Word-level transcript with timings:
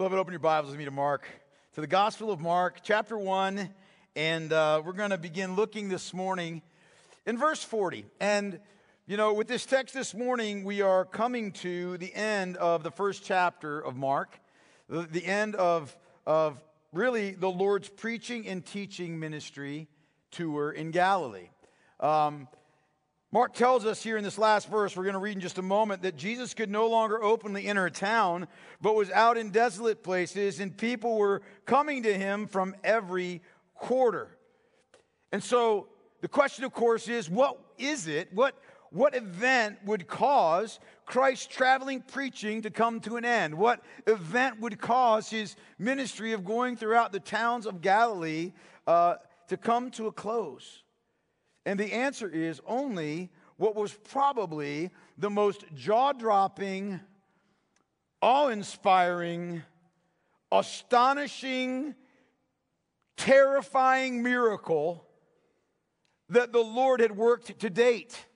Beloved, 0.00 0.18
open 0.18 0.32
your 0.32 0.40
Bibles 0.40 0.70
with 0.70 0.78
me 0.78 0.86
to 0.86 0.90
Mark, 0.90 1.28
to 1.74 1.82
the 1.82 1.86
Gospel 1.86 2.30
of 2.30 2.40
Mark, 2.40 2.78
chapter 2.82 3.18
1. 3.18 3.68
And 4.16 4.50
uh, 4.50 4.80
we're 4.82 4.94
going 4.94 5.10
to 5.10 5.18
begin 5.18 5.56
looking 5.56 5.90
this 5.90 6.14
morning 6.14 6.62
in 7.26 7.36
verse 7.36 7.62
40. 7.62 8.06
And, 8.18 8.60
you 9.06 9.18
know, 9.18 9.34
with 9.34 9.46
this 9.46 9.66
text 9.66 9.92
this 9.92 10.14
morning, 10.14 10.64
we 10.64 10.80
are 10.80 11.04
coming 11.04 11.52
to 11.52 11.98
the 11.98 12.14
end 12.14 12.56
of 12.56 12.82
the 12.82 12.90
first 12.90 13.24
chapter 13.24 13.78
of 13.78 13.94
Mark, 13.94 14.40
the, 14.88 15.02
the 15.02 15.26
end 15.26 15.54
of, 15.56 15.94
of 16.26 16.62
really 16.94 17.32
the 17.32 17.50
Lord's 17.50 17.90
preaching 17.90 18.48
and 18.48 18.64
teaching 18.64 19.20
ministry 19.20 19.86
tour 20.30 20.70
in 20.72 20.92
Galilee. 20.92 21.50
Um, 22.00 22.48
Mark 23.32 23.54
tells 23.54 23.86
us 23.86 24.02
here 24.02 24.16
in 24.16 24.24
this 24.24 24.38
last 24.38 24.68
verse, 24.68 24.96
we're 24.96 25.04
going 25.04 25.12
to 25.14 25.20
read 25.20 25.36
in 25.36 25.40
just 25.40 25.58
a 25.58 25.62
moment, 25.62 26.02
that 26.02 26.16
Jesus 26.16 26.52
could 26.52 26.68
no 26.68 26.88
longer 26.88 27.22
openly 27.22 27.66
enter 27.66 27.86
a 27.86 27.90
town, 27.90 28.48
but 28.80 28.96
was 28.96 29.08
out 29.12 29.36
in 29.36 29.50
desolate 29.50 30.02
places, 30.02 30.58
and 30.58 30.76
people 30.76 31.16
were 31.16 31.42
coming 31.64 32.02
to 32.02 32.12
him 32.12 32.48
from 32.48 32.74
every 32.82 33.40
quarter. 33.76 34.36
And 35.30 35.42
so 35.42 35.86
the 36.22 36.28
question, 36.28 36.64
of 36.64 36.72
course, 36.72 37.06
is 37.06 37.30
what 37.30 37.56
is 37.78 38.08
it? 38.08 38.32
What, 38.32 38.56
what 38.90 39.14
event 39.14 39.78
would 39.84 40.08
cause 40.08 40.80
Christ's 41.06 41.46
traveling 41.46 42.02
preaching 42.02 42.62
to 42.62 42.70
come 42.70 42.98
to 43.02 43.16
an 43.16 43.24
end? 43.24 43.54
What 43.54 43.80
event 44.08 44.60
would 44.60 44.80
cause 44.80 45.30
his 45.30 45.54
ministry 45.78 46.32
of 46.32 46.44
going 46.44 46.76
throughout 46.76 47.12
the 47.12 47.20
towns 47.20 47.66
of 47.66 47.80
Galilee 47.80 48.54
uh, 48.88 49.14
to 49.46 49.56
come 49.56 49.92
to 49.92 50.08
a 50.08 50.12
close? 50.12 50.82
And 51.66 51.78
the 51.78 51.92
answer 51.92 52.28
is 52.28 52.60
only 52.66 53.30
what 53.56 53.74
was 53.74 53.92
probably 53.92 54.90
the 55.18 55.30
most 55.30 55.64
jaw 55.74 56.12
dropping, 56.12 57.00
awe 58.22 58.48
inspiring, 58.48 59.62
astonishing, 60.50 61.94
terrifying 63.16 64.22
miracle 64.22 65.06
that 66.30 66.52
the 66.52 66.62
Lord 66.62 67.00
had 67.00 67.16
worked 67.16 67.58
to 67.60 67.70
date. 67.70 68.26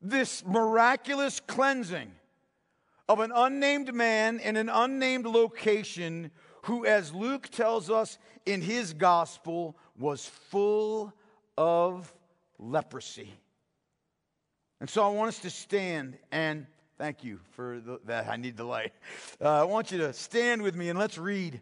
This 0.00 0.44
miraculous 0.46 1.40
cleansing 1.40 2.12
of 3.08 3.20
an 3.20 3.32
unnamed 3.34 3.92
man 3.92 4.40
in 4.40 4.56
an 4.56 4.68
unnamed 4.68 5.26
location 5.26 6.30
who, 6.62 6.86
as 6.86 7.12
Luke 7.12 7.48
tells 7.50 7.90
us 7.90 8.18
in 8.46 8.62
his 8.62 8.94
gospel, 8.94 9.76
was 9.98 10.24
full 10.24 11.12
of 11.56 12.12
leprosy. 12.58 13.32
And 14.80 14.88
so 14.88 15.04
I 15.04 15.08
want 15.08 15.28
us 15.28 15.38
to 15.40 15.50
stand 15.50 16.18
and 16.30 16.66
thank 16.98 17.22
you 17.22 17.40
for 17.52 17.80
the, 17.80 18.00
that. 18.06 18.28
I 18.28 18.36
need 18.36 18.56
the 18.56 18.64
light. 18.64 18.92
Uh, 19.40 19.60
I 19.60 19.64
want 19.64 19.92
you 19.92 19.98
to 19.98 20.12
stand 20.12 20.62
with 20.62 20.74
me 20.74 20.88
and 20.88 20.98
let's 20.98 21.18
read 21.18 21.60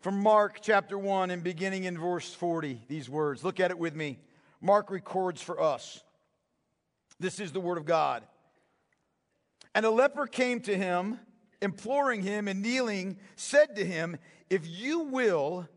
from 0.00 0.20
Mark 0.20 0.58
chapter 0.60 0.98
1 0.98 1.30
and 1.30 1.42
beginning 1.42 1.84
in 1.84 1.98
verse 1.98 2.32
40 2.34 2.82
these 2.88 3.08
words. 3.08 3.42
Look 3.42 3.60
at 3.60 3.70
it 3.70 3.78
with 3.78 3.94
me. 3.94 4.18
Mark 4.60 4.90
records 4.90 5.40
for 5.40 5.60
us. 5.60 6.02
This 7.20 7.40
is 7.40 7.52
the 7.52 7.60
word 7.60 7.78
of 7.78 7.86
God. 7.86 8.22
And 9.74 9.86
a 9.86 9.90
leper 9.90 10.26
came 10.26 10.60
to 10.60 10.76
him, 10.76 11.18
imploring 11.62 12.22
him 12.22 12.48
and 12.48 12.62
kneeling, 12.62 13.16
said 13.36 13.76
to 13.76 13.84
him, 13.84 14.18
If 14.50 14.66
you 14.66 15.00
will, 15.00 15.68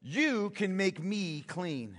you 0.00 0.50
can 0.50 0.76
make 0.76 1.02
me 1.02 1.44
clean. 1.46 1.98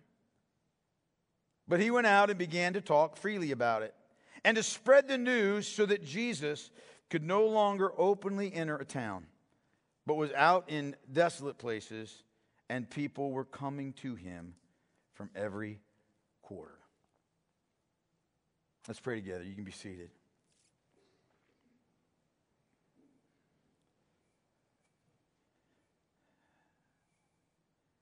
But 1.71 1.79
he 1.79 1.89
went 1.89 2.05
out 2.05 2.29
and 2.29 2.37
began 2.37 2.73
to 2.73 2.81
talk 2.81 3.15
freely 3.15 3.51
about 3.51 3.81
it 3.81 3.95
and 4.43 4.57
to 4.57 4.61
spread 4.61 5.07
the 5.07 5.17
news 5.17 5.65
so 5.65 5.85
that 5.85 6.03
Jesus 6.03 6.69
could 7.09 7.23
no 7.23 7.47
longer 7.47 7.93
openly 7.97 8.53
enter 8.53 8.75
a 8.75 8.83
town, 8.83 9.25
but 10.05 10.15
was 10.15 10.33
out 10.33 10.65
in 10.67 10.97
desolate 11.13 11.57
places, 11.57 12.23
and 12.69 12.89
people 12.89 13.31
were 13.31 13.45
coming 13.45 13.93
to 13.93 14.15
him 14.15 14.53
from 15.13 15.29
every 15.33 15.79
quarter. 16.41 16.77
Let's 18.85 18.99
pray 18.99 19.15
together. 19.15 19.45
You 19.45 19.55
can 19.55 19.63
be 19.63 19.71
seated. 19.71 20.09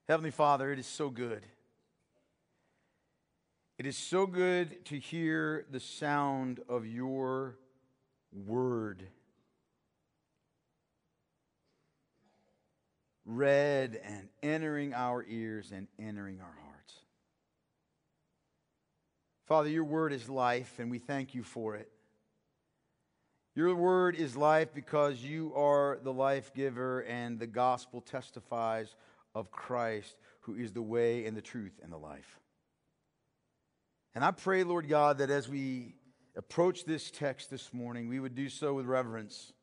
Heavenly 0.07 0.31
Father, 0.31 0.71
it 0.71 0.79
is 0.79 0.87
so 0.87 1.11
good 1.11 1.45
it 3.79 3.85
is 3.85 3.95
so 3.95 4.27
good 4.27 4.83
to 4.87 4.99
hear 4.99 5.65
the 5.71 5.79
sound 5.79 6.59
of 6.67 6.85
your 6.85 7.55
word 8.45 9.07
read 13.25 13.97
and 14.03 14.27
entering 14.43 14.93
our 14.93 15.23
ears 15.29 15.71
and 15.73 15.87
entering 15.97 16.41
our 16.41 16.57
hearts. 16.65 16.95
Father, 19.47 19.69
your 19.69 19.85
word 19.85 20.11
is 20.11 20.27
life, 20.27 20.77
and 20.79 20.91
we 20.91 20.99
thank 20.99 21.33
you 21.33 21.43
for 21.43 21.77
it. 21.77 21.89
Your 23.55 23.73
word 23.75 24.15
is 24.17 24.35
life 24.35 24.73
because 24.73 25.23
you 25.23 25.53
are 25.55 25.99
the 26.03 26.13
life 26.13 26.53
giver, 26.53 27.01
and 27.03 27.39
the 27.39 27.47
gospel 27.47 28.01
testifies 28.01 28.93
of 29.33 29.51
Christ, 29.51 30.17
who 30.41 30.55
is 30.55 30.73
the 30.73 30.81
way 30.81 31.25
and 31.25 31.37
the 31.37 31.41
truth 31.41 31.79
and 31.81 31.93
the 31.93 31.97
life. 31.97 32.38
And 34.15 34.23
I 34.23 34.31
pray, 34.31 34.63
Lord 34.63 34.89
God, 34.89 35.19
that 35.19 35.29
as 35.29 35.47
we 35.47 35.93
approach 36.35 36.85
this 36.85 37.11
text 37.11 37.49
this 37.49 37.73
morning, 37.73 38.07
we 38.07 38.19
would 38.19 38.35
do 38.35 38.49
so 38.49 38.73
with 38.73 38.85
reverence. 38.85 39.53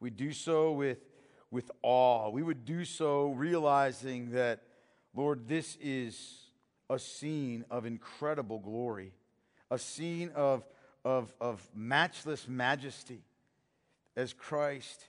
We 0.00 0.10
do 0.10 0.32
so 0.32 0.72
with, 0.72 0.98
with 1.50 1.70
awe. 1.82 2.30
We 2.30 2.42
would 2.42 2.64
do 2.64 2.84
so 2.84 3.30
realizing 3.30 4.32
that, 4.32 4.62
Lord, 5.14 5.46
this 5.46 5.76
is 5.80 6.50
a 6.90 6.98
scene 6.98 7.64
of 7.70 7.86
incredible 7.86 8.58
glory, 8.58 9.12
a 9.70 9.78
scene 9.78 10.30
of, 10.34 10.64
of, 11.04 11.32
of 11.40 11.66
matchless 11.74 12.48
majesty 12.48 13.22
as 14.16 14.32
Christ 14.32 15.08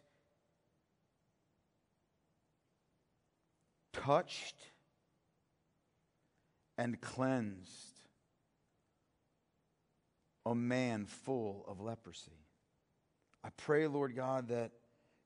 touched 3.94 4.56
and 6.78 7.00
cleansed 7.02 7.93
a 10.46 10.56
man 10.56 11.06
full 11.06 11.66
of 11.68 11.80
leprosy. 11.80 12.40
I 13.44 13.50
pray, 13.58 13.88
Lord 13.88 14.16
God, 14.16 14.50
that 14.50 14.72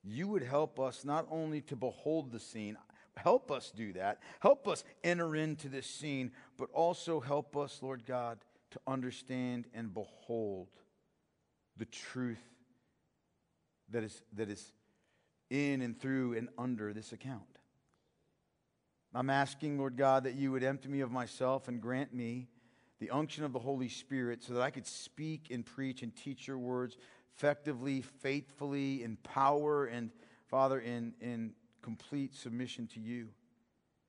you 0.03 0.27
would 0.27 0.43
help 0.43 0.79
us 0.79 1.03
not 1.03 1.27
only 1.29 1.61
to 1.61 1.75
behold 1.75 2.31
the 2.31 2.39
scene, 2.39 2.77
help 3.15 3.51
us 3.51 3.71
do 3.75 3.93
that, 3.93 4.21
help 4.39 4.67
us 4.67 4.83
enter 5.03 5.35
into 5.35 5.69
this 5.69 5.87
scene, 5.87 6.31
but 6.57 6.69
also 6.73 7.19
help 7.19 7.57
us, 7.57 7.79
Lord 7.81 8.05
God, 8.05 8.39
to 8.71 8.79
understand 8.87 9.65
and 9.73 9.93
behold 9.93 10.67
the 11.77 11.85
truth 11.85 12.43
that 13.89 14.03
is, 14.03 14.21
that 14.33 14.49
is 14.49 14.71
in 15.49 15.81
and 15.81 15.99
through 15.99 16.33
and 16.35 16.49
under 16.57 16.93
this 16.93 17.11
account. 17.11 17.43
I'm 19.13 19.29
asking, 19.29 19.77
Lord 19.77 19.97
God, 19.97 20.25
that 20.25 20.35
you 20.35 20.51
would 20.51 20.63
empty 20.63 20.89
me 20.89 20.99
of 21.01 21.11
myself 21.11 21.67
and 21.67 21.81
grant 21.81 22.13
me 22.13 22.47
the 22.99 23.09
unction 23.11 23.43
of 23.43 23.53
the 23.53 23.59
Holy 23.59 23.89
Spirit 23.89 24.43
so 24.43 24.53
that 24.53 24.61
I 24.61 24.69
could 24.69 24.87
speak 24.87 25.47
and 25.51 25.65
preach 25.65 26.01
and 26.01 26.15
teach 26.15 26.47
your 26.47 26.57
words 26.57 26.97
effectively, 27.35 28.01
faithfully, 28.01 29.03
in 29.03 29.17
power, 29.17 29.85
and 29.85 30.09
Father, 30.47 30.79
in, 30.79 31.13
in 31.21 31.53
complete 31.81 32.35
submission 32.35 32.87
to 32.87 32.99
you. 32.99 33.27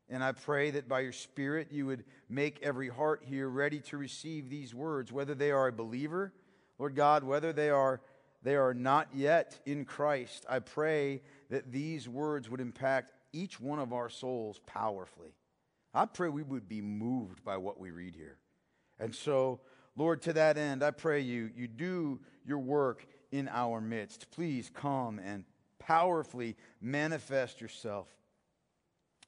And 0.09 0.25
I 0.25 0.33
pray 0.33 0.71
that 0.71 0.89
by 0.89 1.01
your 1.01 1.13
Spirit 1.13 1.69
you 1.71 1.85
would 1.87 2.05
make 2.31 2.61
every 2.63 2.89
heart 2.89 3.23
here 3.25 3.49
ready 3.49 3.81
to 3.81 3.99
receive 3.99 4.49
these 4.49 4.75
words, 4.75 5.13
whether 5.13 5.35
they 5.35 5.51
are 5.51 5.69
a 5.69 5.73
believer, 5.73 6.33
Lord 6.79 6.95
God, 6.95 7.25
whether 7.25 7.53
they 7.53 7.71
are 7.71 8.01
they 8.43 8.55
are 8.55 8.73
not 8.73 9.09
yet 9.13 9.59
in 9.67 9.85
Christ. 9.85 10.47
I 10.49 10.61
pray 10.61 11.23
that 11.51 11.73
these 11.73 12.09
words 12.09 12.49
would 12.49 12.61
impact 12.61 13.13
each 13.33 13.61
one 13.61 13.81
of 13.81 13.93
our 13.93 14.09
souls 14.09 14.61
powerfully. 14.65 15.35
I 15.93 16.07
pray 16.07 16.29
we 16.29 16.45
would 16.45 16.69
be 16.69 16.81
moved 16.81 17.45
by 17.45 17.57
what 17.57 17.81
we 17.81 17.91
read 17.91 18.15
here. 18.15 18.39
And 19.01 19.15
so, 19.15 19.61
Lord, 19.97 20.23
to 20.23 20.33
that 20.35 20.57
end, 20.57 20.83
I 20.83 20.91
pray 20.91 21.21
you, 21.21 21.51
you 21.57 21.69
do 21.69 22.21
your 22.45 22.59
work 22.59 23.07
in 23.31 23.49
our 23.49 23.81
midst. 23.81 24.31
Please 24.31 24.71
come 24.73 25.19
and 25.19 25.45
powerfully 25.79 26.57
manifest 26.81 27.61
yourself 27.61 28.09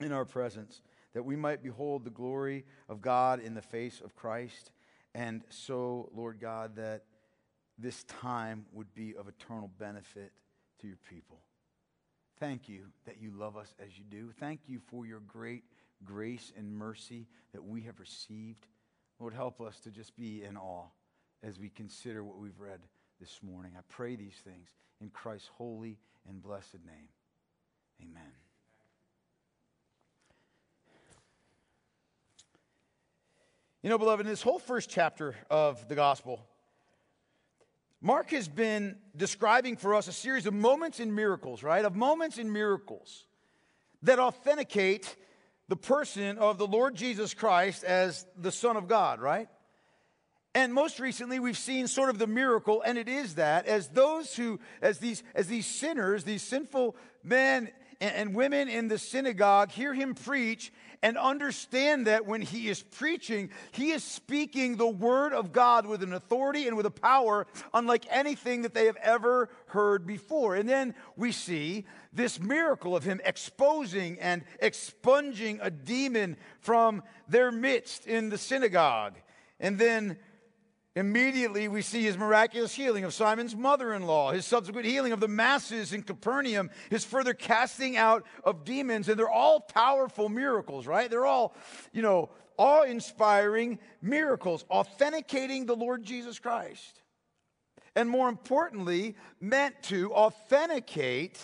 in 0.01 0.13
our 0.13 0.25
presence, 0.25 0.81
that 1.13 1.25
we 1.25 1.37
might 1.37 1.63
behold 1.63 2.05
the 2.05 2.11
glory 2.11 2.65
of 2.89 3.03
God 3.03 3.41
in 3.41 3.55
the 3.55 3.63
face 3.63 4.01
of 4.01 4.17
Christ. 4.17 4.73
And 5.15 5.43
so, 5.51 6.11
Lord 6.15 6.41
God, 6.41 6.77
that 6.77 7.05
this 7.79 8.05
time 8.05 8.65
would 8.73 8.95
be 8.95 9.15
of 9.17 9.29
eternal 9.29 9.71
benefit 9.79 10.33
to 10.81 10.87
your 10.87 10.99
people. 11.09 11.41
Thank 12.39 12.69
you 12.69 12.87
that 13.05 13.21
you 13.21 13.33
love 13.33 13.57
us 13.57 13.75
as 13.85 13.99
you 13.99 14.05
do. 14.05 14.31
Thank 14.39 14.61
you 14.67 14.81
for 14.91 15.05
your 15.05 15.21
great 15.21 15.65
grace 16.05 16.53
and 16.57 16.73
mercy 16.73 17.27
that 17.53 17.65
we 17.65 17.83
have 17.83 18.01
received. 18.01 18.67
Lord, 19.21 19.35
help 19.35 19.61
us 19.61 19.79
to 19.81 19.91
just 19.91 20.17
be 20.17 20.43
in 20.43 20.57
awe 20.57 20.87
as 21.43 21.59
we 21.59 21.69
consider 21.69 22.25
what 22.25 22.39
we've 22.39 22.59
read 22.59 22.81
this 23.21 23.41
morning. 23.43 23.73
I 23.77 23.83
pray 23.87 24.17
these 24.17 24.41
things 24.45 24.71
in 25.03 25.11
Christ's 25.11 25.51
holy 25.59 25.99
and 26.27 26.43
blessed 26.43 26.79
name. 26.87 27.09
Amen. 28.03 28.33
You 33.83 33.91
know, 33.91 33.99
beloved, 33.99 34.25
in 34.25 34.31
this 34.31 34.41
whole 34.41 34.59
first 34.59 34.89
chapter 34.89 35.35
of 35.51 35.87
the 35.89 35.95
gospel, 35.95 36.41
Mark 38.01 38.31
has 38.31 38.49
been 38.49 38.97
describing 39.15 39.77
for 39.77 39.95
us 39.95 40.09
a 40.09 40.13
series 40.13 40.47
of 40.47 40.55
moments 40.55 40.99
and 40.99 41.15
miracles, 41.15 41.63
right? 41.63 41.85
Of 41.85 41.95
moments 41.95 42.39
and 42.39 42.51
miracles 42.51 43.27
that 44.03 44.19
authenticate 44.19 45.15
the 45.71 45.77
person 45.77 46.37
of 46.39 46.59
the 46.59 46.67
Lord 46.67 46.97
Jesus 46.97 47.33
Christ 47.33 47.85
as 47.85 48.27
the 48.37 48.51
Son 48.51 48.77
of 48.77 48.89
God, 48.89 49.21
right? 49.21 49.49
And 50.53 50.75
most 50.75 50.99
recently, 50.99 51.39
we've 51.39 51.57
seen 51.57 51.87
sort 51.87 52.11
of 52.11 52.19
the 52.19 52.27
miracle, 52.27 52.83
and 52.85 52.99
it 52.99 53.09
is 53.09 53.37
that 53.37 53.67
as 53.67 53.87
those 53.87 54.35
who, 54.35 54.59
as 54.83 54.99
these, 54.99 55.23
as 55.33 55.47
these 55.47 55.67
sinners, 55.67 56.25
these 56.25 56.43
sinful 56.43 56.97
men 57.23 57.71
and, 58.01 58.35
women 58.35 58.69
in 58.69 58.89
the 58.89 58.99
synagogue 58.99 59.71
hear 59.71 59.95
him 59.95 60.15
preach 60.15 60.73
and 61.03 61.17
understand 61.17 62.07
that 62.07 62.27
when 62.27 62.43
he 62.43 62.69
is 62.69 62.83
preaching, 62.83 63.51
he 63.73 63.93
is 63.93 64.05
speaking 64.05 64.77
the 64.77 64.87
word 64.87 65.33
of 65.33 65.53
God 65.53 65.87
with 65.87 66.03
an 66.03 66.13
authority 66.13 66.69
and 66.69 66.77
with 66.77 66.87
a 66.87 66.91
power 66.91 67.47
unlike 67.73 68.05
anything 68.11 68.63
that 68.63 68.75
they 68.75 68.87
have 68.87 68.97
ever 68.97 69.49
heard 69.67 70.07
before. 70.07 70.57
And 70.57 70.69
then 70.69 70.95
we 71.17 71.33
see 71.33 71.87
this 72.13 72.39
miracle 72.39 72.95
of 72.95 73.05
him 73.05 73.21
exposing 73.25 74.19
and 74.21 74.43
expunging 74.61 75.59
a 75.63 75.71
demon 75.71 76.37
from 76.61 77.03
their 77.29 77.51
midst 77.51 78.07
in 78.07 78.29
the 78.29 78.39
synagogue. 78.39 79.15
And 79.59 79.79
then 79.79 80.19
Immediately, 80.97 81.69
we 81.69 81.83
see 81.83 82.03
his 82.03 82.19
miraculous 82.19 82.75
healing 82.75 83.05
of 83.05 83.15
Simon's 83.15 83.55
mother 83.55 83.95
in 83.95 84.07
law, 84.07 84.33
his 84.33 84.45
subsequent 84.45 84.87
healing 84.87 85.13
of 85.13 85.21
the 85.21 85.29
masses 85.29 85.93
in 85.93 86.03
Capernaum, 86.03 86.69
his 86.91 87.05
further 87.05 87.33
casting 87.33 87.97
out 87.97 88.27
of 88.43 88.65
demons. 88.65 89.09
And 89.09 89.17
they're 89.17 89.31
all 89.31 89.61
powerful 89.61 90.29
miracles, 90.29 90.89
right? 90.89 91.09
They're 91.09 91.27
all, 91.27 91.55
you 91.93 92.03
know, 92.03 92.31
awe 92.57 92.83
inspiring 92.83 93.79
miracles, 94.03 94.65
authenticating 94.69 95.67
the 95.67 95.77
Lord 95.77 96.03
Jesus 96.03 96.41
Christ. 96.41 97.01
And 97.95 98.09
more 98.09 98.29
importantly, 98.29 99.15
meant 99.41 99.81
to 99.85 100.13
authenticate 100.13 101.39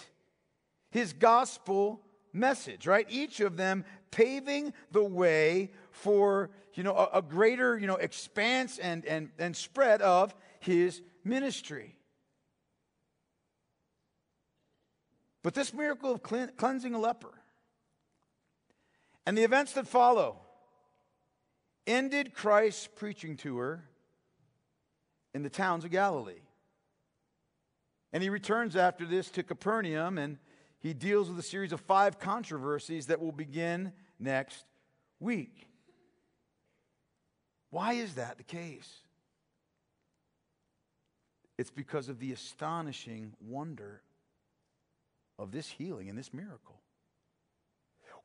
his 0.90 1.12
gospel 1.12 2.00
message, 2.32 2.86
right? 2.86 3.06
Each 3.08 3.40
of 3.40 3.56
them 3.56 3.84
paving 4.10 4.72
the 4.90 5.04
way 5.04 5.70
for 5.96 6.50
you 6.74 6.82
know, 6.82 6.94
a, 6.94 7.18
a 7.18 7.22
greater 7.22 7.78
you 7.78 7.86
know, 7.86 7.96
expanse 7.96 8.78
and, 8.78 9.04
and, 9.06 9.30
and 9.38 9.56
spread 9.56 10.02
of 10.02 10.34
his 10.60 11.00
ministry. 11.24 11.96
But 15.42 15.54
this 15.54 15.72
miracle 15.72 16.12
of 16.12 16.22
cleansing 16.22 16.94
a 16.94 16.98
leper 16.98 17.32
and 19.24 19.38
the 19.38 19.42
events 19.42 19.72
that 19.72 19.86
follow 19.86 20.38
ended 21.86 22.34
Christ's 22.34 22.88
preaching 22.94 23.36
tour 23.36 23.84
in 25.34 25.42
the 25.42 25.50
towns 25.50 25.84
of 25.84 25.90
Galilee. 25.90 26.42
And 28.12 28.22
he 28.22 28.28
returns 28.28 28.76
after 28.76 29.06
this 29.06 29.30
to 29.30 29.42
Capernaum 29.42 30.18
and 30.18 30.38
he 30.78 30.92
deals 30.92 31.28
with 31.28 31.38
a 31.38 31.42
series 31.42 31.72
of 31.72 31.80
five 31.80 32.18
controversies 32.18 33.06
that 33.06 33.20
will 33.20 33.32
begin 33.32 33.92
next 34.18 34.64
week. 35.20 35.66
Why 37.70 37.94
is 37.94 38.14
that 38.14 38.36
the 38.36 38.44
case? 38.44 39.00
It's 41.58 41.70
because 41.70 42.08
of 42.08 42.18
the 42.18 42.32
astonishing 42.32 43.32
wonder 43.40 44.02
of 45.38 45.52
this 45.52 45.68
healing 45.68 46.08
and 46.08 46.18
this 46.18 46.32
miracle. 46.32 46.80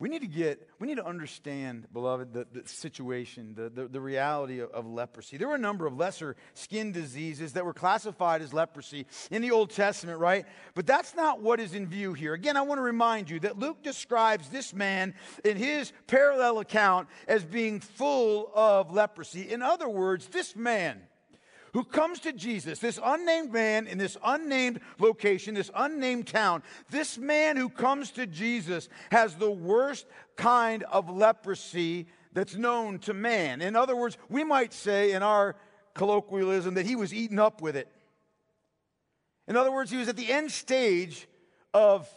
We 0.01 0.09
need 0.09 0.23
to 0.23 0.27
get, 0.27 0.67
we 0.79 0.87
need 0.87 0.97
to 0.97 1.05
understand, 1.05 1.85
beloved, 1.93 2.33
the, 2.33 2.47
the 2.51 2.67
situation, 2.67 3.53
the, 3.53 3.69
the, 3.69 3.87
the 3.87 4.01
reality 4.01 4.57
of, 4.57 4.71
of, 4.71 4.87
leprosy. 4.87 5.37
There 5.37 5.47
were 5.47 5.53
a 5.53 5.59
number 5.59 5.85
of 5.85 5.95
lesser 5.95 6.35
skin 6.55 6.91
diseases 6.91 7.53
that 7.53 7.63
were 7.63 7.73
classified 7.73 8.41
as 8.41 8.51
leprosy 8.51 9.05
in 9.29 9.43
the 9.43 9.51
Old 9.51 9.69
Testament, 9.69 10.17
right? 10.17 10.47
But 10.73 10.87
that's 10.87 11.13
not 11.13 11.43
what 11.43 11.59
is 11.59 11.75
in 11.75 11.85
view 11.85 12.13
here. 12.13 12.33
Again, 12.33 12.57
I 12.57 12.63
want 12.63 12.79
to 12.79 12.83
remind 12.83 13.29
you 13.29 13.39
that 13.41 13.59
Luke 13.59 13.83
describes 13.83 14.49
this 14.49 14.73
man 14.73 15.13
in 15.45 15.55
his 15.55 15.93
parallel 16.07 16.57
account 16.57 17.07
as 17.27 17.43
being 17.43 17.79
full 17.79 18.51
of 18.55 18.91
leprosy. 18.91 19.51
In 19.51 19.61
other 19.61 19.87
words, 19.87 20.25
this 20.29 20.55
man, 20.55 20.99
who 21.73 21.83
comes 21.83 22.19
to 22.21 22.33
Jesus, 22.33 22.79
this 22.79 22.99
unnamed 23.03 23.51
man 23.51 23.87
in 23.87 23.97
this 23.97 24.17
unnamed 24.23 24.81
location, 24.99 25.53
this 25.53 25.71
unnamed 25.75 26.27
town, 26.27 26.63
this 26.89 27.17
man 27.17 27.57
who 27.57 27.69
comes 27.69 28.11
to 28.11 28.27
Jesus 28.27 28.89
has 29.11 29.35
the 29.35 29.51
worst 29.51 30.05
kind 30.35 30.83
of 30.83 31.09
leprosy 31.09 32.07
that's 32.33 32.55
known 32.55 32.99
to 32.99 33.13
man. 33.13 33.61
In 33.61 33.75
other 33.75 33.95
words, 33.95 34.17
we 34.29 34.43
might 34.43 34.73
say 34.73 35.11
in 35.11 35.23
our 35.23 35.55
colloquialism 35.93 36.75
that 36.75 36.85
he 36.85 36.95
was 36.95 37.13
eaten 37.13 37.39
up 37.39 37.61
with 37.61 37.75
it. 37.75 37.87
In 39.47 39.57
other 39.57 39.71
words, 39.71 39.91
he 39.91 39.97
was 39.97 40.07
at 40.07 40.17
the 40.17 40.31
end 40.31 40.51
stage 40.51 41.27
of 41.73 42.07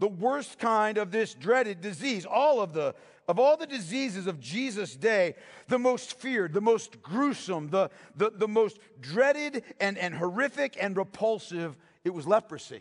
the 0.00 0.08
worst 0.08 0.58
kind 0.58 0.96
of 0.96 1.10
this 1.10 1.34
dreaded 1.34 1.80
disease. 1.80 2.24
All 2.24 2.60
of 2.60 2.72
the 2.72 2.94
of 3.28 3.38
all 3.38 3.58
the 3.58 3.66
diseases 3.66 4.26
of 4.26 4.40
Jesus' 4.40 4.96
day, 4.96 5.34
the 5.68 5.78
most 5.78 6.18
feared, 6.18 6.54
the 6.54 6.62
most 6.62 7.02
gruesome, 7.02 7.68
the, 7.68 7.90
the, 8.16 8.30
the 8.30 8.48
most 8.48 8.78
dreaded 9.00 9.62
and, 9.78 9.98
and 9.98 10.14
horrific 10.14 10.78
and 10.80 10.96
repulsive, 10.96 11.76
it 12.04 12.14
was 12.14 12.26
leprosy. 12.26 12.80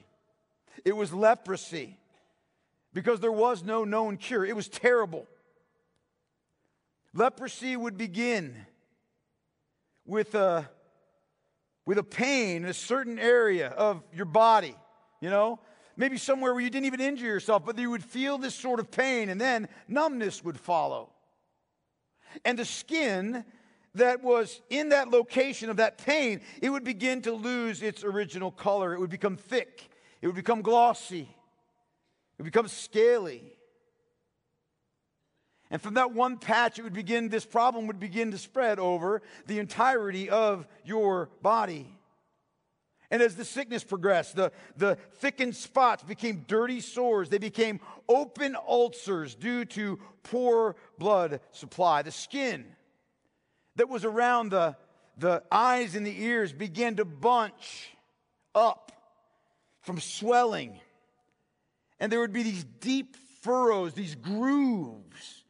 It 0.85 0.95
was 0.95 1.13
leprosy 1.13 1.97
because 2.93 3.19
there 3.19 3.31
was 3.31 3.61
no 3.61 3.83
known 3.83 4.15
cure. 4.15 4.45
It 4.45 4.55
was 4.55 4.69
terrible. 4.69 5.27
Leprosy 7.13 7.75
would 7.75 7.97
begin 7.97 8.55
with 10.05 10.33
a, 10.33 10.69
with 11.85 11.97
a 11.97 12.03
pain 12.03 12.63
in 12.63 12.69
a 12.69 12.73
certain 12.73 13.19
area 13.19 13.67
of 13.69 14.01
your 14.13 14.25
body, 14.25 14.75
you 15.19 15.29
know? 15.29 15.59
Maybe 15.97 16.17
somewhere 16.17 16.53
where 16.53 16.63
you 16.63 16.69
didn't 16.69 16.85
even 16.85 17.01
injure 17.01 17.25
yourself, 17.25 17.65
but 17.65 17.77
you 17.77 17.89
would 17.89 18.03
feel 18.03 18.37
this 18.37 18.55
sort 18.55 18.79
of 18.79 18.89
pain, 18.89 19.29
and 19.29 19.41
then 19.41 19.67
numbness 19.87 20.43
would 20.43 20.59
follow. 20.59 21.09
And 22.45 22.57
the 22.57 22.65
skin 22.65 23.43
that 23.95 24.23
was 24.23 24.61
in 24.69 24.89
that 24.89 25.09
location 25.09 25.69
of 25.69 25.77
that 25.77 25.97
pain, 25.97 26.41
it 26.61 26.69
would 26.69 26.83
begin 26.83 27.21
to 27.23 27.33
lose 27.33 27.81
its 27.81 28.03
original 28.03 28.51
color. 28.51 28.93
It 28.93 28.99
would 28.99 29.09
become 29.09 29.35
thick, 29.35 29.89
it 30.21 30.27
would 30.27 30.35
become 30.35 30.61
glossy, 30.61 31.21
it 32.37 32.43
would 32.43 32.51
become 32.51 32.67
scaly. 32.67 33.53
And 35.69 35.81
from 35.81 35.95
that 35.95 36.13
one 36.13 36.37
patch, 36.37 36.79
it 36.79 36.83
would 36.83 36.93
begin, 36.93 37.27
this 37.27 37.45
problem 37.45 37.87
would 37.87 37.99
begin 37.99 38.31
to 38.31 38.37
spread 38.37 38.79
over 38.79 39.21
the 39.47 39.59
entirety 39.59 40.29
of 40.29 40.65
your 40.85 41.29
body. 41.41 41.96
And 43.09 43.21
as 43.21 43.35
the 43.35 43.45
sickness 43.45 43.83
progressed, 43.83 44.35
the, 44.35 44.51
the 44.75 44.97
thickened 45.15 45.55
spots 45.55 46.03
became 46.03 46.43
dirty 46.47 46.81
sores. 46.81 47.29
They 47.29 47.37
became 47.37 47.79
open 48.09 48.57
ulcers 48.67 49.33
due 49.33 49.63
to 49.65 49.99
poor 50.23 50.75
blood 50.97 51.39
supply. 51.51 52.01
The 52.01 52.11
skin 52.11 52.65
that 53.77 53.87
was 53.87 54.03
around 54.03 54.49
the, 54.49 54.75
the 55.17 55.43
eyes 55.51 55.95
and 55.95 56.05
the 56.05 56.21
ears 56.21 56.51
began 56.51 56.97
to 56.97 57.05
bunch 57.05 57.95
up 58.53 58.91
from 59.81 60.01
swelling. 60.01 60.79
And 61.99 62.11
there 62.11 62.19
would 62.19 62.33
be 62.33 62.43
these 62.43 62.65
deep 62.81 63.15
furrows, 63.41 63.93
these 63.93 64.15
grooves 64.15 65.45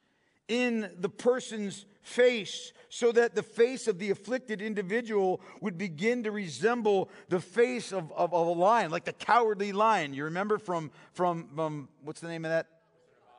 in 0.48 0.92
the 1.00 1.10
person's 1.10 1.86
face 2.08 2.72
so 2.90 3.12
that 3.12 3.36
the 3.36 3.44
face 3.44 3.88
of 3.88 4.00
the 4.00 4.10
afflicted 4.12 4.62
individual 4.62 5.42
would 5.62 5.78
begin 5.78 6.24
to 6.24 6.32
resemble 6.32 7.10
the 7.28 7.40
face 7.40 7.92
of, 7.92 8.12
of, 8.14 8.34
of, 8.34 8.48
a 8.48 8.52
lion, 8.52 8.92
like 8.92 9.04
the 9.04 9.14
cowardly 9.14 9.74
lion. 9.74 10.14
You 10.14 10.24
remember 10.24 10.58
from, 10.58 10.90
from, 11.12 11.50
from 11.54 11.90
what's 12.04 12.22
the 12.22 12.30
name 12.30 12.46
of 12.46 12.52
that? 12.52 12.68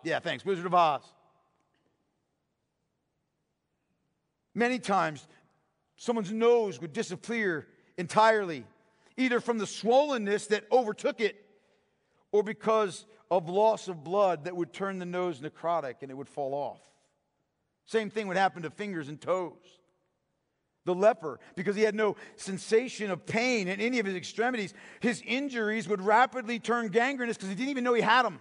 Yeah, 0.04 0.20
thanks, 0.20 0.44
Wizard 0.44 0.66
of 0.66 0.74
Oz. 0.74 1.02
Many 4.54 4.78
times, 4.78 5.26
someone's 5.96 6.30
nose 6.30 6.80
would 6.80 6.92
disappear 6.92 7.68
entirely, 7.96 8.64
either 9.16 9.40
from 9.40 9.56
the 9.56 9.64
swollenness 9.64 10.48
that 10.48 10.64
overtook 10.70 11.20
it 11.20 11.36
or 12.32 12.42
because 12.42 13.06
of 13.30 13.48
loss 13.48 13.88
of 13.88 14.04
blood 14.04 14.44
that 14.44 14.54
would 14.54 14.72
turn 14.72 14.98
the 14.98 15.06
nose 15.06 15.40
necrotic 15.40 15.96
and 16.02 16.10
it 16.10 16.14
would 16.14 16.28
fall 16.28 16.52
off. 16.54 16.80
Same 17.88 18.10
thing 18.10 18.28
would 18.28 18.36
happen 18.36 18.62
to 18.62 18.70
fingers 18.70 19.08
and 19.08 19.18
toes. 19.18 19.56
The 20.84 20.94
leper, 20.94 21.40
because 21.56 21.74
he 21.74 21.82
had 21.82 21.94
no 21.94 22.16
sensation 22.36 23.10
of 23.10 23.24
pain 23.24 23.66
in 23.66 23.80
any 23.80 23.98
of 23.98 24.04
his 24.04 24.14
extremities, 24.14 24.74
his 25.00 25.22
injuries 25.26 25.88
would 25.88 26.02
rapidly 26.02 26.58
turn 26.58 26.88
gangrenous 26.88 27.38
because 27.38 27.48
he 27.48 27.54
didn't 27.54 27.70
even 27.70 27.84
know 27.84 27.94
he 27.94 28.02
had 28.02 28.24
them. 28.24 28.40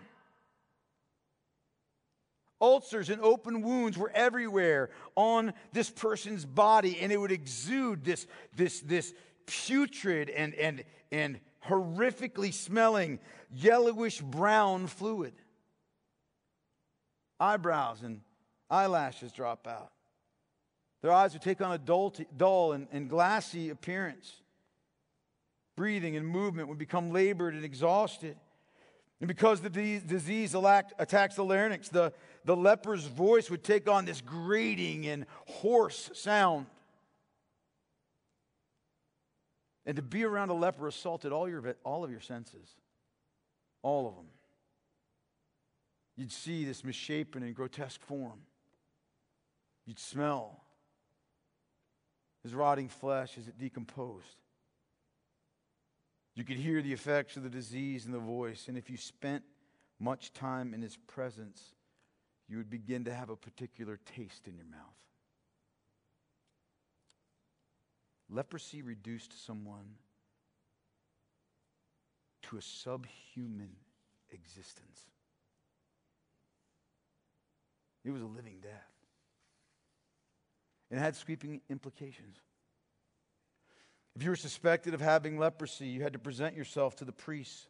Ulcers 2.60 3.10
and 3.10 3.22
open 3.22 3.62
wounds 3.62 3.98
were 3.98 4.12
everywhere 4.14 4.90
on 5.16 5.54
this 5.72 5.90
person's 5.90 6.46
body, 6.46 7.00
and 7.00 7.12
it 7.12 7.18
would 7.18 7.32
exude 7.32 8.04
this, 8.04 8.28
this, 8.56 8.82
this 8.82 9.14
putrid 9.46 10.30
and, 10.30 10.56
and, 10.56 10.84
and 11.10 11.40
horrifically 11.66 12.54
smelling 12.54 13.20
yellowish 13.50 14.20
brown 14.20 14.88
fluid. 14.88 15.34
Eyebrows 17.40 18.02
and 18.02 18.22
eyelashes 18.70 19.32
drop 19.32 19.68
out. 19.68 19.92
Their 21.02 21.12
eyes 21.12 21.34
would 21.34 21.42
take 21.42 21.62
on 21.62 21.72
a 21.72 21.78
dull, 21.78 22.14
dull 22.36 22.74
and, 22.74 22.88
and 22.92 23.10
glassy 23.10 23.70
appearance. 23.70 24.42
Breathing 25.76 26.16
and 26.16 26.26
movement 26.28 26.70
would 26.70 26.80
become 26.80 27.12
labored 27.12 27.54
and 27.54 27.64
exhausted. 27.64 28.36
And 29.20 29.28
because 29.28 29.62
the 29.62 29.70
disease 29.70 30.56
attacks 30.56 31.36
the 31.36 31.44
larynx, 31.44 31.90
the, 31.90 32.14
the 32.46 32.56
leper's 32.56 33.06
voice 33.06 33.50
would 33.50 33.64
take 33.64 33.90
on 33.90 34.06
this 34.06 34.22
grating 34.22 35.08
and 35.08 35.26
hoarse 35.46 36.10
sound. 36.14 36.68
And 39.86 39.96
to 39.96 40.02
be 40.02 40.24
around 40.24 40.50
a 40.50 40.54
leper 40.54 40.88
assaulted 40.88 41.32
all, 41.32 41.48
your, 41.48 41.76
all 41.84 42.04
of 42.04 42.12
your 42.12 42.20
senses, 42.20 42.76
all 43.82 44.08
of 44.08 44.16
them. 44.16 44.26
You'd 46.18 46.32
see 46.32 46.66
this 46.66 46.84
misshapen 46.84 47.44
and 47.44 47.56
grotesque 47.56 48.02
form. 48.02 48.42
You'd 49.88 50.00
smell 50.00 50.62
his 52.44 52.54
rotting 52.54 52.90
flesh 52.90 53.38
as 53.38 53.48
it 53.48 53.58
decomposed. 53.58 54.44
You 56.36 56.44
could 56.44 56.58
hear 56.58 56.82
the 56.82 56.94
effects 56.94 57.38
of 57.38 57.44
the 57.44 57.50
disease 57.50 58.06
in 58.06 58.12
the 58.12 58.20
voice, 58.20 58.68
and 58.68 58.78
if 58.78 58.90
you 58.90 58.98
spent 58.98 59.44
much 59.98 60.34
time 60.34 60.74
in 60.74 60.82
his 60.82 60.98
presence, 61.08 61.74
you 62.50 62.58
would 62.58 62.70
begin 62.70 63.06
to 63.06 63.14
have 63.14 63.30
a 63.30 63.36
particular 63.36 63.98
taste 64.16 64.48
in 64.48 64.56
your 64.56 64.66
mouth. 64.66 64.82
Leprosy 68.30 68.82
reduced 68.82 69.46
someone 69.46 69.96
to 72.44 72.58
a 72.58 72.62
subhuman 72.62 73.72
existence. 74.32 75.02
It 78.04 78.12
was 78.12 78.22
a 78.22 78.26
living 78.26 78.60
death. 78.62 78.97
It 80.90 80.98
had 80.98 81.16
sweeping 81.16 81.62
implications. 81.70 82.38
If 84.16 84.24
you 84.24 84.30
were 84.30 84.36
suspected 84.36 84.94
of 84.94 85.02
having 85.02 85.38
leprosy, 85.38 85.88
you 85.88 86.02
had 86.02 86.14
to 86.14 86.20
present 86.20 86.56
yourself 86.56 86.96
to 86.98 87.06
the 87.06 87.12
priests. 87.12 87.68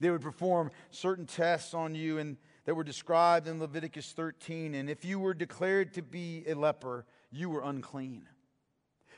They 0.00 0.10
would 0.10 0.20
perform 0.20 0.70
certain 0.90 1.26
tests 1.26 1.74
on 1.74 1.94
you 1.94 2.18
and 2.18 2.36
that 2.66 2.74
were 2.74 2.84
described 2.84 3.48
in 3.48 3.58
Leviticus 3.58 4.12
13. 4.12 4.74
And 4.74 4.90
if 4.90 5.04
you 5.04 5.18
were 5.18 5.32
declared 5.32 5.94
to 5.94 6.02
be 6.02 6.44
a 6.46 6.54
leper, 6.54 7.06
you 7.30 7.48
were 7.48 7.62
unclean. 7.62 8.26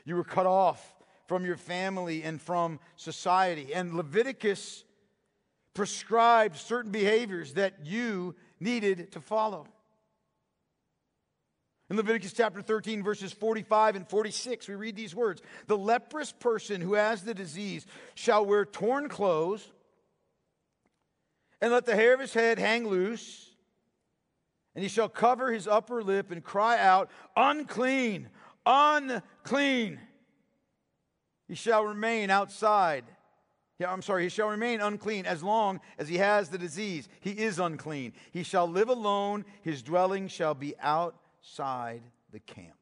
You 0.05 0.15
were 0.15 0.23
cut 0.23 0.45
off 0.45 0.95
from 1.27 1.45
your 1.45 1.57
family 1.57 2.23
and 2.23 2.41
from 2.41 2.79
society. 2.95 3.73
And 3.73 3.93
Leviticus 3.93 4.85
prescribed 5.73 6.55
certain 6.57 6.91
behaviors 6.91 7.53
that 7.55 7.85
you 7.85 8.35
needed 8.59 9.11
to 9.11 9.19
follow. 9.19 9.67
In 11.91 11.97
Leviticus 11.97 12.31
chapter 12.31 12.61
13, 12.61 13.03
verses 13.03 13.33
45 13.33 13.97
and 13.97 14.07
46, 14.07 14.69
we 14.69 14.75
read 14.75 14.95
these 14.95 15.13
words 15.13 15.41
The 15.67 15.77
leprous 15.77 16.31
person 16.31 16.79
who 16.79 16.93
has 16.93 17.23
the 17.23 17.33
disease 17.33 17.85
shall 18.15 18.45
wear 18.45 18.63
torn 18.63 19.09
clothes 19.09 19.69
and 21.59 21.69
let 21.69 21.85
the 21.85 21.97
hair 21.97 22.13
of 22.13 22.21
his 22.21 22.33
head 22.33 22.59
hang 22.59 22.87
loose, 22.87 23.49
and 24.73 24.83
he 24.83 24.87
shall 24.87 25.09
cover 25.09 25.51
his 25.51 25.67
upper 25.67 26.01
lip 26.01 26.31
and 26.31 26.41
cry 26.41 26.79
out, 26.79 27.11
Unclean, 27.35 28.29
unclean. 28.65 29.99
He 31.49 31.55
shall 31.55 31.83
remain 31.83 32.29
outside. 32.29 33.03
Yeah, 33.79 33.91
I'm 33.91 34.01
sorry, 34.01 34.23
he 34.23 34.29
shall 34.29 34.47
remain 34.47 34.79
unclean 34.79 35.25
as 35.25 35.43
long 35.43 35.81
as 35.97 36.07
he 36.07 36.19
has 36.19 36.47
the 36.47 36.57
disease. 36.57 37.09
He 37.19 37.31
is 37.31 37.59
unclean. 37.59 38.13
He 38.31 38.43
shall 38.43 38.67
live 38.67 38.87
alone, 38.87 39.43
his 39.61 39.83
dwelling 39.83 40.29
shall 40.29 40.53
be 40.53 40.73
out 40.79 41.20
outside 41.41 42.03
the 42.31 42.39
camp. 42.39 42.75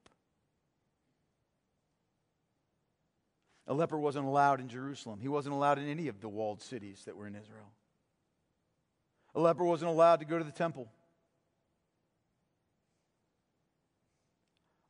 A 3.68 3.74
leper 3.74 3.98
wasn't 3.98 4.26
allowed 4.26 4.60
in 4.60 4.68
Jerusalem. 4.68 5.20
He 5.22 5.28
wasn't 5.28 5.56
allowed 5.56 5.78
in 5.78 5.88
any 5.88 6.08
of 6.08 6.22
the 6.22 6.28
walled 6.28 6.62
cities 6.62 7.04
that 7.06 7.16
were 7.16 7.28
in 7.28 7.36
Israel. 7.36 7.72
A 9.36 9.40
leper 9.40 9.64
wasn't 9.64 9.92
allowed 9.92 10.20
to 10.20 10.26
go 10.26 10.38
to 10.38 10.44
the 10.44 10.52
temple. 10.52 10.90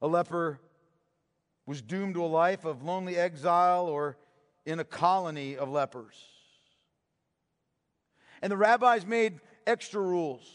A 0.02 0.08
leper 0.08 0.60
was 1.66 1.82
doomed 1.82 2.16
to 2.16 2.24
a 2.24 2.26
life 2.26 2.64
of 2.66 2.84
lonely 2.84 3.18
exile 3.18 3.86
or 3.86 4.18
in 4.66 4.80
a 4.80 4.86
colony 4.86 5.58
of 5.58 5.70
lepers. 5.70 6.16
And 8.42 8.52
the 8.52 8.58
rabbis 8.58 9.06
made 9.06 9.42
extra 9.68 10.02
rules 10.02 10.50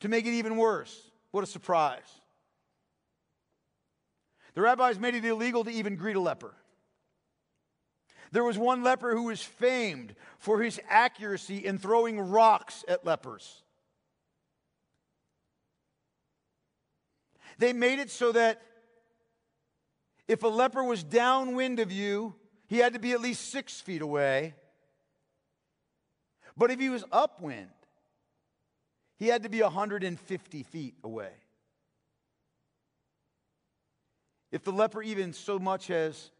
to 0.00 0.08
make 0.08 0.26
it 0.26 0.34
even 0.34 0.58
worse. 0.58 1.10
What 1.30 1.42
a 1.42 1.46
surprise. 1.46 2.17
The 4.58 4.62
rabbis 4.62 4.98
made 4.98 5.14
it 5.14 5.24
illegal 5.24 5.62
to 5.62 5.70
even 5.70 5.94
greet 5.94 6.16
a 6.16 6.20
leper. 6.20 6.52
There 8.32 8.42
was 8.42 8.58
one 8.58 8.82
leper 8.82 9.14
who 9.14 9.22
was 9.22 9.40
famed 9.40 10.16
for 10.40 10.60
his 10.60 10.80
accuracy 10.88 11.64
in 11.64 11.78
throwing 11.78 12.18
rocks 12.18 12.84
at 12.88 13.06
lepers. 13.06 13.62
They 17.58 17.72
made 17.72 18.00
it 18.00 18.10
so 18.10 18.32
that 18.32 18.60
if 20.26 20.42
a 20.42 20.48
leper 20.48 20.82
was 20.82 21.04
downwind 21.04 21.78
of 21.78 21.92
you, 21.92 22.34
he 22.66 22.78
had 22.78 22.94
to 22.94 22.98
be 22.98 23.12
at 23.12 23.20
least 23.20 23.52
six 23.52 23.80
feet 23.80 24.02
away. 24.02 24.56
But 26.56 26.72
if 26.72 26.80
he 26.80 26.90
was 26.90 27.04
upwind, 27.12 27.70
he 29.20 29.28
had 29.28 29.44
to 29.44 29.48
be 29.48 29.62
150 29.62 30.62
feet 30.64 30.96
away. 31.04 31.30
If 34.50 34.64
the 34.64 34.72
leper 34.72 35.02
even 35.02 35.32
so 35.32 35.58
much 35.58 35.90
as 35.90 36.30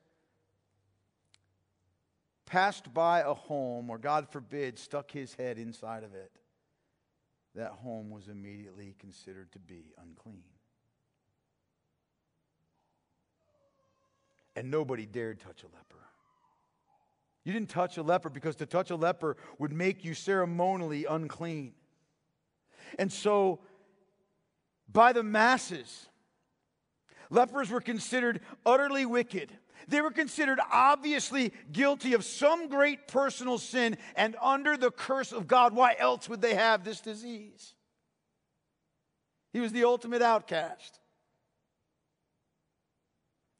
passed 2.46 2.92
by 2.94 3.20
a 3.20 3.34
home, 3.34 3.90
or 3.90 3.98
God 3.98 4.28
forbid, 4.30 4.78
stuck 4.78 5.10
his 5.10 5.34
head 5.34 5.58
inside 5.58 6.02
of 6.02 6.14
it, 6.14 6.32
that 7.54 7.72
home 7.72 8.10
was 8.10 8.28
immediately 8.28 8.94
considered 8.98 9.52
to 9.52 9.58
be 9.58 9.92
unclean. 10.02 10.44
And 14.56 14.70
nobody 14.70 15.06
dared 15.06 15.40
touch 15.40 15.62
a 15.62 15.66
leper. 15.66 15.98
You 17.44 17.52
didn't 17.52 17.68
touch 17.68 17.96
a 17.96 18.02
leper 18.02 18.30
because 18.30 18.56
to 18.56 18.66
touch 18.66 18.90
a 18.90 18.96
leper 18.96 19.36
would 19.58 19.72
make 19.72 20.04
you 20.04 20.14
ceremonially 20.14 21.04
unclean. 21.04 21.74
And 22.98 23.12
so, 23.12 23.60
by 24.90 25.12
the 25.12 25.22
masses, 25.22 26.08
Lepers 27.30 27.70
were 27.70 27.80
considered 27.80 28.40
utterly 28.64 29.06
wicked. 29.06 29.52
They 29.86 30.00
were 30.00 30.10
considered 30.10 30.60
obviously 30.70 31.52
guilty 31.72 32.14
of 32.14 32.24
some 32.24 32.68
great 32.68 33.08
personal 33.08 33.58
sin 33.58 33.96
and 34.16 34.36
under 34.42 34.76
the 34.76 34.90
curse 34.90 35.32
of 35.32 35.46
God. 35.46 35.74
Why 35.74 35.96
else 35.98 36.28
would 36.28 36.42
they 36.42 36.54
have 36.54 36.84
this 36.84 37.00
disease? 37.00 37.74
He 39.52 39.60
was 39.60 39.72
the 39.72 39.84
ultimate 39.84 40.22
outcast. 40.22 41.00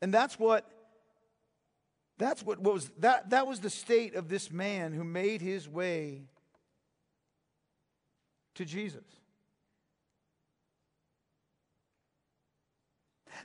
And 0.02 0.12
that's 0.12 0.38
what 0.38 0.70
that's 2.18 2.42
what 2.42 2.60
was 2.60 2.90
that 2.98 3.30
that 3.30 3.46
was 3.46 3.60
the 3.60 3.70
state 3.70 4.14
of 4.14 4.28
this 4.28 4.50
man 4.50 4.92
who 4.92 5.04
made 5.04 5.40
his 5.40 5.68
way 5.68 6.22
to 8.56 8.64
Jesus. 8.64 9.04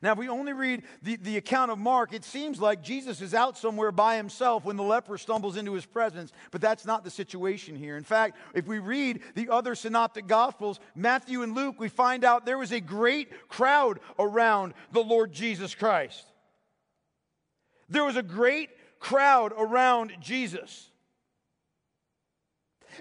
Now, 0.01 0.13
if 0.13 0.17
we 0.17 0.29
only 0.29 0.53
read 0.53 0.83
the, 1.01 1.15
the 1.17 1.37
account 1.37 1.71
of 1.71 1.77
Mark, 1.77 2.13
it 2.13 2.23
seems 2.23 2.59
like 2.59 2.83
Jesus 2.83 3.21
is 3.21 3.33
out 3.33 3.57
somewhere 3.57 3.91
by 3.91 4.15
himself 4.17 4.65
when 4.65 4.77
the 4.77 4.83
leper 4.83 5.17
stumbles 5.17 5.57
into 5.57 5.73
his 5.73 5.85
presence, 5.85 6.31
but 6.51 6.61
that's 6.61 6.85
not 6.85 7.03
the 7.03 7.09
situation 7.09 7.75
here. 7.75 7.97
In 7.97 8.03
fact, 8.03 8.37
if 8.53 8.67
we 8.67 8.79
read 8.79 9.21
the 9.35 9.49
other 9.49 9.75
synoptic 9.75 10.27
gospels, 10.27 10.79
Matthew 10.95 11.43
and 11.43 11.55
Luke, 11.55 11.79
we 11.79 11.89
find 11.89 12.23
out 12.23 12.45
there 12.45 12.57
was 12.57 12.71
a 12.71 12.81
great 12.81 13.47
crowd 13.47 13.99
around 14.17 14.73
the 14.91 15.03
Lord 15.03 15.31
Jesus 15.31 15.75
Christ. 15.75 16.25
There 17.89 18.05
was 18.05 18.15
a 18.15 18.23
great 18.23 18.69
crowd 18.99 19.53
around 19.57 20.13
Jesus. 20.19 20.89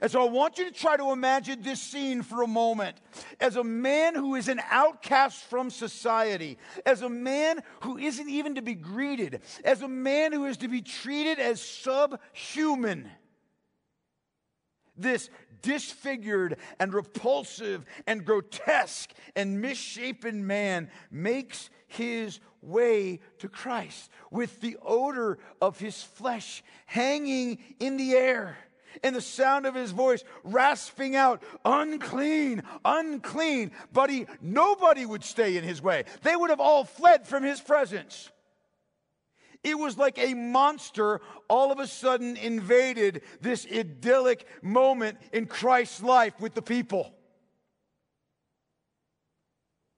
And 0.00 0.10
so 0.10 0.26
I 0.26 0.30
want 0.30 0.58
you 0.58 0.64
to 0.64 0.70
try 0.70 0.96
to 0.96 1.10
imagine 1.10 1.62
this 1.62 1.80
scene 1.80 2.22
for 2.22 2.42
a 2.42 2.46
moment. 2.46 2.96
As 3.40 3.56
a 3.56 3.64
man 3.64 4.14
who 4.14 4.34
is 4.34 4.48
an 4.48 4.60
outcast 4.70 5.44
from 5.44 5.70
society, 5.70 6.58
as 6.86 7.02
a 7.02 7.08
man 7.08 7.60
who 7.80 7.98
isn't 7.98 8.28
even 8.28 8.54
to 8.54 8.62
be 8.62 8.74
greeted, 8.74 9.40
as 9.64 9.82
a 9.82 9.88
man 9.88 10.32
who 10.32 10.46
is 10.46 10.56
to 10.58 10.68
be 10.68 10.80
treated 10.80 11.38
as 11.38 11.60
subhuman. 11.60 13.10
This 14.96 15.30
disfigured 15.62 16.56
and 16.78 16.92
repulsive 16.92 17.84
and 18.06 18.24
grotesque 18.24 19.12
and 19.36 19.60
misshapen 19.60 20.46
man 20.46 20.90
makes 21.10 21.70
his 21.86 22.40
way 22.60 23.20
to 23.38 23.48
Christ 23.48 24.10
with 24.30 24.60
the 24.60 24.76
odor 24.82 25.38
of 25.60 25.78
his 25.78 26.02
flesh 26.02 26.62
hanging 26.86 27.58
in 27.80 27.96
the 27.96 28.12
air 28.12 28.56
and 29.02 29.14
the 29.14 29.20
sound 29.20 29.66
of 29.66 29.74
his 29.74 29.90
voice 29.90 30.24
rasping 30.44 31.16
out, 31.16 31.42
unclean, 31.64 32.62
unclean. 32.84 33.70
He, 34.08 34.26
nobody 34.40 35.06
would 35.06 35.24
stay 35.24 35.56
in 35.56 35.64
his 35.64 35.82
way. 35.82 36.04
They 36.22 36.36
would 36.36 36.50
have 36.50 36.60
all 36.60 36.84
fled 36.84 37.26
from 37.26 37.42
his 37.42 37.60
presence. 37.60 38.30
It 39.64 39.78
was 39.78 39.96
like 39.96 40.18
a 40.18 40.34
monster 40.34 41.20
all 41.48 41.70
of 41.70 41.78
a 41.78 41.86
sudden 41.86 42.36
invaded 42.36 43.22
this 43.40 43.66
idyllic 43.70 44.46
moment 44.60 45.18
in 45.32 45.46
Christ's 45.46 46.02
life 46.02 46.34
with 46.40 46.54
the 46.54 46.62
people. 46.62 47.12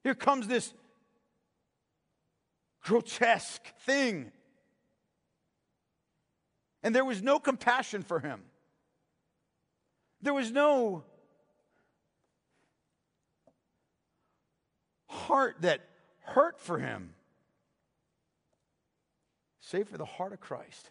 Here 0.02 0.14
comes 0.14 0.46
this 0.46 0.74
grotesque 2.82 3.64
thing. 3.80 4.30
And 6.82 6.94
there 6.94 7.04
was 7.04 7.22
no 7.22 7.38
compassion 7.38 8.02
for 8.02 8.20
him. 8.20 8.42
There 10.24 10.32
was 10.32 10.50
no 10.50 11.04
heart 15.06 15.56
that 15.60 15.82
hurt 16.20 16.58
for 16.58 16.78
him 16.78 17.12
save 19.60 19.86
for 19.86 19.98
the 19.98 20.06
heart 20.06 20.32
of 20.32 20.40
Christ. 20.40 20.90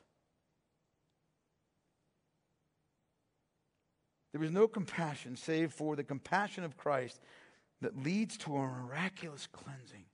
There 4.33 4.41
was 4.41 4.51
no 4.51 4.67
compassion 4.67 5.35
save 5.35 5.73
for 5.73 5.95
the 5.95 6.03
compassion 6.03 6.63
of 6.63 6.77
Christ 6.77 7.19
that 7.81 8.03
leads 8.03 8.37
to 8.37 8.55
a 8.55 8.67
miraculous 8.67 9.47
cleansing 9.51 10.05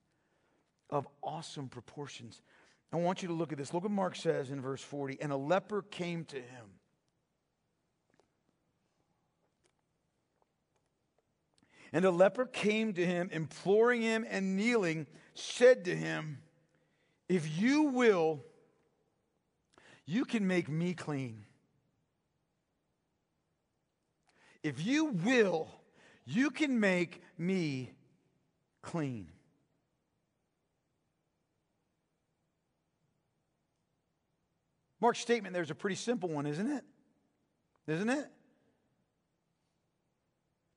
of 0.90 1.06
awesome 1.22 1.68
proportions. 1.68 2.42
I 2.94 2.96
want 2.96 3.22
you 3.22 3.28
to 3.28 3.34
look 3.34 3.52
at 3.52 3.58
this. 3.58 3.74
Look 3.74 3.84
what 3.84 3.92
Mark 3.92 4.16
says 4.16 4.50
in 4.50 4.62
verse 4.62 4.82
40. 4.82 5.22
And 5.22 5.34
a 5.34 5.38
leper 5.38 5.82
came 5.82 6.24
to 6.26 6.38
him. 6.38 6.79
And 11.92 12.06
a 12.06 12.12
leper 12.12 12.46
came 12.46 12.94
to 12.94 13.06
him, 13.06 13.30
imploring 13.32 14.02
him 14.02 14.26
and 14.30 14.56
kneeling, 14.56 15.08
said 15.34 15.86
to 15.86 15.96
him, 15.96 16.40
If 17.28 17.60
you 17.60 17.84
will, 17.84 18.44
you 20.06 20.26
can 20.26 20.48
make 20.48 20.70
me 20.70 20.94
clean. 20.94 21.46
If 24.62 24.86
you 24.86 25.06
will, 25.06 25.70
you 26.26 26.52
can 26.52 26.80
make 26.80 27.22
me 27.38 27.94
clean. 28.82 29.30
Mark's 35.02 35.20
statement 35.20 35.54
there's 35.54 35.72
a 35.72 35.76
pretty 35.76 35.96
simple 35.96 36.30
one, 36.30 36.46
isn't 36.46 36.70
it? 36.70 36.84
Isn't 37.88 38.10
it? 38.10 38.28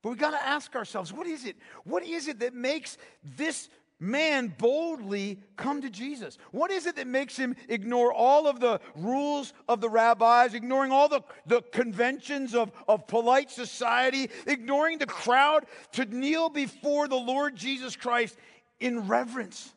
But 0.03 0.09
we 0.09 0.15
got 0.17 0.31
to 0.31 0.45
ask 0.45 0.75
ourselves 0.75 1.11
what 1.11 1.25
is 1.25 1.45
it? 1.45 1.55
What 1.85 2.03
is 2.03 2.27
it 2.27 2.39
that 2.39 2.53
makes 2.53 2.97
this 3.23 3.69
man 3.99 4.53
boldly 4.57 5.39
come 5.55 5.81
to 5.81 5.89
Jesus? 5.89 6.37
What 6.51 6.71
is 6.71 6.85
it 6.85 6.97
that 6.97 7.07
makes 7.07 7.37
him 7.37 7.55
ignore 7.69 8.13
all 8.13 8.45
of 8.45 8.59
the 8.59 8.81
rules 8.95 9.53
of 9.69 9.79
the 9.79 9.89
rabbis, 9.89 10.53
ignoring 10.53 10.91
all 10.91 11.07
the, 11.07 11.21
the 11.47 11.61
conventions 11.61 12.53
of, 12.53 12.71
of 12.85 13.07
polite 13.07 13.49
society, 13.49 14.29
ignoring 14.45 14.97
the 14.97 15.05
crowd 15.05 15.65
to 15.93 16.03
kneel 16.03 16.49
before 16.49 17.07
the 17.07 17.15
Lord 17.15 17.55
Jesus 17.55 17.95
Christ 17.95 18.37
in 18.81 19.07
reverence, 19.07 19.73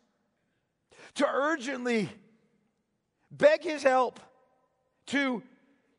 to 1.14 1.26
urgently 1.26 2.08
beg 3.30 3.62
his 3.62 3.84
help, 3.84 4.18
to 5.06 5.40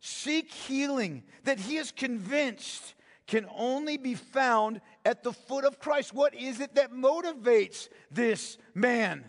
seek 0.02 0.52
healing 0.52 1.24
that 1.46 1.60
he 1.60 1.78
is 1.78 1.92
convinced 1.92 2.94
can 3.28 3.46
only 3.56 3.98
be 3.98 4.16
found 4.16 4.82
at 5.06 5.24
the 5.24 5.34
foot 5.34 5.66
of 5.66 5.80
Christ. 5.80 6.14
What 6.14 6.34
is 6.34 6.60
it 6.60 6.76
that 6.76 6.92
motivates 6.92 7.90
this 8.10 8.58
man? 8.74 9.26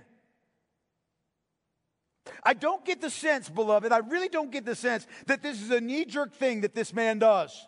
I 2.44 2.54
don't 2.54 2.84
get 2.84 3.00
the 3.00 3.10
sense, 3.10 3.48
beloved, 3.48 3.90
I 3.90 3.98
really 3.98 4.28
don't 4.28 4.50
get 4.50 4.64
the 4.64 4.74
sense 4.74 5.06
that 5.26 5.42
this 5.42 5.60
is 5.60 5.70
a 5.70 5.80
knee 5.80 6.04
jerk 6.04 6.34
thing 6.34 6.60
that 6.60 6.74
this 6.74 6.92
man 6.94 7.18
does. 7.18 7.66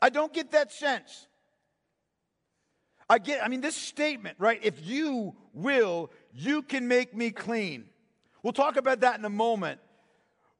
I 0.00 0.10
don't 0.10 0.32
get 0.32 0.52
that 0.52 0.72
sense. 0.72 1.26
I 3.08 3.18
get, 3.18 3.44
I 3.44 3.48
mean, 3.48 3.60
this 3.60 3.76
statement, 3.76 4.36
right? 4.40 4.58
If 4.62 4.84
you 4.84 5.36
will, 5.52 6.10
you 6.32 6.62
can 6.62 6.88
make 6.88 7.14
me 7.14 7.30
clean. 7.30 7.84
We'll 8.42 8.52
talk 8.52 8.76
about 8.76 9.00
that 9.00 9.18
in 9.18 9.24
a 9.24 9.30
moment. 9.30 9.80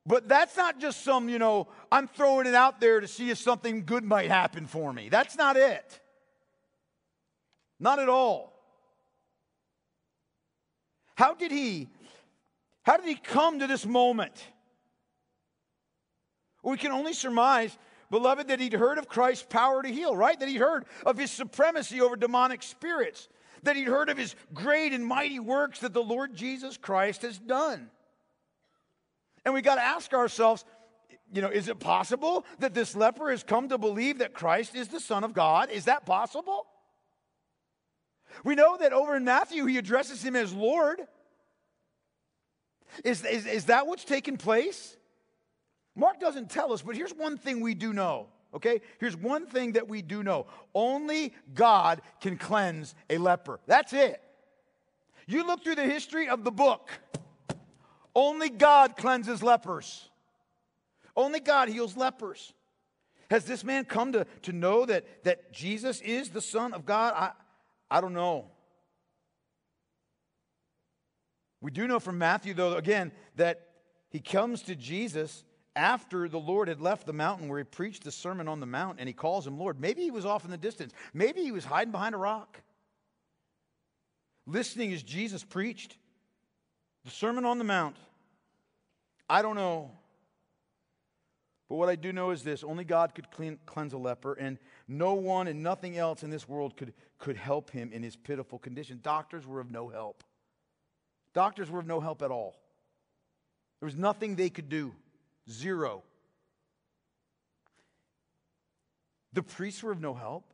But 0.07 0.29
that's 0.29 0.57
not 0.57 0.79
just 0.79 1.03
some, 1.03 1.29
you 1.29 1.39
know, 1.39 1.67
I'm 1.91 2.07
throwing 2.07 2.47
it 2.47 2.55
out 2.55 2.81
there 2.81 3.01
to 3.01 3.09
see 3.09 3.31
if 3.31 3.39
something 3.39 3.85
good 3.85 4.05
might 4.05 4.29
happen 4.29 4.67
for 4.67 4.93
me. 4.93 5.09
That's 5.09 5.37
not 5.37 5.57
it. 5.57 6.01
Not 7.81 7.99
at 7.99 8.09
all. 8.09 8.53
How 11.17 11.35
did 11.35 11.51
he 11.51 11.89
how 12.83 12.97
did 12.97 13.07
he 13.07 13.17
come 13.17 13.59
to 13.59 13.67
this 13.67 13.85
moment? 13.85 14.45
we 16.63 16.77
can 16.77 16.91
only 16.91 17.13
surmise, 17.13 17.79
beloved, 18.11 18.49
that 18.49 18.59
he'd 18.59 18.73
heard 18.73 18.99
of 18.99 19.09
Christ's 19.09 19.47
power 19.49 19.83
to 19.83 19.89
heal, 19.89 20.17
right? 20.17 20.39
That 20.39 20.49
he'd 20.49 20.57
heard 20.57 20.85
of 21.05 21.17
his 21.17 21.31
supremacy 21.31 22.01
over 22.01 22.17
demonic 22.17 22.63
spirits, 22.63 23.29
that 23.63 23.77
he'd 23.77 23.87
heard 23.87 24.09
of 24.09 24.19
his 24.19 24.35
great 24.53 24.93
and 24.93 25.07
mighty 25.07 25.39
works 25.39 25.79
that 25.81 25.95
the 25.95 26.03
Lord 26.03 26.35
Jesus 26.35 26.77
Christ 26.77 27.23
has 27.23 27.39
done. 27.39 27.89
And 29.47 29.55
we 29.55 29.63
got 29.63 29.77
to 29.77 29.83
ask 29.83 30.13
ourselves, 30.13 30.65
you 31.33 31.41
know, 31.41 31.49
is 31.49 31.69
it 31.69 31.79
possible 31.79 32.45
that 32.59 32.75
this 32.75 32.97
leper 32.97 33.31
has 33.31 33.45
come 33.45 33.69
to 33.69 33.79
believe 33.79 34.19
that 34.19 34.35
Christ 34.35 34.75
is 34.75 34.89
the 34.89 34.99
Son 34.99 35.23
of 35.23 35.35
God? 35.35 35.71
Is 35.71 35.85
that 35.85 36.05
possible? 36.05 36.67
We 38.43 38.57
know 38.57 38.77
that 38.77 38.93
over 38.93 39.15
in 39.15 39.25
Matthew, 39.25 39.65
he 39.67 39.79
addresses 39.79 40.21
him 40.21 40.35
as 40.35 40.53
Lord. 40.53 41.01
Is, 43.05 43.25
is, 43.25 43.47
is 43.47 43.65
that 43.67 43.87
what's 43.87 44.05
taken 44.05 44.37
place? 44.37 44.97
Mark 45.95 46.19
doesn't 46.19 46.51
tell 46.51 46.73
us, 46.73 46.83
but 46.83 46.97
here's 46.97 47.15
one 47.15 47.39
thing 47.39 47.61
we 47.61 47.75
do 47.75 47.93
know, 47.93 48.27
okay? 48.53 48.81
Here's 48.99 49.17
one 49.17 49.47
thing 49.47 49.73
that 49.73 49.87
we 49.87 50.03
do 50.03 50.25
know 50.25 50.47
only 50.75 51.33
God 51.55 52.03
can 52.21 52.37
cleanse 52.37 52.97
a 53.09 53.19
leper. 53.19 53.61
That's 53.69 53.93
it. 53.93 54.21
You 55.29 55.47
look 55.47 55.63
through 55.63 55.77
the 55.77 55.85
history 55.85 56.29
of 56.29 56.43
the 56.43 56.51
book. 56.51 56.91
Only 58.17 58.49
God 58.49 58.97
cleanses 58.97 59.43
lepers. 59.43 60.09
Only 61.15 61.39
God 61.39 61.69
heals 61.69 61.99
lepers. 61.99 62.55
Has 63.31 63.45
this 63.45 63.63
man 63.63 63.85
come 63.85 64.13
to, 64.13 64.27
to 64.43 64.53
know 64.53 64.87
that, 64.87 65.25
that 65.25 65.53
Jesus 65.53 66.01
is 66.01 66.31
the 66.31 66.41
Son 66.41 66.73
of 66.73 66.87
God? 66.87 67.13
I, 67.15 67.33
I 67.91 68.01
don't 68.01 68.15
know. 68.15 68.47
We 71.61 71.71
do 71.71 71.87
know 71.87 72.01
from 72.01 72.17
Matthew, 72.17 72.55
though, 72.55 72.77
again, 72.77 73.13
that 73.35 73.67
he 74.09 74.21
comes 74.21 74.63
to 74.63 74.75
Jesus 74.75 75.45
after 75.75 76.27
the 76.27 76.39
Lord 76.39 76.69
had 76.69 76.81
left 76.81 77.05
the 77.05 77.13
mountain 77.13 77.49
where 77.49 77.59
he 77.59 77.65
preached 77.65 78.05
the 78.05 78.13
Sermon 78.13 78.49
on 78.49 78.61
the 78.61 78.67
Mount 78.67 78.99
and 78.99 79.09
he 79.09 79.13
calls 79.13 79.47
him 79.47 79.59
Lord. 79.59 79.79
Maybe 79.79 80.03
he 80.03 80.11
was 80.11 80.25
off 80.25 80.47
in 80.47 80.51
the 80.51 80.57
distance. 80.57 80.95
Maybe 81.13 81.43
he 81.43 81.53
was 81.53 81.67
hiding 81.67 81.93
behind 81.93 82.15
a 82.15 82.19
rock, 82.19 82.63
listening 84.47 84.95
as 84.95 85.03
Jesus 85.03 85.45
preached 85.45 85.99
the 87.07 87.13
Sermon 87.13 87.45
on 87.45 87.59
the 87.59 87.65
Mount. 87.65 87.97
I 89.31 89.41
don't 89.41 89.55
know. 89.55 89.93
But 91.69 91.77
what 91.77 91.89
I 91.89 91.95
do 91.95 92.13
know 92.13 92.33
is 92.33 92.43
this 92.43 92.65
only 92.65 92.85
God 92.85 93.15
could 93.15 93.31
clean, 93.31 93.59
cleanse 93.65 93.93
a 93.93 93.99
leper, 93.99 94.35
and 94.35 94.59
no 94.89 95.15
one 95.15 95.47
and 95.47 95.63
nothing 95.63 95.97
else 95.97 96.25
in 96.25 96.31
this 96.31 96.49
world 96.49 96.77
could, 96.77 96.93
could 97.19 97.37
help 97.37 97.71
him 97.71 97.93
in 97.93 98.03
his 98.03 98.17
pitiful 98.17 98.59
condition. 98.59 98.99
Doctors 99.03 99.47
were 99.47 99.61
of 99.61 99.71
no 99.71 99.89
help. 99.89 100.25
Doctors 101.33 101.71
were 101.71 101.79
of 101.79 101.87
no 101.87 102.01
help 102.01 102.23
at 102.23 102.33
all. 102.33 102.57
There 103.81 103.87
was 103.87 103.97
nothing 103.97 104.35
they 104.35 104.51
could 104.51 104.69
do. 104.69 104.93
Zero. 105.49 106.03
The 109.33 109.43
priests 109.45 109.83
were 109.83 109.93
of 109.93 110.01
no 110.01 110.15
help. 110.15 110.45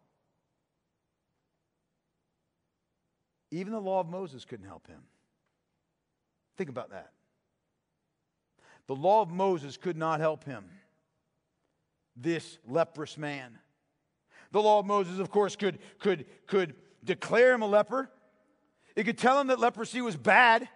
Even 3.50 3.72
the 3.72 3.80
law 3.80 4.00
of 4.00 4.08
Moses 4.08 4.44
couldn't 4.44 4.66
help 4.66 4.86
him. 4.86 5.00
Think 6.56 6.70
about 6.70 6.90
that. 6.90 7.12
The 8.86 8.94
law 8.94 9.22
of 9.22 9.30
Moses 9.30 9.76
could 9.76 9.96
not 9.96 10.20
help 10.20 10.44
him. 10.44 10.64
this 12.14 12.58
leprous 12.68 13.16
man. 13.16 13.58
The 14.50 14.60
law 14.60 14.78
of 14.80 14.86
Moses, 14.86 15.18
of 15.18 15.30
course, 15.30 15.56
could, 15.56 15.78
could, 15.98 16.26
could 16.46 16.74
declare 17.02 17.54
him 17.54 17.62
a 17.62 17.66
leper. 17.66 18.10
It 18.94 19.04
could 19.04 19.16
tell 19.16 19.40
him 19.40 19.46
that 19.46 19.58
leprosy 19.58 20.02
was 20.02 20.16
bad. 20.16 20.68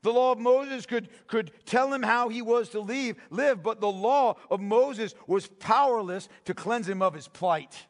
The 0.00 0.12
law 0.12 0.32
of 0.32 0.38
Moses 0.38 0.86
could, 0.86 1.10
could 1.26 1.50
tell 1.66 1.92
him 1.92 2.02
how 2.02 2.30
he 2.30 2.40
was 2.40 2.70
to 2.70 2.80
leave, 2.80 3.16
live, 3.28 3.62
but 3.62 3.80
the 3.80 3.90
law 3.90 4.36
of 4.50 4.60
Moses 4.60 5.14
was 5.26 5.46
powerless 5.46 6.28
to 6.46 6.54
cleanse 6.54 6.88
him 6.88 7.02
of 7.02 7.12
his 7.12 7.28
plight. 7.28 7.86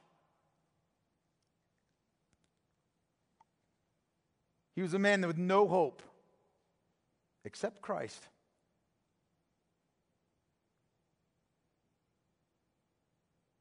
He 4.75 4.83
was 4.83 4.93
a 4.93 4.99
man 4.99 5.25
with 5.27 5.39
no 5.39 5.69
hope 5.69 6.03
except 7.47 7.81
Christ. 7.81 8.29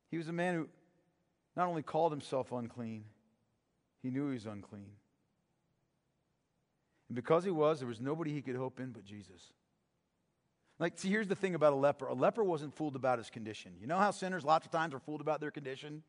He 0.09 0.17
was 0.17 0.27
a 0.27 0.33
man 0.33 0.55
who 0.55 0.67
not 1.55 1.67
only 1.67 1.83
called 1.83 2.11
himself 2.11 2.51
unclean, 2.51 3.05
he 4.01 4.09
knew 4.09 4.27
he 4.27 4.33
was 4.33 4.45
unclean. 4.47 4.89
And 7.07 7.15
because 7.15 7.43
he 7.43 7.51
was, 7.51 7.79
there 7.79 7.87
was 7.87 8.01
nobody 8.01 8.33
he 8.33 8.41
could 8.41 8.55
hope 8.55 8.79
in 8.79 8.91
but 8.91 9.05
Jesus. 9.05 9.53
Like, 10.79 10.97
see, 10.97 11.09
here's 11.09 11.27
the 11.27 11.35
thing 11.35 11.55
about 11.55 11.71
a 11.71 11.77
leper 11.77 12.07
a 12.07 12.13
leper 12.13 12.43
wasn't 12.43 12.75
fooled 12.75 12.95
about 12.95 13.19
his 13.19 13.29
condition. 13.29 13.73
You 13.79 13.87
know 13.87 13.97
how 13.97 14.11
sinners 14.11 14.43
lots 14.43 14.65
of 14.65 14.71
times 14.71 14.93
are 14.93 14.99
fooled 14.99 15.21
about 15.21 15.39
their 15.39 15.51
condition? 15.51 16.01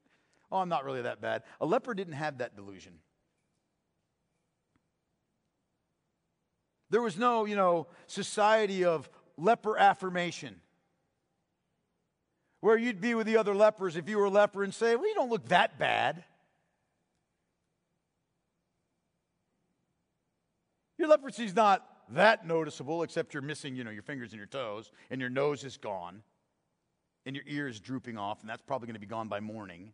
Oh, 0.50 0.58
I'm 0.58 0.68
not 0.68 0.84
really 0.84 1.02
that 1.02 1.20
bad. 1.20 1.42
A 1.60 1.66
leper 1.66 1.92
didn't 1.92 2.14
have 2.14 2.38
that 2.38 2.56
delusion. 2.56 2.94
There 6.90 7.02
was 7.02 7.18
no, 7.18 7.44
you 7.44 7.56
know, 7.56 7.88
society 8.06 8.84
of 8.84 9.08
leper 9.36 9.76
affirmation 9.76 10.60
where 12.60 12.76
you'd 12.76 13.00
be 13.00 13.14
with 13.14 13.26
the 13.26 13.36
other 13.36 13.54
lepers 13.54 13.96
if 13.96 14.08
you 14.08 14.18
were 14.18 14.26
a 14.26 14.30
leper 14.30 14.62
and 14.62 14.74
say, 14.74 14.96
Well, 14.96 15.08
you 15.08 15.14
don't 15.14 15.30
look 15.30 15.48
that 15.48 15.78
bad. 15.78 16.24
Your 20.98 21.08
leprosy's 21.08 21.54
not 21.54 21.86
that 22.10 22.46
noticeable, 22.46 23.02
except 23.02 23.34
you're 23.34 23.42
missing, 23.42 23.76
you 23.76 23.84
know, 23.84 23.90
your 23.90 24.02
fingers 24.02 24.32
and 24.32 24.38
your 24.38 24.46
toes, 24.46 24.90
and 25.10 25.20
your 25.20 25.28
nose 25.28 25.64
is 25.64 25.76
gone, 25.76 26.22
and 27.26 27.36
your 27.36 27.44
ear 27.46 27.68
is 27.68 27.80
drooping 27.80 28.16
off, 28.16 28.40
and 28.40 28.48
that's 28.48 28.62
probably 28.62 28.86
going 28.86 28.94
to 28.94 29.00
be 29.00 29.06
gone 29.06 29.28
by 29.28 29.40
morning. 29.40 29.92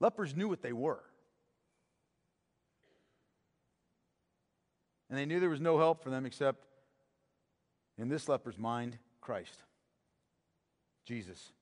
Lepers 0.00 0.36
knew 0.36 0.48
what 0.48 0.60
they 0.60 0.72
were. 0.72 1.02
And 5.14 5.20
they 5.20 5.26
knew 5.26 5.38
there 5.38 5.48
was 5.48 5.60
no 5.60 5.78
help 5.78 6.02
for 6.02 6.10
them 6.10 6.26
except, 6.26 6.66
in 7.96 8.08
this 8.08 8.28
leper's 8.28 8.58
mind, 8.58 8.98
Christ, 9.20 9.62
Jesus. 11.06 11.52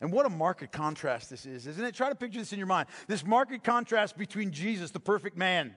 And 0.00 0.10
what 0.10 0.26
a 0.26 0.28
marked 0.28 0.72
contrast 0.72 1.30
this 1.30 1.46
is, 1.46 1.68
isn't 1.68 1.84
it? 1.84 1.94
Try 1.94 2.08
to 2.08 2.16
picture 2.16 2.40
this 2.40 2.52
in 2.52 2.58
your 2.58 2.66
mind. 2.66 2.88
This 3.06 3.24
marked 3.24 3.62
contrast 3.62 4.18
between 4.18 4.50
Jesus, 4.50 4.90
the 4.90 4.98
perfect 4.98 5.36
man, 5.36 5.72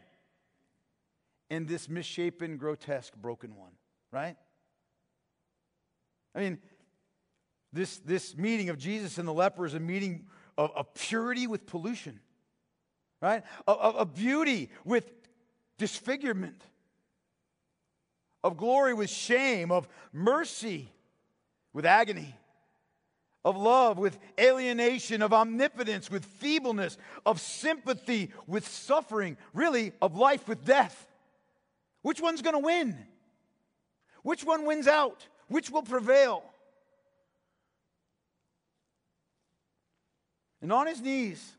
and 1.51 1.67
this 1.67 1.87
misshapen, 1.87 2.57
grotesque, 2.57 3.13
broken 3.15 3.55
one, 3.55 3.73
right? 4.11 4.37
I 6.33 6.39
mean, 6.39 6.57
this, 7.71 7.99
this 7.99 8.35
meeting 8.35 8.69
of 8.69 8.79
Jesus 8.79 9.19
and 9.19 9.27
the 9.27 9.33
leper 9.33 9.67
is 9.67 9.75
a 9.75 9.79
meeting 9.79 10.25
of, 10.57 10.71
of 10.75 10.95
purity 10.95 11.45
with 11.45 11.67
pollution, 11.67 12.19
right? 13.21 13.43
Of, 13.67 13.95
of 13.95 14.15
beauty 14.15 14.71
with 14.83 15.11
disfigurement, 15.77 16.61
of 18.43 18.57
glory 18.57 18.93
with 18.93 19.09
shame, 19.09 19.71
of 19.71 19.87
mercy 20.13 20.91
with 21.73 21.85
agony 21.85 22.35
of 23.47 23.55
love, 23.55 23.97
with 23.97 24.19
alienation, 24.37 25.21
of 25.21 25.31
omnipotence, 25.31 26.11
with 26.11 26.25
feebleness, 26.25 26.97
of 27.25 27.39
sympathy, 27.39 28.29
with 28.45 28.67
suffering, 28.67 29.37
really, 29.53 29.93
of 30.01 30.17
life 30.17 30.49
with 30.49 30.65
death. 30.65 31.07
Which 32.01 32.19
one's 32.19 32.41
going 32.41 32.55
to 32.55 32.59
win? 32.59 32.97
Which 34.21 34.43
one 34.43 34.65
wins 34.65 34.85
out? 34.85 35.25
Which 35.47 35.69
will 35.69 35.83
prevail? 35.83 36.43
And 40.61 40.73
on 40.73 40.87
his 40.87 40.99
knees, 40.99 41.53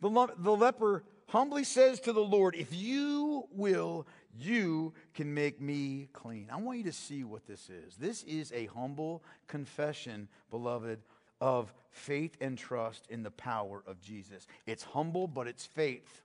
the, 0.00 0.10
the 0.38 0.56
leper 0.56 1.04
humbly 1.28 1.64
says 1.64 2.00
to 2.00 2.12
the 2.12 2.24
Lord, 2.24 2.54
If 2.54 2.74
you 2.74 3.48
will, 3.52 4.06
you 4.36 4.92
can 5.14 5.32
make 5.32 5.60
me 5.60 6.08
clean. 6.12 6.48
I 6.50 6.56
want 6.56 6.78
you 6.78 6.84
to 6.84 6.92
see 6.92 7.24
what 7.24 7.46
this 7.46 7.70
is. 7.70 7.96
This 7.96 8.22
is 8.24 8.52
a 8.52 8.66
humble 8.66 9.22
confession, 9.46 10.28
beloved, 10.50 11.00
of 11.40 11.72
faith 11.90 12.36
and 12.40 12.58
trust 12.58 13.06
in 13.08 13.22
the 13.22 13.30
power 13.30 13.82
of 13.86 14.00
Jesus. 14.00 14.46
It's 14.66 14.82
humble, 14.82 15.28
but 15.28 15.46
it's 15.46 15.64
faith. 15.64 16.22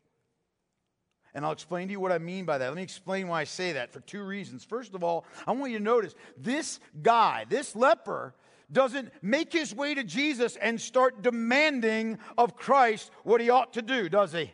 And 1.36 1.46
I'll 1.46 1.52
explain 1.52 1.88
to 1.88 1.92
you 1.92 2.00
what 2.00 2.12
I 2.12 2.20
mean 2.20 2.46
by 2.46 2.60
that. 2.60 2.68
Let 2.68 2.76
me 2.76 2.84
explain 2.84 3.28
why 3.28 3.42
I 3.42 3.44
say 3.46 3.74
that 3.74 3.92
for 3.92 4.02
two 4.02 4.24
reasons. 4.24 4.64
First 4.64 4.94
of 4.94 5.04
all, 5.04 5.26
I 5.48 5.52
want 5.52 5.72
you 5.72 5.80
to 5.80 5.84
notice 5.84 6.14
this 6.38 6.80
guy, 7.02 7.46
this 7.50 7.76
leper, 7.76 8.36
doesn't 8.72 9.12
make 9.22 9.52
his 9.52 9.74
way 9.74 9.94
to 9.96 10.04
Jesus 10.04 10.56
and 10.58 10.80
start 10.80 11.22
demanding 11.22 12.20
of 12.38 12.56
Christ 12.56 13.12
what 13.24 13.42
he 13.42 13.50
ought 13.50 13.74
to 13.74 13.82
do, 13.82 14.10
does 14.10 14.32
he? 14.34 14.52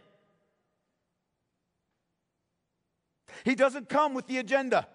He 3.45 3.55
doesn't 3.55 3.89
come 3.89 4.13
with 4.13 4.27
the 4.27 4.37
agenda. 4.37 4.87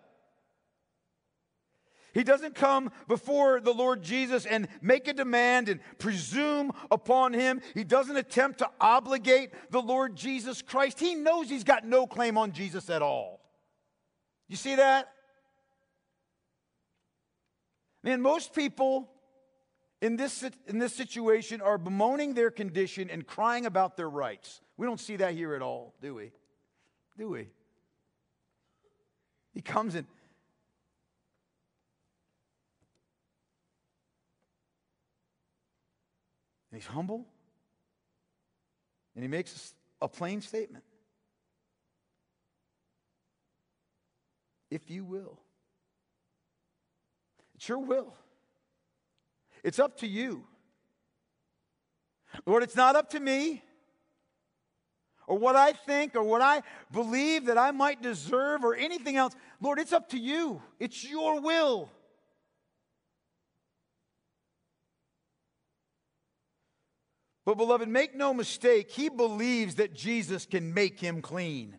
He 2.14 2.22
doesn't 2.22 2.54
come 2.54 2.92
before 3.08 3.60
the 3.60 3.72
Lord 3.72 4.02
Jesus 4.02 4.46
and 4.46 4.68
make 4.80 5.08
a 5.08 5.12
demand 5.12 5.68
and 5.68 5.80
presume 5.98 6.70
upon 6.90 7.32
him. 7.32 7.60
He 7.74 7.82
doesn't 7.82 8.16
attempt 8.16 8.60
to 8.60 8.70
obligate 8.80 9.50
the 9.70 9.82
Lord 9.82 10.14
Jesus 10.14 10.62
Christ. 10.62 11.00
He 11.00 11.16
knows 11.16 11.50
he's 11.50 11.64
got 11.64 11.84
no 11.84 12.06
claim 12.06 12.38
on 12.38 12.52
Jesus 12.52 12.88
at 12.88 13.02
all. 13.02 13.40
You 14.48 14.54
see 14.54 14.76
that? 14.76 15.08
Man, 18.04 18.22
most 18.22 18.54
people 18.54 19.10
in 20.00 20.16
this, 20.16 20.44
in 20.68 20.78
this 20.78 20.92
situation 20.94 21.60
are 21.60 21.78
bemoaning 21.78 22.34
their 22.34 22.50
condition 22.50 23.10
and 23.10 23.26
crying 23.26 23.66
about 23.66 23.96
their 23.96 24.10
rights. 24.10 24.60
We 24.76 24.86
don't 24.86 25.00
see 25.00 25.16
that 25.16 25.34
here 25.34 25.54
at 25.54 25.62
all, 25.62 25.94
do 26.00 26.14
we? 26.14 26.30
Do 27.18 27.30
we? 27.30 27.48
He 29.54 29.62
comes 29.62 29.94
in. 29.94 30.06
And 36.70 36.82
he's 36.82 36.86
humble. 36.86 37.24
And 39.14 39.22
he 39.22 39.28
makes 39.28 39.74
a 40.02 40.08
plain 40.08 40.40
statement. 40.40 40.82
If 44.70 44.90
you 44.90 45.04
will. 45.04 45.38
it's 47.54 47.68
your 47.68 47.78
will. 47.78 48.12
It's 49.62 49.78
up 49.78 49.98
to 49.98 50.06
you. 50.08 50.44
Lord, 52.44 52.64
it's 52.64 52.74
not 52.74 52.96
up 52.96 53.10
to 53.10 53.20
me 53.20 53.62
or 55.26 55.38
what 55.38 55.56
I 55.56 55.72
think 55.72 56.14
or 56.14 56.22
what 56.22 56.42
I 56.42 56.62
believe 56.92 57.46
that 57.46 57.58
I 57.58 57.70
might 57.70 58.02
deserve 58.02 58.64
or 58.64 58.74
anything 58.74 59.16
else. 59.16 59.34
Lord, 59.60 59.78
it's 59.78 59.92
up 59.92 60.10
to 60.10 60.18
you. 60.18 60.62
It's 60.78 61.08
your 61.08 61.40
will. 61.40 61.90
But, 67.44 67.56
beloved, 67.56 67.88
make 67.88 68.14
no 68.14 68.32
mistake, 68.32 68.90
he 68.90 69.10
believes 69.10 69.74
that 69.74 69.94
Jesus 69.94 70.46
can 70.46 70.72
make 70.72 70.98
him 70.98 71.20
clean. 71.20 71.76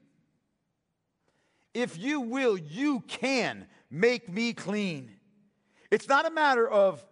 If 1.74 1.98
you 1.98 2.22
will, 2.22 2.58
you 2.58 3.02
can 3.02 3.66
make 3.90 4.30
me 4.30 4.54
clean. 4.54 5.12
It's 5.92 6.08
not 6.08 6.26
a 6.26 6.32
matter 6.32 6.68
of 6.68 7.04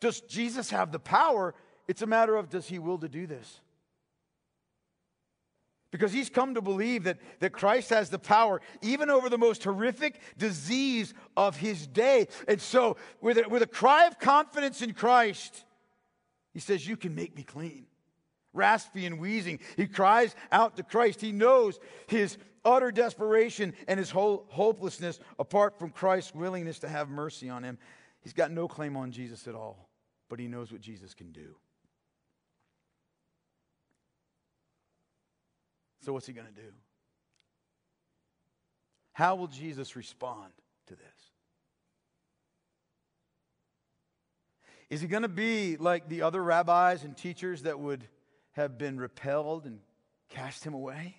does 0.00 0.20
Jesus 0.22 0.70
have 0.70 0.90
the 0.90 0.98
power, 0.98 1.54
it's 1.86 2.02
a 2.02 2.06
matter 2.06 2.36
of 2.36 2.50
does 2.50 2.66
he 2.66 2.80
will 2.80 2.98
to 2.98 3.08
do 3.08 3.26
this 3.26 3.61
because 5.92 6.10
he's 6.12 6.30
come 6.30 6.54
to 6.54 6.62
believe 6.62 7.04
that, 7.04 7.18
that 7.38 7.52
Christ 7.52 7.90
has 7.90 8.10
the 8.10 8.18
power 8.18 8.60
even 8.80 9.10
over 9.10 9.28
the 9.28 9.38
most 9.38 9.62
horrific 9.62 10.20
disease 10.36 11.14
of 11.36 11.56
his 11.56 11.86
day. 11.86 12.26
And 12.48 12.60
so, 12.60 12.96
with 13.20 13.38
a, 13.38 13.48
with 13.48 13.62
a 13.62 13.66
cry 13.66 14.06
of 14.06 14.18
confidence 14.18 14.82
in 14.82 14.94
Christ, 14.94 15.64
he 16.52 16.58
says, 16.58 16.88
You 16.88 16.96
can 16.96 17.14
make 17.14 17.36
me 17.36 17.44
clean. 17.44 17.86
Raspy 18.54 19.06
and 19.06 19.18
wheezing, 19.18 19.60
he 19.76 19.86
cries 19.86 20.34
out 20.50 20.76
to 20.76 20.82
Christ. 20.82 21.20
He 21.20 21.32
knows 21.32 21.78
his 22.06 22.36
utter 22.64 22.90
desperation 22.90 23.74
and 23.88 23.98
his 23.98 24.10
whole 24.10 24.46
hopelessness 24.48 25.20
apart 25.38 25.78
from 25.78 25.90
Christ's 25.90 26.34
willingness 26.34 26.78
to 26.80 26.88
have 26.88 27.08
mercy 27.08 27.48
on 27.48 27.62
him. 27.62 27.78
He's 28.20 28.34
got 28.34 28.50
no 28.50 28.68
claim 28.68 28.96
on 28.96 29.10
Jesus 29.10 29.48
at 29.48 29.54
all, 29.54 29.88
but 30.28 30.38
he 30.38 30.48
knows 30.48 30.70
what 30.70 30.80
Jesus 30.80 31.14
can 31.14 31.32
do. 31.32 31.56
So, 36.02 36.12
what's 36.12 36.26
he 36.26 36.32
going 36.32 36.48
to 36.48 36.52
do? 36.52 36.68
How 39.12 39.36
will 39.36 39.46
Jesus 39.46 39.94
respond 39.94 40.52
to 40.88 40.96
this? 40.96 41.06
Is 44.90 45.00
he 45.00 45.06
going 45.06 45.22
to 45.22 45.28
be 45.28 45.76
like 45.76 46.08
the 46.08 46.22
other 46.22 46.42
rabbis 46.42 47.04
and 47.04 47.16
teachers 47.16 47.62
that 47.62 47.78
would 47.78 48.06
have 48.52 48.76
been 48.78 48.98
repelled 48.98 49.64
and 49.64 49.78
cast 50.28 50.64
him 50.64 50.74
away? 50.74 51.16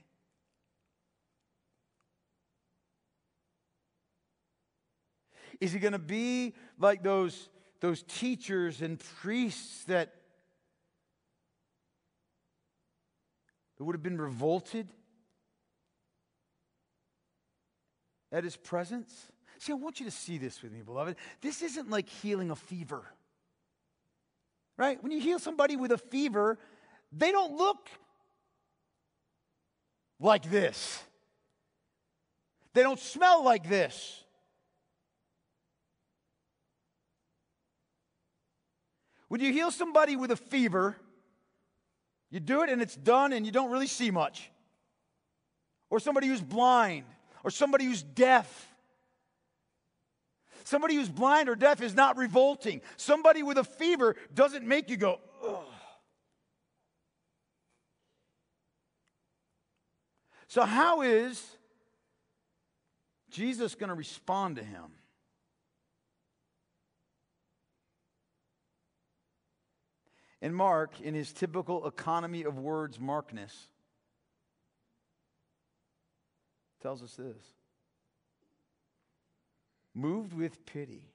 Is 5.62 5.72
he 5.72 5.80
going 5.80 5.94
to 5.94 6.00
be 6.00 6.54
like 6.78 7.04
those, 7.04 7.50
those 7.80 8.04
teachers 8.04 8.82
and 8.82 9.00
priests 9.22 9.86
that, 9.86 10.14
that 13.84 13.88
would 13.88 13.96
have 13.96 14.04
been 14.04 14.22
revolted 14.22 14.88
at 18.32 18.46
his 18.46 18.56
presence? 18.56 19.14
See, 19.60 19.74
I 19.74 19.76
want 19.76 20.00
you 20.00 20.06
to 20.06 20.12
see 20.12 20.38
this 20.38 20.62
with 20.62 20.72
me, 20.72 20.82
beloved. 20.82 21.18
This 21.42 21.62
isn't 21.62 21.90
like 21.90 22.08
healing 22.08 22.50
a 22.50 22.56
fever. 22.56 23.04
Right? 24.78 25.04
When 25.04 25.12
you 25.12 25.20
heal 25.20 25.38
somebody 25.38 25.76
with 25.76 25.92
a 25.92 25.98
fever, 25.98 26.58
they 27.12 27.34
don't 27.34 27.58
look 27.58 27.90
like 30.18 30.50
this. 30.50 31.04
They 32.74 32.84
don't 32.84 33.00
smell 33.02 33.44
like 33.44 33.68
this. 33.68 34.24
When 39.28 39.42
you 39.42 39.52
heal 39.52 39.72
somebody 39.72 40.16
with 40.16 40.32
a 40.32 40.38
fever, 40.38 40.96
you 42.34 42.40
do 42.40 42.64
it 42.64 42.70
and 42.72 42.82
it's 42.82 42.96
done 42.96 43.32
and 43.32 43.46
you 43.46 43.52
don't 43.52 43.70
really 43.70 43.86
see 43.86 44.10
much. 44.10 44.50
Or 45.92 46.00
somebody 46.00 46.26
who's 46.26 46.42
blind, 46.42 47.06
or 47.44 47.52
somebody 47.52 47.86
who's 47.86 48.02
deaf. 48.02 48.74
Somebody 50.64 50.96
who's 50.96 51.10
blind 51.10 51.48
or 51.48 51.56
deaf 51.56 51.80
is 51.80 51.94
not 51.94 52.18
revolting. 52.18 52.82
Somebody 52.98 53.44
with 53.44 53.60
a 53.60 53.64
fever 53.64 54.16
doesn't 54.34 54.66
make 54.66 54.90
you 54.90 54.98
go, 54.98 55.20
ugh. 55.46 55.60
So, 60.48 60.64
how 60.64 61.04
is 61.04 61.44
Jesus 63.30 63.76
going 63.76 63.90
to 63.90 63.96
respond 63.96 64.56
to 64.56 64.64
him? 64.64 64.86
And 70.44 70.54
Mark, 70.54 71.00
in 71.00 71.14
his 71.14 71.32
typical 71.32 71.88
economy 71.88 72.44
of 72.44 72.60
words 72.60 73.00
markness, 73.00 73.70
tells 76.82 77.02
us 77.02 77.16
this 77.16 77.46
moved 79.96 80.34
with 80.34 80.66
pity, 80.66 81.14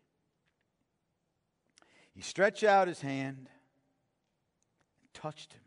he 2.14 2.22
stretched 2.22 2.64
out 2.64 2.88
his 2.88 3.02
hand, 3.02 3.48
and 5.00 5.12
touched 5.12 5.52
him, 5.52 5.60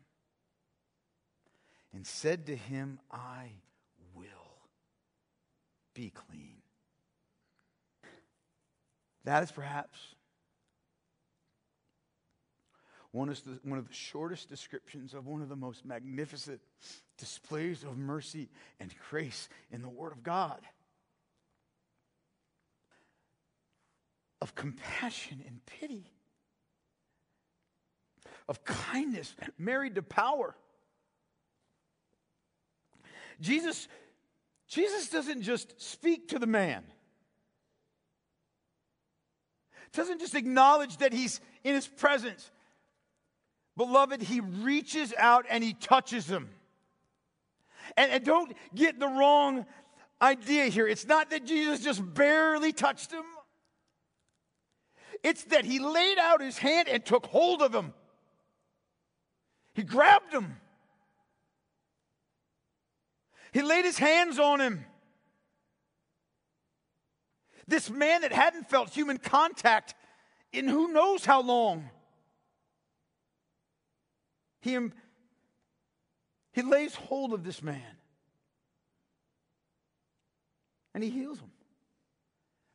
and 1.94 2.08
said 2.08 2.48
to 2.48 2.56
him, 2.56 3.00
I 3.12 3.52
will 4.16 4.26
be 5.94 6.10
clean. 6.10 6.64
That 9.24 9.44
is 9.44 9.52
perhaps 9.52 10.00
one 13.12 13.30
of, 13.30 13.44
the, 13.44 13.60
one 13.64 13.78
of 13.78 13.88
the 13.88 13.94
shortest 13.94 14.50
descriptions 14.50 15.14
of 15.14 15.28
one 15.28 15.42
of 15.42 15.50
the 15.50 15.56
most 15.56 15.86
magnificent 15.86 16.62
displays 17.18 17.84
of 17.84 17.98
mercy 17.98 18.50
and 18.80 18.94
grace 19.10 19.50
in 19.72 19.82
the 19.82 19.90
Word 19.90 20.12
of 20.12 20.24
God. 20.24 20.60
Of 24.42 24.56
compassion 24.56 25.44
and 25.46 25.60
pity, 25.66 26.10
of 28.48 28.64
kindness 28.64 29.36
married 29.60 29.96
to 29.96 30.02
power. 30.02 30.56
Jesus, 33.40 33.88
Jesus 34.68 35.10
doesn't 35.10 35.44
just 35.44 35.80
speak 35.80 36.30
to 36.30 36.40
the 36.40 36.48
man 36.48 36.84
doesn't 39.94 40.20
just 40.20 40.36
acknowledge 40.36 40.98
that 40.98 41.14
he's 41.14 41.42
in 41.64 41.76
his 41.76 41.88
presence. 41.88 42.50
Beloved, 43.82 44.22
he 44.22 44.42
reaches 44.42 45.12
out 45.18 45.48
and 45.50 45.64
he 45.64 45.74
touches 45.74 46.28
him. 46.28 46.52
And, 47.98 48.12
and, 48.12 48.24
don't 48.24 48.56
get 48.76 49.00
the 49.00 49.08
wrong 49.08 49.66
idea 50.22 50.66
here. 50.66 50.88
It's 50.88 51.08
not 51.08 51.32
that 51.32 51.48
Jesus 51.48 51.84
just 51.84 52.14
barely 52.14 52.74
touched 52.74 53.12
him, 53.12 53.24
it's 55.24 55.46
that 55.46 55.66
he 55.66 55.80
laid 55.80 56.20
out 56.20 56.42
his 56.42 56.60
hand 56.60 56.90
and 56.90 57.04
took 57.04 57.26
hold 57.26 57.64
of 57.64 57.74
him. 57.74 57.96
He 59.74 59.82
grabbed 59.82 60.32
him, 60.32 60.58
he 63.52 63.64
laid 63.64 63.84
his 63.84 63.98
hands 63.98 64.38
on 64.38 64.62
him. 64.62 64.86
This 67.68 67.90
man 67.90 68.22
that 68.22 68.32
hadn't 68.32 68.70
felt 68.70 68.92
human 68.92 69.18
contact 69.18 69.96
in 70.54 70.68
who 70.68 70.94
knows 70.94 71.26
how 71.26 71.42
long. 71.42 71.90
He, 74.62 74.78
he 76.54 76.62
lays 76.62 76.96
hold 76.96 77.34
of 77.34 77.44
this 77.44 77.62
man 77.62 77.82
and 80.94 81.04
he 81.04 81.10
heals 81.10 81.40
him. 81.40 81.52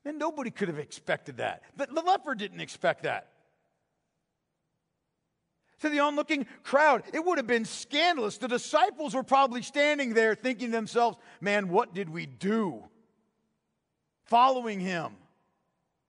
And 0.05 0.18
nobody 0.18 0.51
could 0.51 0.68
have 0.68 0.79
expected 0.79 1.38
that. 1.38 1.62
The, 1.77 1.87
the 1.87 2.01
leper 2.01 2.35
didn't 2.35 2.61
expect 2.61 3.03
that. 3.03 3.29
To 5.81 5.88
the 5.88 6.01
onlooking 6.01 6.46
crowd, 6.62 7.03
it 7.12 7.25
would 7.25 7.38
have 7.38 7.46
been 7.46 7.64
scandalous. 7.64 8.38
The 8.38 8.49
disciples 8.49 9.14
were 9.14 9.22
probably 9.22 9.62
standing 9.62 10.14
there 10.14 10.35
thinking 10.35 10.68
to 10.68 10.72
themselves, 10.72 11.18
man, 11.40 11.68
what 11.68 11.92
did 11.92 12.09
we 12.09 12.25
do? 12.25 12.85
Following 14.25 14.81
him. 14.81 15.12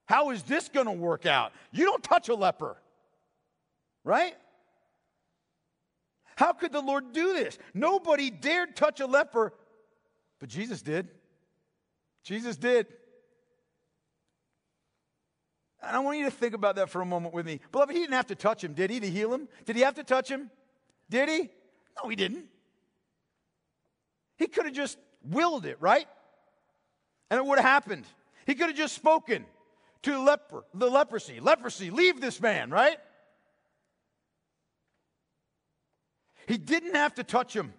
How 0.05 0.29
is 0.29 0.43
this 0.43 0.69
going 0.69 0.85
to 0.85 0.93
work 0.93 1.25
out? 1.25 1.51
You 1.71 1.85
don't 1.85 2.03
touch 2.03 2.29
a 2.29 2.35
leper, 2.35 2.77
right? 4.05 4.35
How 6.37 6.53
could 6.53 6.71
the 6.71 6.81
Lord 6.81 7.13
do 7.13 7.33
this? 7.33 7.57
Nobody 7.73 8.29
dared 8.29 8.75
touch 8.75 8.99
a 8.99 9.07
leper, 9.07 9.53
but 10.39 10.49
Jesus 10.49 10.83
did. 10.83 11.09
Jesus 12.23 12.57
did. 12.57 12.85
And 15.81 15.95
I 15.95 15.99
want 15.99 16.19
you 16.19 16.25
to 16.25 16.31
think 16.31 16.53
about 16.53 16.75
that 16.75 16.91
for 16.91 17.01
a 17.01 17.05
moment 17.07 17.33
with 17.33 17.47
me. 17.47 17.59
Beloved, 17.71 17.91
he 17.91 18.01
didn't 18.01 18.13
have 18.13 18.27
to 18.27 18.35
touch 18.35 18.63
him, 18.63 18.73
did 18.73 18.91
he, 18.91 18.99
to 18.99 19.09
heal 19.09 19.33
him? 19.33 19.47
Did 19.65 19.77
he 19.77 19.81
have 19.81 19.95
to 19.95 20.03
touch 20.03 20.29
him? 20.29 20.51
Did 21.09 21.27
he? 21.27 21.49
No, 21.99 22.07
he 22.07 22.15
didn't. 22.15 22.45
He 24.37 24.45
could 24.45 24.65
have 24.65 24.75
just 24.75 24.99
willed 25.23 25.65
it, 25.65 25.77
right? 25.79 26.07
And 27.31 27.39
it 27.39 27.45
would 27.47 27.57
have 27.57 27.67
happened. 27.67 28.05
He 28.45 28.53
could 28.53 28.67
have 28.67 28.77
just 28.77 28.93
spoken 28.93 29.43
to 30.03 30.11
the 30.11 30.19
leper, 30.19 30.65
the 30.75 30.87
leprosy. 30.87 31.39
Leprosy, 31.39 31.89
leave 31.89 32.21
this 32.21 32.39
man, 32.39 32.69
right? 32.69 32.99
He 36.47 36.57
didn't 36.57 36.95
have 36.95 37.13
to 37.15 37.23
touch 37.23 37.55
him. 37.55 37.73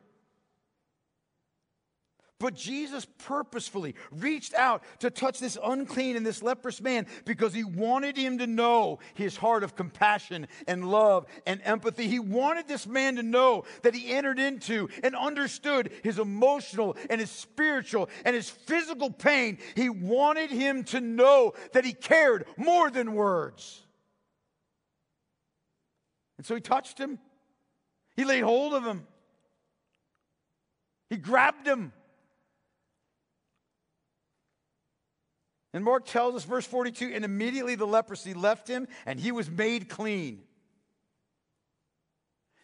But 2.40 2.54
Jesus 2.54 3.04
purposefully 3.04 3.96
reached 4.12 4.54
out 4.54 4.85
to 5.00 5.11
touch 5.11 5.40
this 5.40 5.59
unclean 5.62 6.16
and 6.16 6.24
this 6.24 6.40
leprous 6.40 6.81
man 6.81 7.07
because 7.24 7.52
he 7.52 7.64
wanted 7.64 8.16
him 8.16 8.38
to 8.38 8.46
know 8.46 9.00
his 9.14 9.37
heart 9.37 9.64
of 9.64 9.74
compassion 9.74 10.46
and 10.68 10.88
love 10.88 11.26
and 11.46 11.61
empathy. 11.64 12.07
He 12.07 12.20
wanted 12.20 12.68
this 12.68 12.87
man 12.87 13.16
to 13.16 13.24
know 13.24 13.64
that 13.83 13.92
he 13.92 14.12
entered 14.12 14.38
into 14.38 14.88
and 15.02 15.16
understood 15.16 15.90
his 16.04 16.20
emotional 16.20 16.96
and 17.11 17.20
his 17.20 17.31
spiritual 17.31 18.09
and 18.24 18.37
his 18.37 18.48
physical 18.48 19.11
pain. 19.11 19.59
He 19.74 19.88
wanted 19.88 20.50
him 20.50 20.85
to 20.85 21.00
know 21.00 21.54
that 21.72 21.85
he 21.85 21.92
cared 21.92 22.46
more 22.57 22.88
than 22.88 23.14
words. 23.14 23.85
And 26.37 26.46
so 26.46 26.54
he 26.54 26.61
touched 26.61 26.98
him. 26.98 27.18
He 28.18 28.24
laid 28.24 28.42
hold 28.42 28.74
of 28.74 28.85
him. 28.85 29.07
He 31.09 31.16
grabbed 31.16 31.64
him. 31.64 31.92
And 35.72 35.85
Mark 35.85 36.04
tells 36.04 36.35
us, 36.35 36.42
verse 36.42 36.66
42, 36.66 37.12
and 37.14 37.24
immediately 37.24 37.76
the 37.76 37.87
leprosy 37.87 38.35
left 38.35 38.66
him 38.66 38.88
and 39.07 39.20
he 39.20 39.31
was 39.31 39.48
made 39.48 39.88
clean. 39.88 40.40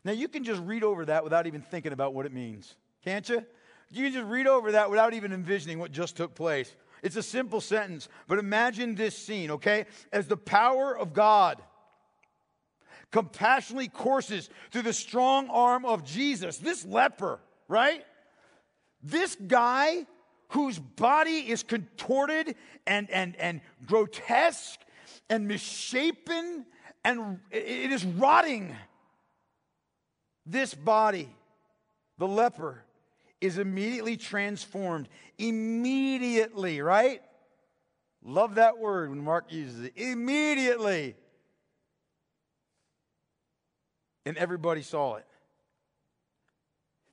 Now, 0.05 0.11
you 0.11 0.27
can 0.27 0.43
just 0.43 0.61
read 0.61 0.83
over 0.83 1.05
that 1.05 1.23
without 1.23 1.47
even 1.47 1.63
thinking 1.63 1.93
about 1.93 2.15
what 2.15 2.27
it 2.27 2.33
means, 2.33 2.75
can't 3.05 3.29
you? 3.29 3.47
You 3.91 4.03
can 4.03 4.13
just 4.13 4.27
read 4.27 4.49
over 4.49 4.73
that 4.73 4.91
without 4.91 5.15
even 5.15 5.33
envisioning 5.33 5.79
what 5.79 5.93
just 5.93 6.17
took 6.17 6.35
place. 6.35 6.75
It's 7.01 7.15
a 7.15 7.23
simple 7.23 7.61
sentence, 7.61 8.09
but 8.27 8.41
imagine 8.41 8.97
this 8.97 9.17
scene, 9.17 9.53
okay? 9.53 9.87
As 10.13 10.27
the 10.27 10.37
power 10.37 10.99
of 10.99 11.13
God 11.13 11.63
compassionately 13.15 13.87
courses 13.87 14.51
through 14.73 14.83
the 14.83 14.93
strong 14.93 15.49
arm 15.49 15.85
of 15.85 16.05
Jesus. 16.05 16.59
This 16.59 16.85
leper, 16.85 17.39
right? 17.69 18.05
This 19.05 19.37
guy 19.37 20.05
whose 20.49 20.81
body 20.81 21.49
is 21.49 21.63
contorted 21.63 22.57
and, 22.89 23.09
and, 23.13 23.37
and 23.37 23.61
grotesque 23.87 24.81
and 25.31 25.47
misshapen, 25.47 26.67
and 27.05 27.39
it 27.53 27.93
is 27.93 28.05
rotting. 28.05 28.75
This 30.45 30.75
body, 30.75 31.29
the 32.19 32.27
leper, 32.27 32.83
is 33.41 33.59
immediately 33.59 34.17
transformed. 34.17 35.09
Immediately, 35.39 36.81
right? 36.81 37.23
Love 38.25 38.57
that 38.57 38.79
word 38.79 39.11
when 39.11 39.23
Mark 39.23 39.53
uses 39.53 39.85
it. 39.85 39.93
Immediately. 39.95 41.15
And 44.27 44.37
everybody 44.37 44.83
saw 44.83 45.17
it 45.17 45.27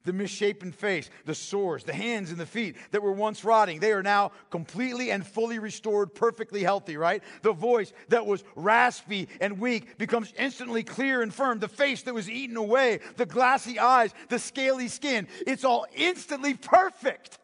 the 0.04 0.13
misshapen 0.13 0.71
face, 0.71 1.10
the 1.26 1.36
sores, 1.36 1.84
the 1.84 1.93
hands 1.93 2.32
and 2.32 2.39
the 2.39 2.45
feet 2.45 2.76
that 2.91 3.04
were 3.04 3.12
once 3.12 3.43
rotting, 3.43 3.80
they 3.80 3.91
are 3.91 4.04
now 4.04 4.32
completely 4.50 5.12
and 5.12 5.26
fully 5.26 5.60
restored, 5.60 6.15
perfectly 6.15 6.63
healthy, 6.63 6.97
right? 6.97 7.24
The 7.43 7.54
voice 7.54 7.93
that 8.10 8.26
was 8.26 8.43
raspy 8.56 9.28
and 9.39 9.60
weak 9.60 9.97
becomes 9.97 10.34
instantly 10.38 10.84
clear 10.84 11.21
and 11.21 11.34
firm. 11.34 11.60
The 11.60 11.67
face 11.67 12.04
that 12.04 12.13
was 12.13 12.30
eaten 12.30 12.58
away, 12.58 13.00
the 13.17 13.26
glassy 13.26 13.80
eyes, 13.80 14.13
the 14.30 14.39
scaly 14.39 14.88
skin, 14.88 15.28
it's 15.45 15.63
all 15.63 15.86
instantly 15.95 16.56
perfect. 16.56 17.38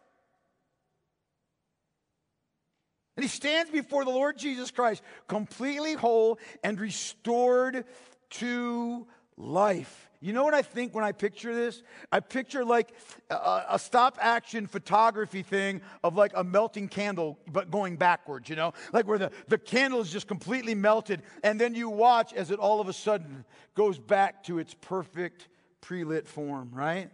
And 3.15 3.23
he 3.23 3.29
stands 3.29 3.71
before 3.71 4.05
the 4.05 4.11
Lord 4.11 4.37
Jesus 4.37 4.69
Christ, 4.69 5.01
completely 5.27 5.93
whole 5.93 6.37
and 6.63 6.79
restored 6.79 7.85
to 8.29 9.07
life. 9.37 10.09
You 10.19 10.33
know 10.33 10.43
what 10.43 10.55
I 10.55 10.63
think 10.63 10.95
when 10.95 11.03
I 11.03 11.11
picture 11.11 11.53
this? 11.53 11.83
I 12.11 12.19
picture 12.21 12.65
like 12.65 12.91
a, 13.29 13.65
a, 13.71 13.79
stop 13.79 14.17
action 14.19 14.65
photography 14.65 15.43
thing 15.43 15.81
of 16.03 16.15
like 16.15 16.31
a 16.35 16.43
melting 16.43 16.87
candle, 16.87 17.37
but 17.51 17.69
going 17.69 17.97
backwards, 17.97 18.49
you 18.49 18.55
know? 18.55 18.73
Like 18.91 19.07
where 19.07 19.19
the, 19.19 19.31
the 19.47 19.59
candle 19.59 20.01
is 20.01 20.09
just 20.09 20.27
completely 20.27 20.73
melted, 20.73 21.21
and 21.43 21.61
then 21.61 21.75
you 21.75 21.89
watch 21.89 22.33
as 22.33 22.49
it 22.49 22.57
all 22.57 22.81
of 22.81 22.89
a 22.89 22.93
sudden 22.93 23.45
goes 23.75 23.99
back 23.99 24.43
to 24.45 24.57
its 24.57 24.73
perfect 24.73 25.49
pre 25.81 26.03
lit 26.03 26.27
form, 26.27 26.71
right? 26.73 27.11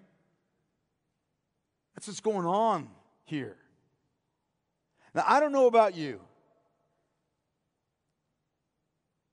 That's 1.96 2.08
what's 2.08 2.22
going 2.22 2.46
on 2.46 2.88
here. 3.26 3.58
Now, 5.14 5.26
I 5.28 5.42
don't 5.42 5.52
know 5.52 5.68
about 5.68 5.96
you, 5.96 6.22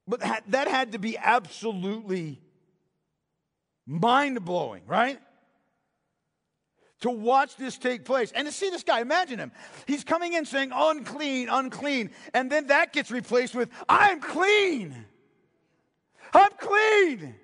but 0.08 0.20
that 0.48 0.66
had 0.66 0.92
to 0.92 0.98
be 0.98 1.16
absolutely 1.16 2.40
Mind 3.86 4.44
blowing, 4.44 4.82
right? 4.86 5.18
To 7.00 7.10
watch 7.10 7.56
this 7.56 7.78
take 7.78 8.04
place 8.04 8.30
and 8.32 8.46
to 8.46 8.52
see 8.52 8.68
this 8.70 8.82
guy, 8.82 9.00
imagine 9.00 9.38
him. 9.38 9.52
He's 9.86 10.04
coming 10.04 10.34
in 10.34 10.44
saying, 10.44 10.70
unclean, 10.72 11.48
unclean. 11.48 12.10
And 12.34 12.52
then 12.52 12.66
that 12.66 12.92
gets 12.92 13.10
replaced 13.10 13.54
with, 13.54 13.70
I'm 13.88 14.20
clean. 14.20 15.06
I'm 16.34 16.50
clean. 16.58 17.34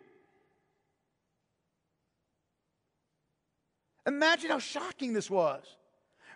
Imagine 4.06 4.50
how 4.50 4.58
shocking 4.58 5.12
this 5.12 5.30
was. 5.30 5.64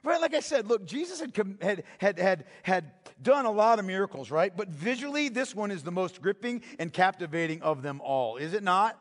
Right, 0.02 0.20
like 0.20 0.34
I 0.34 0.40
said, 0.40 0.66
look, 0.66 0.86
Jesus 0.86 1.20
had, 1.20 1.36
had, 1.60 1.84
had, 1.98 2.18
had, 2.18 2.44
had 2.62 2.92
done 3.22 3.44
a 3.44 3.50
lot 3.50 3.78
of 3.78 3.84
miracles, 3.84 4.30
right? 4.30 4.50
But 4.56 4.68
visually, 4.68 5.28
this 5.28 5.54
one 5.54 5.70
is 5.70 5.82
the 5.82 5.92
most 5.92 6.22
gripping 6.22 6.62
and 6.78 6.90
captivating 6.90 7.60
of 7.60 7.82
them 7.82 8.00
all, 8.00 8.38
is 8.38 8.54
it 8.54 8.62
not? 8.62 8.98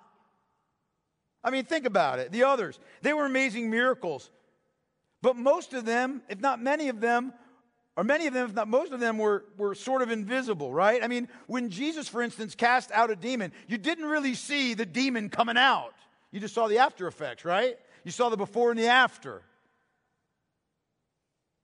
I 1.43 1.52
mean, 1.52 1.65
think 1.65 1.86
about 1.86 2.19
it. 2.19 2.32
The 2.32 2.43
others, 2.43 2.80
they 3.02 3.13
were 3.13 3.25
amazing 3.25 3.69
miracles. 3.69 4.30
But 5.21 5.36
most 5.36 5.73
of 5.73 5.86
them, 5.86 6.21
if 6.30 6.39
not 6.39 6.62
many 6.62 6.89
of 6.89 7.02
them, 7.02 7.34
or 7.97 8.04
many 8.04 8.28
of 8.28 8.34
them, 8.34 8.49
if 8.49 8.56
not 8.56 8.67
most 8.67 8.93
of 8.93 8.99
them, 8.99 9.17
were, 9.17 9.45
were 9.58 9.75
sort 9.75 10.02
of 10.02 10.12
invisible, 10.12 10.73
right? 10.73 11.04
I 11.04 11.08
mean, 11.08 11.28
when 11.47 11.69
Jesus, 11.69 12.08
for 12.08 12.21
instance, 12.21 12.56
cast 12.56 12.91
out 12.91 13.12
a 13.12 13.15
demon, 13.15 13.52
you 13.67 13.78
didn't 13.78 14.06
really 14.06 14.36
see 14.36 14.73
the 14.73 14.86
demon 14.86 15.30
coming 15.30 15.58
out. 15.58 15.93
You 16.32 16.39
just 16.39 16.54
saw 16.54 16.67
the 16.67 16.78
after 16.78 17.08
effects, 17.08 17.43
right? 17.43 17.78
You 18.04 18.12
saw 18.12 18.30
the 18.30 18.38
before 18.38 18.71
and 18.71 18.80
the 18.80 18.88
after. 18.88 19.41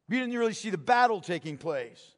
You 0.10 0.20
didn't 0.20 0.38
really 0.38 0.54
see 0.54 0.70
the 0.70 0.78
battle 0.78 1.22
taking 1.22 1.58
place. 1.58 2.15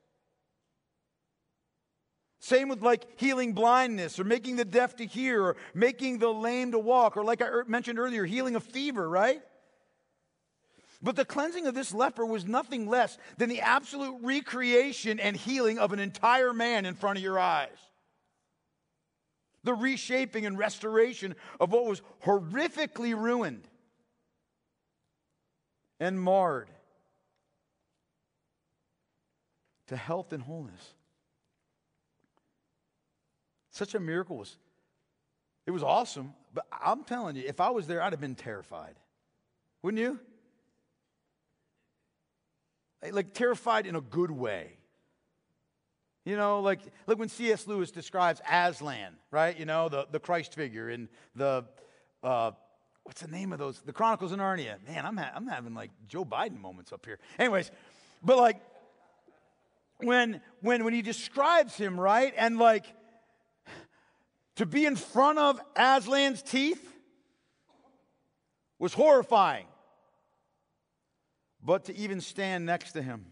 Same 2.40 2.70
with 2.70 2.82
like 2.82 3.20
healing 3.20 3.54
blindness 3.54 4.20
or 4.20 4.24
making 4.24 4.58
the 4.58 4.66
deaf 4.66 4.96
to 4.98 5.06
hear 5.06 5.44
or 5.44 5.58
making 5.74 6.20
the 6.20 6.30
lame 6.30 6.72
to 6.72 6.80
walk 6.80 7.18
or 7.18 7.24
like 7.24 7.42
I 7.42 7.48
er, 7.48 7.66
mentioned 7.68 8.00
earlier, 8.00 8.26
healing 8.26 8.56
a 8.56 8.60
fever, 8.60 9.10
right? 9.10 9.42
But 11.02 11.16
the 11.16 11.26
cleansing 11.26 11.68
of 11.68 11.76
this 11.76 11.94
leper 11.94 12.26
was 12.26 12.46
nothing 12.46 12.88
less 12.88 13.18
than 13.38 13.50
the 13.50 13.62
absolute 13.62 14.18
recreation 14.22 15.20
and 15.20 15.36
healing 15.36 15.78
of 15.78 15.94
an 15.94 16.00
entire 16.00 16.54
man 16.54 16.86
in 16.86 16.96
front 16.96 17.18
of 17.18 17.24
your 17.24 17.40
eyes. 17.40 17.78
The 19.64 19.74
reshaping 19.74 20.46
and 20.46 20.58
restoration 20.58 21.36
of 21.60 21.72
what 21.72 21.86
was 21.86 22.02
horrifically 22.24 23.16
ruined 23.16 23.68
and 26.00 26.20
marred 26.20 26.70
to 29.88 29.96
health 29.96 30.34
and 30.34 30.42
wholeness. 30.42 30.94
Such 33.78 33.94
a 33.94 34.00
miracle 34.00 34.38
was, 34.38 34.58
it 35.68 35.72
was 35.72 35.84
awesome. 35.84 36.34
But 36.52 36.66
I'm 36.72 37.04
telling 37.04 37.36
you, 37.36 37.44
if 37.46 37.62
I 37.62 37.70
was 37.70 37.86
there, 37.86 38.02
I'd 38.02 38.12
have 38.12 38.20
been 38.20 38.34
terrified. 38.34 38.96
Wouldn't 39.84 40.02
you? 40.02 40.20
Like 43.12 43.36
terrified 43.36 43.86
in 43.86 43.96
a 43.96 44.02
good 44.02 44.32
way. 44.32 44.72
You 46.26 46.36
know, 46.36 46.62
like, 46.62 46.80
like 47.06 47.20
when 47.20 47.30
C.S. 47.30 47.68
Lewis 47.68 47.92
describes 47.92 48.42
Aslan, 48.52 49.14
right? 49.30 49.58
You 49.58 49.66
know, 49.66 49.90
the, 49.90 50.08
the 50.12 50.20
Christ 50.20 50.56
figure 50.56 50.90
in 50.90 51.08
the, 51.36 51.64
uh, 52.24 52.52
what's 53.04 53.22
the 53.22 53.28
name 53.28 53.54
of 53.54 53.60
those? 53.60 53.80
The 53.82 53.94
Chronicles 53.94 54.32
of 54.32 54.40
Narnia. 54.40 54.76
Man, 54.88 55.06
I'm, 55.06 55.16
ha- 55.16 55.32
I'm 55.36 55.46
having 55.46 55.76
like 55.76 55.92
Joe 56.08 56.26
Biden 56.26 56.60
moments 56.60 56.92
up 56.92 57.06
here. 57.06 57.20
Anyways, 57.38 57.70
but 58.24 58.38
like, 58.38 58.60
when, 60.00 60.42
when, 60.62 60.84
when 60.84 60.96
he 60.96 61.04
describes 61.04 61.76
him, 61.76 62.00
right? 62.00 62.34
And 62.36 62.58
like, 62.58 62.88
to 64.58 64.66
be 64.66 64.86
in 64.86 64.96
front 64.96 65.40
of 65.40 65.60
Aslan's 65.76 66.42
teeth 66.42 66.84
was 68.80 68.94
horrifying. 68.94 69.66
But 71.64 71.86
to 71.86 71.96
even 71.96 72.22
stand 72.22 72.66
next 72.66 72.94
to 72.94 73.02
him 73.02 73.26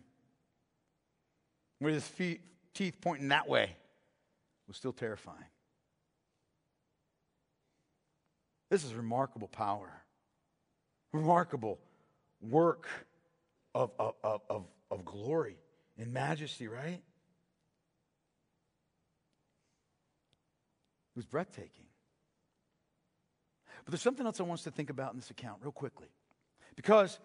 with 1.80 1.94
his 1.94 2.08
feet, 2.08 2.42
teeth 2.74 2.98
pointing 3.02 3.30
that 3.30 3.48
way 3.48 3.76
was 4.68 4.78
still 4.78 4.94
terrifying. 4.94 5.38
This 8.70 8.84
is 8.84 8.94
remarkable 8.94 9.48
power, 9.48 9.92
remarkable 11.14 11.80
work 12.42 12.88
of, 13.74 13.92
of, 14.00 14.42
of, 14.50 14.66
of 14.92 15.06
glory 15.06 15.58
and 15.98 16.12
majesty, 16.12 16.68
right? 16.68 17.02
It 21.16 21.20
was 21.20 21.26
breathtaking. 21.26 21.86
But 23.86 23.92
there's 23.92 24.02
something 24.02 24.26
else 24.26 24.40
I 24.40 24.44
want 24.44 24.60
us 24.60 24.64
to 24.66 24.72
think 24.72 24.90
about 24.90 25.14
in 25.14 25.20
this 25.20 25.30
account, 25.30 25.60
real 25.62 25.72
quickly. 25.72 26.08
Because 26.76 27.20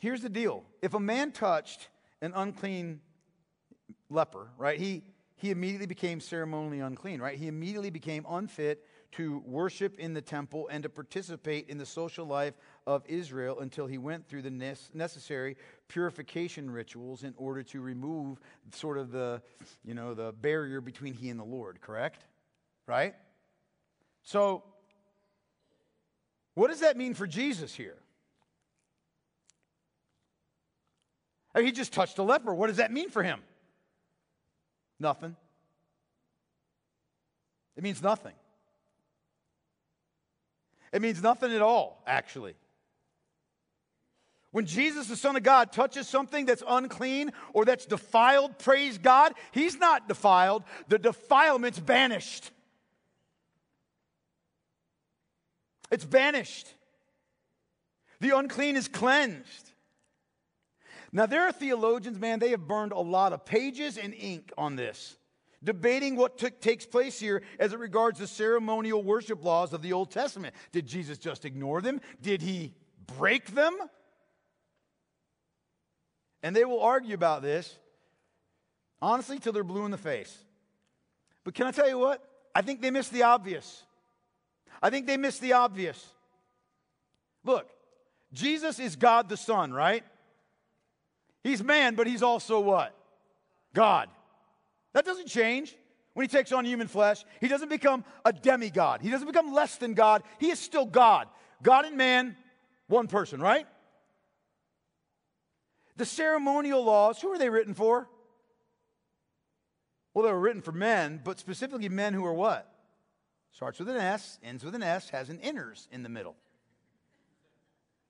here's 0.00 0.22
the 0.22 0.28
deal 0.28 0.64
if 0.82 0.94
a 0.94 1.00
man 1.00 1.32
touched 1.32 1.88
an 2.22 2.32
unclean 2.36 3.00
leper, 4.08 4.50
right, 4.56 4.78
he, 4.78 5.02
he 5.36 5.50
immediately 5.50 5.86
became 5.86 6.20
ceremonially 6.20 6.80
unclean, 6.80 7.20
right? 7.20 7.36
He 7.36 7.48
immediately 7.48 7.90
became 7.90 8.24
unfit 8.28 8.86
to 9.12 9.42
worship 9.44 9.98
in 9.98 10.14
the 10.14 10.20
temple 10.20 10.68
and 10.70 10.84
to 10.84 10.88
participate 10.88 11.68
in 11.68 11.78
the 11.78 11.86
social 11.86 12.24
life 12.24 12.54
of 12.86 13.02
Israel 13.08 13.58
until 13.60 13.86
he 13.86 13.98
went 13.98 14.28
through 14.28 14.42
the 14.42 14.76
necessary 14.94 15.56
purification 15.88 16.70
rituals 16.70 17.24
in 17.24 17.34
order 17.36 17.62
to 17.64 17.80
remove 17.80 18.38
sort 18.72 18.98
of 18.98 19.10
the, 19.10 19.42
you 19.84 19.94
know, 19.94 20.14
the 20.14 20.32
barrier 20.40 20.80
between 20.80 21.14
he 21.14 21.30
and 21.30 21.40
the 21.40 21.44
Lord, 21.44 21.80
correct? 21.80 22.26
Right? 22.90 23.14
So, 24.24 24.64
what 26.54 26.68
does 26.68 26.80
that 26.80 26.96
mean 26.96 27.14
for 27.14 27.26
Jesus 27.26 27.72
here? 27.72 27.96
He 31.56 31.70
just 31.72 31.92
touched 31.92 32.18
a 32.18 32.22
leper. 32.22 32.52
What 32.52 32.66
does 32.66 32.78
that 32.78 32.92
mean 32.92 33.10
for 33.10 33.22
him? 33.22 33.40
Nothing. 34.98 35.36
It 37.76 37.84
means 37.84 38.02
nothing. 38.02 38.34
It 40.92 41.00
means 41.00 41.22
nothing 41.22 41.52
at 41.52 41.62
all, 41.62 42.02
actually. 42.06 42.54
When 44.50 44.66
Jesus, 44.66 45.06
the 45.06 45.16
Son 45.16 45.36
of 45.36 45.44
God, 45.44 45.72
touches 45.72 46.08
something 46.08 46.44
that's 46.44 46.64
unclean 46.66 47.32
or 47.52 47.64
that's 47.64 47.86
defiled, 47.86 48.58
praise 48.58 48.98
God, 48.98 49.34
he's 49.52 49.78
not 49.78 50.08
defiled. 50.08 50.64
The 50.88 50.98
defilement's 50.98 51.78
banished. 51.78 52.50
It's 55.90 56.04
banished. 56.04 56.72
The 58.20 58.36
unclean 58.36 58.76
is 58.76 58.88
cleansed. 58.88 59.72
Now, 61.12 61.26
there 61.26 61.42
are 61.42 61.52
theologians, 61.52 62.18
man, 62.18 62.38
they 62.38 62.50
have 62.50 62.68
burned 62.68 62.92
a 62.92 63.00
lot 63.00 63.32
of 63.32 63.44
pages 63.44 63.98
and 63.98 64.14
ink 64.14 64.52
on 64.56 64.76
this 64.76 65.16
debating 65.62 66.16
what 66.16 66.38
took, 66.38 66.60
takes 66.60 66.86
place 66.86 67.18
here 67.20 67.42
as 67.58 67.72
it 67.72 67.78
regards 67.78 68.18
the 68.18 68.26
ceremonial 68.26 69.02
worship 69.02 69.44
laws 69.44 69.72
of 69.72 69.82
the 69.82 69.92
Old 69.92 70.10
Testament. 70.10 70.54
Did 70.72 70.86
Jesus 70.86 71.18
just 71.18 71.44
ignore 71.44 71.80
them? 71.80 72.00
Did 72.22 72.42
he 72.42 72.72
break 73.18 73.54
them? 73.54 73.76
And 76.42 76.56
they 76.56 76.64
will 76.64 76.80
argue 76.80 77.14
about 77.14 77.42
this, 77.42 77.76
honestly, 79.02 79.38
till 79.38 79.52
they're 79.52 79.62
blue 79.62 79.84
in 79.84 79.90
the 79.90 79.98
face. 79.98 80.36
But 81.44 81.54
can 81.54 81.66
I 81.66 81.70
tell 81.70 81.88
you 81.88 81.98
what? 81.98 82.24
I 82.54 82.62
think 82.62 82.80
they 82.80 82.90
miss 82.90 83.08
the 83.08 83.24
obvious. 83.24 83.82
I 84.82 84.90
think 84.90 85.06
they 85.06 85.16
miss 85.16 85.38
the 85.38 85.54
obvious. 85.54 86.04
Look, 87.44 87.68
Jesus 88.32 88.78
is 88.78 88.96
God 88.96 89.28
the 89.28 89.36
Son, 89.36 89.72
right? 89.72 90.04
He's 91.42 91.62
man, 91.62 91.94
but 91.94 92.06
he's 92.06 92.22
also 92.22 92.60
what? 92.60 92.94
God. 93.74 94.08
That 94.92 95.04
doesn't 95.04 95.28
change 95.28 95.74
when 96.14 96.24
he 96.24 96.28
takes 96.28 96.52
on 96.52 96.64
human 96.64 96.88
flesh. 96.88 97.24
He 97.40 97.48
doesn't 97.48 97.68
become 97.68 98.04
a 98.24 98.32
demigod. 98.32 99.00
He 99.00 99.10
doesn't 99.10 99.26
become 99.26 99.52
less 99.52 99.76
than 99.76 99.94
God. 99.94 100.22
He 100.38 100.50
is 100.50 100.58
still 100.58 100.86
God. 100.86 101.28
God 101.62 101.84
and 101.84 101.96
man, 101.96 102.36
one 102.88 103.06
person, 103.06 103.40
right? 103.40 103.66
The 105.96 106.06
ceremonial 106.06 106.82
laws, 106.82 107.20
who 107.20 107.28
are 107.28 107.38
they 107.38 107.50
written 107.50 107.74
for? 107.74 108.08
Well, 110.14 110.24
they 110.24 110.32
were 110.32 110.40
written 110.40 110.62
for 110.62 110.72
men, 110.72 111.20
but 111.22 111.38
specifically 111.38 111.88
men 111.88 112.14
who 112.14 112.24
are 112.24 112.34
what? 112.34 112.69
Starts 113.52 113.78
with 113.78 113.88
an 113.88 113.96
S, 113.96 114.38
ends 114.42 114.64
with 114.64 114.74
an 114.74 114.82
S, 114.82 115.10
has 115.10 115.28
an 115.28 115.38
inners 115.38 115.88
in 115.90 116.02
the 116.02 116.08
middle. 116.08 116.36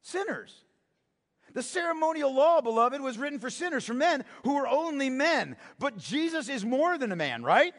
Sinners. 0.02 0.64
The 1.52 1.62
ceremonial 1.62 2.32
law, 2.32 2.60
beloved, 2.60 3.00
was 3.00 3.18
written 3.18 3.38
for 3.38 3.50
sinners, 3.50 3.84
for 3.84 3.94
men 3.94 4.24
who 4.44 4.54
were 4.54 4.68
only 4.68 5.10
men. 5.10 5.56
But 5.78 5.98
Jesus 5.98 6.48
is 6.48 6.64
more 6.64 6.96
than 6.96 7.10
a 7.10 7.16
man, 7.16 7.42
right? 7.42 7.74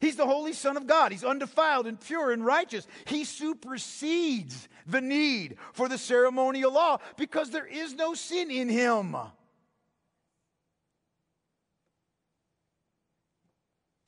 He's 0.00 0.16
the 0.16 0.26
Holy 0.26 0.54
Son 0.54 0.76
of 0.76 0.86
God. 0.86 1.12
He's 1.12 1.24
undefiled 1.24 1.86
and 1.86 2.00
pure 2.00 2.32
and 2.32 2.44
righteous. 2.44 2.86
He 3.04 3.24
supersedes 3.24 4.68
the 4.86 5.02
need 5.02 5.58
for 5.72 5.88
the 5.88 5.98
ceremonial 5.98 6.72
law 6.72 6.98
because 7.16 7.50
there 7.50 7.66
is 7.66 7.94
no 7.94 8.14
sin 8.14 8.50
in 8.50 8.68
him. 8.68 9.14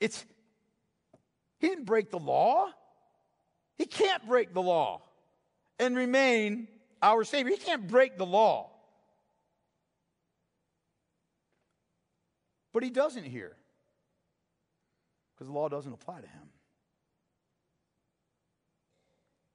It's, 0.00 0.24
he 1.62 1.68
didn't 1.68 1.84
break 1.84 2.10
the 2.10 2.18
law. 2.18 2.66
He 3.78 3.86
can't 3.86 4.26
break 4.26 4.52
the 4.52 4.60
law 4.60 5.00
and 5.78 5.96
remain 5.96 6.66
our 7.00 7.22
Savior. 7.22 7.52
He 7.52 7.56
can't 7.56 7.86
break 7.86 8.18
the 8.18 8.26
law. 8.26 8.70
But 12.72 12.82
he 12.82 12.90
doesn't 12.90 13.24
here 13.24 13.56
because 15.34 15.46
the 15.46 15.52
law 15.52 15.68
doesn't 15.68 15.92
apply 15.92 16.20
to 16.20 16.26
him. 16.26 16.48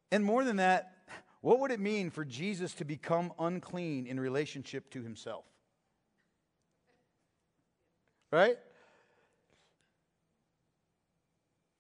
And 0.10 0.24
more 0.24 0.46
than 0.46 0.56
that, 0.56 0.94
what 1.42 1.60
would 1.60 1.72
it 1.72 1.82
mean 1.82 2.10
for 2.10 2.24
Jesus 2.24 2.74
to 2.76 2.86
become 2.86 3.34
unclean 3.38 4.08
in 4.08 4.18
relationship 4.18 4.90
to 4.92 5.04
himself? 5.04 5.44
Right? 8.32 8.58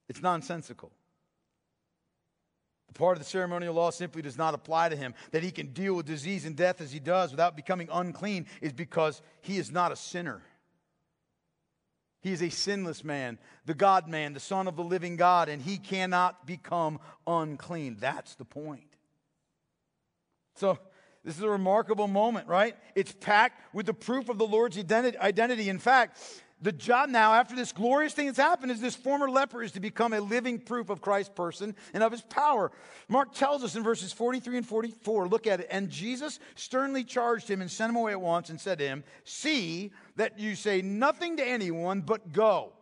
It's 0.09 0.21
nonsensical. 0.21 0.91
The 2.87 2.93
part 2.93 3.17
of 3.17 3.23
the 3.23 3.29
ceremonial 3.29 3.73
law 3.73 3.91
simply 3.91 4.21
does 4.21 4.37
not 4.37 4.53
apply 4.53 4.89
to 4.89 4.95
him. 4.95 5.13
That 5.31 5.43
he 5.43 5.51
can 5.51 5.67
deal 5.67 5.93
with 5.93 6.05
disease 6.05 6.45
and 6.45 6.55
death 6.55 6.81
as 6.81 6.91
he 6.91 6.99
does 6.99 7.31
without 7.31 7.55
becoming 7.55 7.89
unclean 7.91 8.47
is 8.61 8.73
because 8.73 9.21
he 9.41 9.57
is 9.57 9.71
not 9.71 9.91
a 9.91 9.95
sinner. 9.95 10.41
He 12.21 12.31
is 12.31 12.41
a 12.41 12.49
sinless 12.49 13.03
man, 13.03 13.37
the 13.65 13.73
God 13.73 14.07
man, 14.07 14.33
the 14.33 14.39
Son 14.39 14.67
of 14.67 14.75
the 14.75 14.83
living 14.83 15.17
God, 15.17 15.49
and 15.49 15.61
he 15.61 15.77
cannot 15.77 16.47
become 16.47 16.99
unclean. 17.25 17.97
That's 17.99 18.35
the 18.35 18.45
point. 18.45 18.95
So, 20.55 20.79
this 21.23 21.37
is 21.37 21.43
a 21.43 21.49
remarkable 21.49 22.07
moment, 22.07 22.47
right? 22.47 22.75
It's 22.95 23.11
packed 23.11 23.61
with 23.73 23.85
the 23.85 23.93
proof 23.93 24.29
of 24.29 24.37
the 24.37 24.47
Lord's 24.47 24.77
identity. 24.77 25.69
In 25.69 25.77
fact, 25.77 26.17
the 26.59 26.71
job 26.71 27.09
now, 27.09 27.33
after 27.33 27.55
this 27.55 27.71
glorious 27.71 28.13
thing 28.13 28.25
that's 28.25 28.39
happened, 28.39 28.71
is 28.71 28.81
this 28.81 28.95
former 28.95 29.29
leper 29.29 29.61
is 29.61 29.73
to 29.73 29.79
become 29.79 30.13
a 30.13 30.19
living 30.19 30.57
proof 30.57 30.89
of 30.89 31.01
Christ's 31.01 31.33
person 31.35 31.75
and 31.93 32.01
of 32.01 32.11
his 32.11 32.21
power. 32.21 32.71
Mark 33.07 33.35
tells 33.35 33.63
us 33.63 33.75
in 33.75 33.83
verses 33.83 34.11
43 34.11 34.57
and 34.57 34.65
44, 34.65 35.27
look 35.27 35.45
at 35.45 35.59
it. 35.59 35.67
And 35.69 35.89
Jesus 35.89 36.39
sternly 36.55 37.03
charged 37.03 37.47
him 37.47 37.61
and 37.61 37.69
sent 37.69 37.91
him 37.91 37.95
away 37.95 38.13
at 38.13 38.21
once 38.21 38.49
and 38.49 38.59
said 38.59 38.79
to 38.79 38.87
him, 38.87 39.03
See 39.23 39.91
that 40.15 40.39
you 40.39 40.55
say 40.55 40.81
nothing 40.81 41.37
to 41.37 41.47
anyone, 41.47 42.01
but 42.01 42.33
go. 42.33 42.73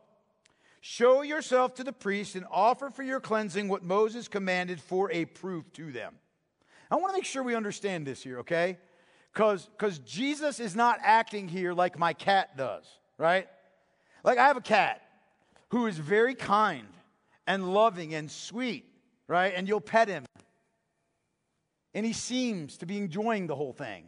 Show 0.79 1.23
yourself 1.23 1.73
to 1.75 1.83
the 1.83 1.91
priest 1.91 2.35
and 2.35 2.45
offer 2.49 2.89
for 2.89 3.03
your 3.03 3.19
cleansing 3.19 3.67
what 3.67 3.83
Moses 3.83 4.29
commanded 4.29 4.79
for 4.79 5.11
a 5.11 5.25
proof 5.25 5.73
to 5.73 5.91
them. 5.91 6.15
I 6.89 6.95
want 6.95 7.09
to 7.09 7.17
make 7.17 7.25
sure 7.25 7.43
we 7.43 7.55
understand 7.55 8.07
this 8.07 8.23
here, 8.23 8.39
okay? 8.39 8.77
Because 9.33 9.99
Jesus 10.05 10.61
is 10.61 10.77
not 10.77 10.99
acting 11.01 11.49
here 11.49 11.73
like 11.73 11.99
my 11.99 12.13
cat 12.13 12.55
does, 12.55 12.85
right? 13.17 13.47
Like, 14.25 14.39
I 14.39 14.47
have 14.47 14.57
a 14.57 14.61
cat 14.61 15.03
who 15.69 15.85
is 15.85 15.99
very 15.99 16.33
kind 16.33 16.87
and 17.45 17.71
loving 17.73 18.15
and 18.15 18.29
sweet, 18.29 18.85
right? 19.27 19.53
And 19.55 19.67
you'll 19.67 19.79
pet 19.79 20.07
him. 20.07 20.25
And 21.93 22.03
he 22.03 22.11
seems 22.11 22.77
to 22.77 22.87
be 22.87 22.97
enjoying 22.97 23.45
the 23.45 23.55
whole 23.55 23.71
thing. 23.71 24.07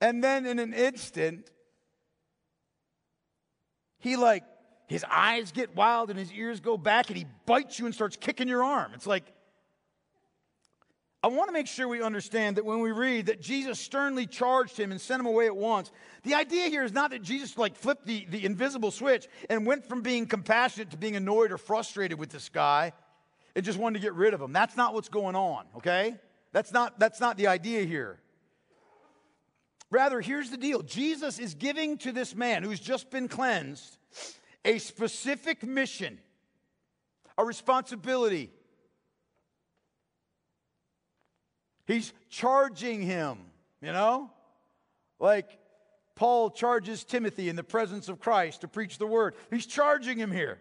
And 0.00 0.24
then 0.24 0.46
in 0.46 0.58
an 0.58 0.72
instant, 0.72 1.50
he 3.98 4.16
like, 4.16 4.44
his 4.86 5.04
eyes 5.08 5.52
get 5.52 5.76
wild 5.76 6.08
and 6.08 6.18
his 6.18 6.32
ears 6.32 6.58
go 6.58 6.78
back 6.78 7.10
and 7.10 7.18
he 7.18 7.26
bites 7.44 7.78
you 7.78 7.84
and 7.84 7.94
starts 7.94 8.16
kicking 8.16 8.48
your 8.48 8.64
arm. 8.64 8.92
It's 8.94 9.06
like, 9.06 9.24
I 11.22 11.28
want 11.28 11.48
to 11.48 11.52
make 11.52 11.66
sure 11.66 11.86
we 11.86 12.02
understand 12.02 12.56
that 12.56 12.64
when 12.64 12.80
we 12.80 12.92
read 12.92 13.26
that 13.26 13.42
Jesus 13.42 13.78
sternly 13.78 14.26
charged 14.26 14.78
him 14.78 14.90
and 14.90 14.98
sent 14.98 15.20
him 15.20 15.26
away 15.26 15.46
at 15.46 15.56
once, 15.56 15.92
the 16.22 16.34
idea 16.34 16.68
here 16.68 16.82
is 16.82 16.92
not 16.92 17.10
that 17.10 17.20
Jesus 17.20 17.58
like 17.58 17.76
flipped 17.76 18.06
the, 18.06 18.26
the 18.30 18.46
invisible 18.46 18.90
switch 18.90 19.28
and 19.50 19.66
went 19.66 19.86
from 19.86 20.00
being 20.00 20.26
compassionate 20.26 20.90
to 20.92 20.96
being 20.96 21.16
annoyed 21.16 21.52
or 21.52 21.58
frustrated 21.58 22.18
with 22.18 22.30
this 22.30 22.48
guy 22.48 22.92
and 23.54 23.64
just 23.64 23.78
wanted 23.78 23.98
to 23.98 24.02
get 24.02 24.14
rid 24.14 24.32
of 24.32 24.40
him. 24.40 24.54
That's 24.54 24.78
not 24.78 24.94
what's 24.94 25.10
going 25.10 25.36
on, 25.36 25.66
okay? 25.76 26.16
That's 26.52 26.72
not, 26.72 26.98
that's 26.98 27.20
not 27.20 27.36
the 27.36 27.48
idea 27.48 27.84
here. 27.84 28.18
Rather, 29.90 30.22
here's 30.22 30.50
the 30.50 30.56
deal 30.56 30.80
Jesus 30.82 31.38
is 31.38 31.52
giving 31.54 31.98
to 31.98 32.12
this 32.12 32.34
man 32.34 32.62
who's 32.62 32.80
just 32.80 33.10
been 33.10 33.28
cleansed 33.28 33.98
a 34.64 34.78
specific 34.78 35.62
mission, 35.62 36.18
a 37.36 37.44
responsibility 37.44 38.50
He's 41.90 42.12
charging 42.28 43.02
him, 43.02 43.38
you 43.82 43.92
know? 43.92 44.30
Like 45.18 45.58
Paul 46.14 46.50
charges 46.50 47.02
Timothy 47.02 47.48
in 47.48 47.56
the 47.56 47.64
presence 47.64 48.08
of 48.08 48.20
Christ 48.20 48.60
to 48.60 48.68
preach 48.68 48.96
the 48.96 49.08
word. 49.08 49.34
He's 49.50 49.66
charging 49.66 50.16
him 50.16 50.30
here. 50.30 50.58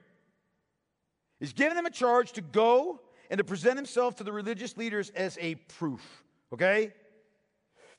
He's 1.40 1.54
giving 1.54 1.78
him 1.78 1.86
a 1.86 1.92
charge 1.92 2.32
to 2.32 2.42
go 2.42 3.00
and 3.30 3.38
to 3.38 3.44
present 3.44 3.76
himself 3.76 4.16
to 4.16 4.24
the 4.24 4.32
religious 4.32 4.76
leaders 4.76 5.12
as 5.12 5.38
a 5.40 5.54
proof, 5.54 6.24
okay? 6.52 6.94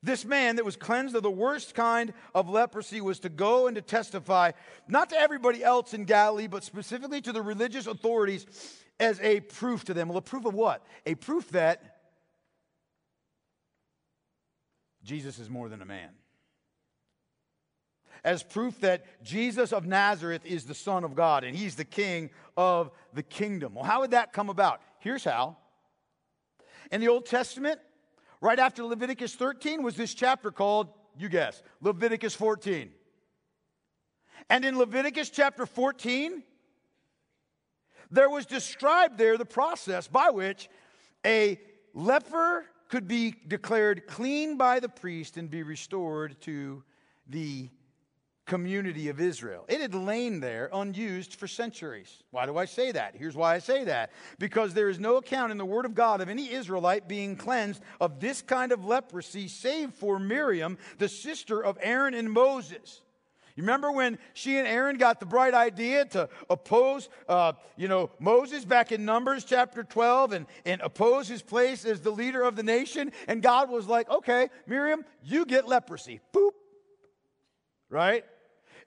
This 0.03 0.25
man 0.25 0.57
that 0.57 0.65
was 0.65 0.75
cleansed 0.75 1.15
of 1.15 1.23
the 1.23 1.31
worst 1.31 1.77
kind 1.77 2.13
of 2.35 2.49
leprosy 2.49 3.01
was 3.01 3.21
to 3.21 3.29
go 3.29 3.69
and 3.69 3.77
to 3.77 3.83
testify, 3.83 4.51
not 4.89 5.09
to 5.11 5.17
everybody 5.17 5.63
else 5.63 5.95
in 5.95 6.05
Galilee, 6.05 6.49
but 6.49 6.65
specifically 6.65 7.21
to 7.21 7.33
the 7.33 7.43
religious 7.43 7.87
authorities 7.87 8.45
as 8.99 9.21
a 9.21 9.39
proof 9.39 9.85
to 9.85 9.95
them. 9.95 10.09
Well, 10.09 10.19
a 10.19 10.23
proof 10.23 10.47
of 10.47 10.55
what? 10.55 10.85
A 11.07 11.15
proof 11.15 11.49
that 11.51 11.90
Jesus 15.11 15.41
is 15.41 15.51
more 15.51 15.69
than 15.69 15.83
a 15.83 15.85
man. 15.85 16.11
As 18.23 18.45
proof 18.45 18.79
that 18.83 19.25
Jesus 19.25 19.73
of 19.73 19.85
Nazareth 19.85 20.43
is 20.45 20.67
the 20.67 20.75
Son 20.75 21.03
of 21.03 21.17
God 21.17 21.43
and 21.43 21.57
he's 21.57 21.75
the 21.75 21.85
King 21.85 22.31
of 22.57 22.93
the 23.13 23.25
kingdom. 23.25 23.75
Well, 23.75 23.83
how 23.83 24.03
would 24.03 24.13
that 24.13 24.33
come 24.33 24.51
about? 24.51 24.81
Here's 25.01 25.25
how. 25.25 25.57
In 26.93 27.01
the 27.01 27.09
Old 27.09 27.27
Testament, 27.27 27.81
right 28.41 28.61
after 28.61 28.85
Leviticus 28.85 29.35
13 29.35 29.83
was 29.83 29.97
this 29.97 30.15
chapter 30.15 30.53
called, 30.53 30.87
you 31.19 31.29
guess, 31.29 31.61
Leviticus 31.81 32.37
14. 32.37 32.93
And 34.49 34.65
in 34.65 34.79
Leviticus 34.79 35.31
chapter 35.31 35.67
14, 35.67 36.41
there 38.13 38.31
was 38.31 38.47
described 38.47 39.19
there 39.19 39.37
the 39.37 39.45
process 39.45 40.07
by 40.07 40.31
which 40.31 40.69
a 41.27 41.59
leper 41.95 42.65
could 42.91 43.07
be 43.07 43.35
declared 43.47 44.07
clean 44.07 44.57
by 44.57 44.81
the 44.81 44.89
priest 44.89 45.37
and 45.37 45.49
be 45.49 45.63
restored 45.63 46.39
to 46.41 46.83
the 47.29 47.69
community 48.47 49.09
of 49.09 49.21
Israel. 49.21 49.65
It 49.69 49.81
had 49.81 49.95
lain 49.95 50.41
there 50.41 50.69
unused 50.73 51.37
for 51.37 51.47
centuries. 51.47 52.25
Why 52.33 52.47
do 52.47 52.59
I 52.59 52.65
say 52.65 52.91
that? 52.91 53.15
Here's 53.15 53.37
why 53.37 53.55
I 53.55 53.61
say 53.61 53.85
that. 53.85 54.11
Because 54.41 54.75
there 54.75 54.89
is 54.89 54.99
no 54.99 55.19
account 55.19 55.53
in 55.53 55.59
the 55.59 55.65
Word 55.65 55.85
of 55.85 55.95
God 55.95 56.21
of 56.21 56.29
any 56.29 56.53
Israelite 56.53 57.07
being 57.07 57.37
cleansed 57.37 57.81
of 58.01 58.19
this 58.19 58.43
kind 58.43 58.73
of 58.73 58.85
leprosy, 58.85 59.47
save 59.47 59.93
for 59.95 60.19
Miriam, 60.19 60.77
the 60.99 61.09
sister 61.09 61.63
of 61.63 61.79
Aaron 61.81 62.13
and 62.13 62.33
Moses. 62.33 63.03
Remember 63.61 63.93
when 63.93 64.19
she 64.33 64.57
and 64.57 64.67
Aaron 64.67 64.97
got 64.97 65.21
the 65.21 65.27
bright 65.27 65.53
idea 65.53 66.07
to 66.07 66.29
oppose, 66.49 67.11
uh, 67.29 67.53
you 67.77 67.89
know, 67.89 68.11
Moses 68.19 68.65
back 68.65 68.91
in 68.91 69.05
Numbers 69.05 69.45
chapter 69.45 69.85
12 69.85 70.33
and, 70.33 70.47
and 70.65 70.81
oppose 70.81 71.29
his 71.29 71.43
place 71.43 71.85
as 71.85 72.01
the 72.01 72.11
leader 72.11 72.43
of 72.43 72.57
the 72.57 72.63
nation? 72.63 73.13
And 73.29 73.43
God 73.43 73.71
was 73.71 73.87
like, 73.87 74.09
okay, 74.09 74.49
Miriam, 74.67 75.05
you 75.23 75.45
get 75.45 75.69
leprosy. 75.69 76.21
Boop. 76.33 76.53
Right? 77.91 78.25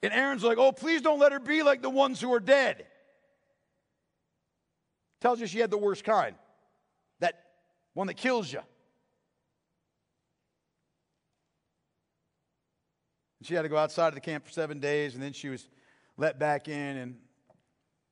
And 0.01 0.11
Aaron's 0.11 0.43
like, 0.43 0.57
oh, 0.57 0.71
please 0.71 1.01
don't 1.01 1.19
let 1.19 1.32
her 1.32 1.39
be 1.39 1.61
like 1.61 1.84
the 1.84 1.89
ones 1.89 2.19
who 2.19 2.34
are 2.34 2.39
dead. 2.39 2.86
Tells 5.21 5.39
you 5.39 5.45
she 5.45 5.59
had 5.59 5.69
the 5.69 5.78
worst 5.78 6.03
kind. 6.03 6.36
That 7.19 7.36
one 7.93 8.07
that 8.07 8.17
kills 8.17 8.51
you. 8.51 8.61
She 13.43 13.53
had 13.53 13.63
to 13.63 13.69
go 13.69 13.77
outside 13.77 14.09
of 14.09 14.13
the 14.15 14.21
camp 14.21 14.45
for 14.45 14.51
seven 14.51 14.79
days, 14.79 15.13
and 15.13 15.23
then 15.23 15.33
she 15.33 15.49
was 15.49 15.67
let 16.17 16.39
back 16.39 16.67
in. 16.67 16.97
And 16.97 17.15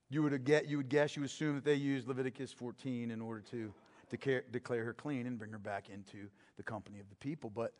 you 0.10 0.22
would 0.24 0.44
get, 0.44 0.68
you 0.68 0.78
would 0.78 0.90
guess, 0.90 1.16
you 1.16 1.24
assume 1.24 1.56
that 1.56 1.64
they 1.64 1.76
used 1.76 2.08
Leviticus 2.08 2.52
14 2.52 3.12
in 3.12 3.22
order 3.22 3.42
to 3.52 3.74
declare, 4.10 4.44
declare 4.52 4.84
her 4.84 4.94
clean 4.94 5.26
and 5.26 5.40
bring 5.40 5.52
her 5.52 5.58
back 5.58 5.90
into 5.90 6.28
the 6.58 6.64
company 6.64 7.00
of 7.00 7.10
the 7.10 7.16
people. 7.16 7.50
But 7.50 7.74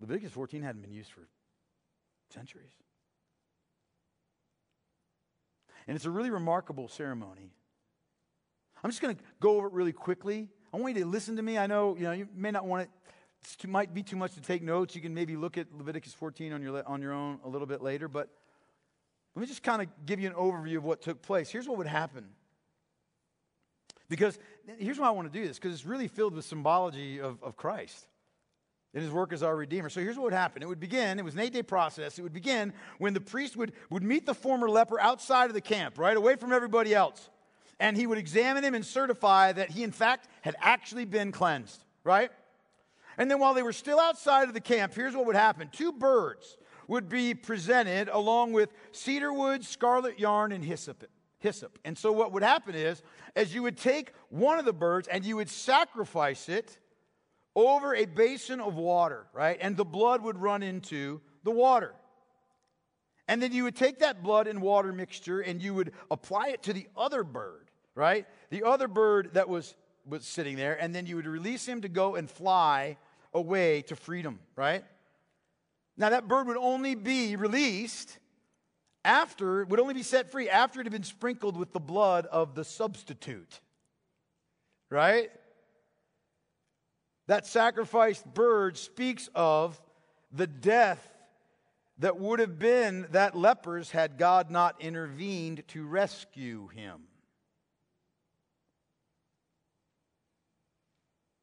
Leviticus 0.00 0.32
14 0.32 0.62
hadn't 0.62 0.82
been 0.82 0.92
used 0.92 1.10
for 1.10 1.26
centuries. 2.32 2.72
And 5.86 5.96
it's 5.96 6.04
a 6.04 6.10
really 6.10 6.30
remarkable 6.30 6.88
ceremony. 6.88 7.50
I'm 8.84 8.90
just 8.90 9.02
going 9.02 9.16
to 9.16 9.22
go 9.40 9.56
over 9.56 9.66
it 9.66 9.72
really 9.72 9.92
quickly. 9.92 10.48
I 10.72 10.76
want 10.76 10.96
you 10.96 11.02
to 11.02 11.08
listen 11.08 11.36
to 11.36 11.42
me. 11.42 11.58
I 11.58 11.66
know, 11.66 11.96
you 11.96 12.04
know, 12.04 12.12
you 12.12 12.28
may 12.34 12.50
not 12.50 12.64
want 12.64 12.82
it 12.82 12.90
it 13.42 13.68
might 13.68 13.94
be 13.94 14.02
too 14.02 14.16
much 14.16 14.34
to 14.34 14.40
take 14.40 14.62
notes. 14.62 14.94
You 14.94 15.00
can 15.00 15.14
maybe 15.14 15.36
look 15.36 15.58
at 15.58 15.66
Leviticus 15.76 16.12
14 16.14 16.52
on 16.52 16.62
your, 16.62 16.86
on 16.86 17.02
your 17.02 17.12
own 17.12 17.40
a 17.44 17.48
little 17.48 17.66
bit 17.66 17.82
later, 17.82 18.08
but 18.08 18.28
let 19.34 19.40
me 19.40 19.46
just 19.46 19.62
kind 19.62 19.82
of 19.82 19.88
give 20.06 20.20
you 20.20 20.28
an 20.28 20.34
overview 20.34 20.76
of 20.76 20.84
what 20.84 21.00
took 21.02 21.22
place. 21.22 21.50
Here's 21.50 21.68
what 21.68 21.78
would 21.78 21.86
happen. 21.86 22.26
Because 24.08 24.38
here's 24.78 24.98
why 24.98 25.06
I 25.06 25.10
want 25.10 25.32
to 25.32 25.38
do 25.38 25.46
this, 25.46 25.56
because 25.56 25.72
it's 25.72 25.86
really 25.86 26.08
filled 26.08 26.34
with 26.34 26.44
symbology 26.44 27.20
of, 27.20 27.42
of 27.42 27.56
Christ 27.56 28.06
and 28.92 29.02
his 29.02 29.12
work 29.12 29.32
as 29.32 29.42
our 29.44 29.54
Redeemer. 29.54 29.88
So 29.88 30.00
here's 30.00 30.16
what 30.16 30.24
would 30.24 30.32
happen. 30.32 30.62
It 30.62 30.68
would 30.68 30.80
begin, 30.80 31.18
it 31.18 31.24
was 31.24 31.34
an 31.34 31.40
eight 31.40 31.52
day 31.52 31.62
process. 31.62 32.18
It 32.18 32.22
would 32.22 32.32
begin 32.32 32.72
when 32.98 33.14
the 33.14 33.20
priest 33.20 33.56
would, 33.56 33.72
would 33.88 34.02
meet 34.02 34.26
the 34.26 34.34
former 34.34 34.68
leper 34.68 34.98
outside 35.00 35.46
of 35.46 35.54
the 35.54 35.60
camp, 35.60 35.96
right, 35.96 36.16
away 36.16 36.34
from 36.36 36.52
everybody 36.52 36.92
else. 36.92 37.30
And 37.78 37.96
he 37.96 38.06
would 38.06 38.18
examine 38.18 38.64
him 38.64 38.74
and 38.74 38.84
certify 38.84 39.52
that 39.52 39.70
he, 39.70 39.84
in 39.84 39.92
fact, 39.92 40.28
had 40.42 40.56
actually 40.60 41.04
been 41.04 41.30
cleansed, 41.30 41.82
right? 42.02 42.30
And 43.20 43.30
then 43.30 43.38
while 43.38 43.52
they 43.52 43.62
were 43.62 43.74
still 43.74 44.00
outside 44.00 44.48
of 44.48 44.54
the 44.54 44.62
camp, 44.62 44.94
here's 44.94 45.14
what 45.14 45.26
would 45.26 45.36
happen 45.36 45.68
two 45.70 45.92
birds 45.92 46.56
would 46.88 47.10
be 47.10 47.34
presented 47.34 48.08
along 48.08 48.54
with 48.54 48.72
cedar 48.92 49.30
wood, 49.30 49.62
scarlet 49.62 50.18
yarn, 50.18 50.52
and 50.52 50.64
hyssop. 50.64 51.04
hyssop. 51.38 51.78
And 51.84 51.98
so 51.98 52.12
what 52.12 52.32
would 52.32 52.42
happen 52.42 52.74
is, 52.74 53.02
as 53.36 53.54
you 53.54 53.62
would 53.62 53.76
take 53.76 54.12
one 54.30 54.58
of 54.58 54.64
the 54.64 54.72
birds 54.72 55.06
and 55.06 55.22
you 55.22 55.36
would 55.36 55.50
sacrifice 55.50 56.48
it 56.48 56.78
over 57.54 57.94
a 57.94 58.06
basin 58.06 58.58
of 58.58 58.76
water, 58.76 59.26
right? 59.34 59.58
And 59.60 59.76
the 59.76 59.84
blood 59.84 60.22
would 60.22 60.38
run 60.38 60.62
into 60.62 61.20
the 61.44 61.50
water. 61.50 61.92
And 63.28 63.42
then 63.42 63.52
you 63.52 63.64
would 63.64 63.76
take 63.76 63.98
that 63.98 64.22
blood 64.22 64.46
and 64.46 64.62
water 64.62 64.94
mixture 64.94 65.40
and 65.40 65.60
you 65.60 65.74
would 65.74 65.92
apply 66.10 66.48
it 66.48 66.62
to 66.62 66.72
the 66.72 66.88
other 66.96 67.22
bird, 67.22 67.70
right? 67.94 68.26
The 68.48 68.62
other 68.64 68.88
bird 68.88 69.34
that 69.34 69.50
was, 69.50 69.74
was 70.06 70.24
sitting 70.24 70.56
there, 70.56 70.82
and 70.82 70.94
then 70.94 71.04
you 71.04 71.16
would 71.16 71.26
release 71.26 71.66
him 71.68 71.82
to 71.82 71.88
go 71.90 72.16
and 72.16 72.28
fly 72.28 72.96
away 73.32 73.82
to 73.82 73.96
freedom, 73.96 74.38
right? 74.56 74.84
Now, 75.96 76.10
that 76.10 76.28
bird 76.28 76.46
would 76.46 76.56
only 76.56 76.94
be 76.94 77.36
released 77.36 78.18
after, 79.04 79.64
would 79.64 79.80
only 79.80 79.94
be 79.94 80.02
set 80.02 80.30
free 80.30 80.48
after 80.48 80.80
it 80.80 80.84
had 80.84 80.92
been 80.92 81.02
sprinkled 81.02 81.56
with 81.56 81.72
the 81.72 81.80
blood 81.80 82.26
of 82.26 82.54
the 82.54 82.64
substitute, 82.64 83.60
right? 84.88 85.30
That 87.26 87.46
sacrificed 87.46 88.26
bird 88.32 88.76
speaks 88.76 89.28
of 89.34 89.80
the 90.32 90.46
death 90.46 91.06
that 91.98 92.18
would 92.18 92.40
have 92.40 92.58
been 92.58 93.06
that 93.10 93.36
leper's 93.36 93.90
had 93.90 94.16
God 94.16 94.50
not 94.50 94.80
intervened 94.80 95.64
to 95.68 95.86
rescue 95.86 96.68
him. 96.68 97.02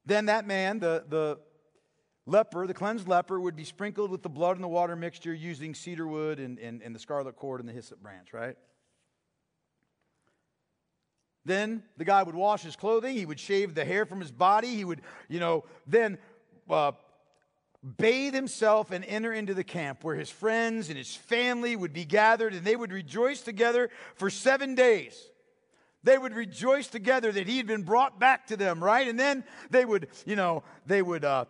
Then 0.05 0.27
that 0.27 0.47
man, 0.47 0.79
the, 0.79 1.03
the 1.07 1.37
leper, 2.27 2.67
the 2.67 2.73
cleansed 2.73 3.07
leper, 3.07 3.39
would 3.39 3.55
be 3.55 3.63
sprinkled 3.63 4.11
with 4.11 4.21
the 4.21 4.29
blood 4.29 4.57
and 4.57 4.63
the 4.63 4.67
water 4.67 4.95
mixture 4.95 5.33
using 5.33 5.73
cedar 5.73 6.05
wood 6.05 6.39
and, 6.39 6.59
and, 6.59 6.83
and 6.83 6.93
the 6.93 6.99
scarlet 6.99 7.35
cord 7.35 7.59
and 7.59 7.67
the 7.67 7.73
hyssop 7.73 8.01
branch, 8.03 8.33
right? 8.33 8.55
Then 11.45 11.83
the 11.95 12.05
guy 12.05 12.21
would 12.21 12.35
wash 12.35 12.61
his 12.61 12.75
clothing. 12.75 13.15
He 13.15 13.25
would 13.25 13.39
shave 13.39 13.73
the 13.73 13.85
hair 13.85 14.05
from 14.05 14.19
his 14.19 14.31
body. 14.31 14.75
He 14.75 14.83
would, 14.83 15.01
you 15.29 15.39
know, 15.39 15.63
then 15.87 16.17
uh, 16.69 16.91
bathe 17.97 18.33
himself 18.33 18.91
and 18.91 19.05
enter 19.05 19.31
into 19.31 19.53
the 19.53 19.63
camp 19.63 20.03
where 20.03 20.15
his 20.15 20.29
friends 20.29 20.89
and 20.89 20.97
his 20.97 21.15
family 21.15 21.77
would 21.77 21.93
be 21.93 22.03
gathered 22.03 22.53
and 22.53 22.65
they 22.65 22.75
would 22.75 22.91
rejoice 22.91 23.41
together 23.41 23.89
for 24.15 24.29
seven 24.29 24.75
days. 24.75 25.17
They 26.03 26.17
would 26.17 26.33
rejoice 26.33 26.87
together 26.87 27.31
that 27.31 27.47
he 27.47 27.57
had 27.57 27.67
been 27.67 27.83
brought 27.83 28.19
back 28.19 28.47
to 28.47 28.57
them, 28.57 28.83
right? 28.83 29.07
And 29.07 29.19
then 29.19 29.45
they 29.69 29.85
would, 29.85 30.07
you 30.25 30.35
know, 30.35 30.63
they 30.85 31.01
would 31.01 31.23
uh, 31.23 31.45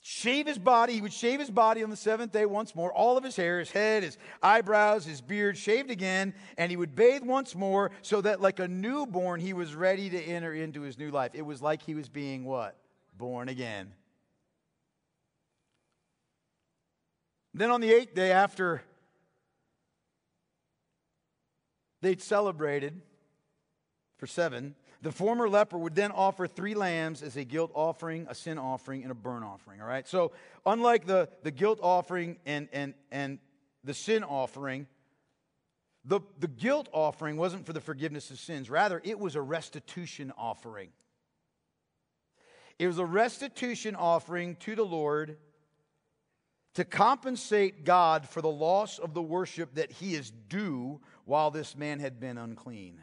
shave 0.00 0.46
his 0.46 0.58
body. 0.58 0.94
He 0.94 1.02
would 1.02 1.12
shave 1.12 1.40
his 1.40 1.50
body 1.50 1.82
on 1.82 1.90
the 1.90 1.96
seventh 1.96 2.32
day 2.32 2.46
once 2.46 2.74
more, 2.74 2.92
all 2.92 3.16
of 3.16 3.24
his 3.24 3.36
hair, 3.36 3.58
his 3.58 3.70
head, 3.70 4.02
his 4.02 4.18
eyebrows, 4.42 5.04
his 5.04 5.20
beard, 5.20 5.56
shaved 5.56 5.90
again, 5.90 6.34
and 6.56 6.70
he 6.70 6.76
would 6.76 6.94
bathe 6.94 7.22
once 7.22 7.54
more 7.54 7.90
so 8.02 8.20
that, 8.20 8.40
like 8.40 8.58
a 8.58 8.68
newborn, 8.68 9.40
he 9.40 9.52
was 9.52 9.74
ready 9.74 10.10
to 10.10 10.22
enter 10.22 10.52
into 10.52 10.80
his 10.82 10.98
new 10.98 11.10
life. 11.10 11.32
It 11.34 11.42
was 11.42 11.62
like 11.62 11.82
he 11.82 11.94
was 11.94 12.08
being 12.08 12.44
what? 12.44 12.76
Born 13.16 13.48
again. 13.48 13.92
Then 17.52 17.70
on 17.70 17.80
the 17.80 17.92
eighth 17.92 18.14
day, 18.14 18.32
after 18.32 18.82
they'd 22.00 22.22
celebrated 22.22 23.02
for 24.16 24.26
seven, 24.26 24.74
the 25.02 25.12
former 25.12 25.48
leper 25.48 25.78
would 25.78 25.94
then 25.94 26.12
offer 26.12 26.46
three 26.46 26.74
lambs 26.74 27.22
as 27.22 27.36
a 27.36 27.44
guilt 27.44 27.70
offering, 27.74 28.26
a 28.28 28.34
sin 28.34 28.58
offering, 28.58 29.02
and 29.02 29.10
a 29.10 29.14
burnt 29.14 29.44
offering. 29.44 29.80
All 29.80 29.86
right? 29.86 30.06
So, 30.06 30.32
unlike 30.66 31.06
the, 31.06 31.28
the 31.42 31.50
guilt 31.50 31.78
offering 31.82 32.36
and, 32.44 32.68
and, 32.72 32.94
and 33.10 33.38
the 33.82 33.94
sin 33.94 34.22
offering, 34.22 34.86
the, 36.04 36.20
the 36.38 36.48
guilt 36.48 36.88
offering 36.92 37.36
wasn't 37.36 37.66
for 37.66 37.72
the 37.72 37.80
forgiveness 37.80 38.30
of 38.30 38.38
sins. 38.38 38.68
Rather, 38.68 39.00
it 39.04 39.18
was 39.18 39.36
a 39.36 39.42
restitution 39.42 40.32
offering. 40.36 40.90
It 42.78 42.86
was 42.86 42.98
a 42.98 43.04
restitution 43.04 43.94
offering 43.94 44.56
to 44.56 44.74
the 44.74 44.84
Lord 44.84 45.36
to 46.74 46.84
compensate 46.84 47.84
God 47.84 48.28
for 48.28 48.40
the 48.40 48.50
loss 48.50 48.98
of 48.98 49.12
the 49.12 49.22
worship 49.22 49.74
that 49.74 49.90
he 49.92 50.14
is 50.14 50.30
due 50.30 51.00
while 51.24 51.50
this 51.50 51.76
man 51.76 52.00
had 52.00 52.20
been 52.20 52.38
unclean. 52.38 53.00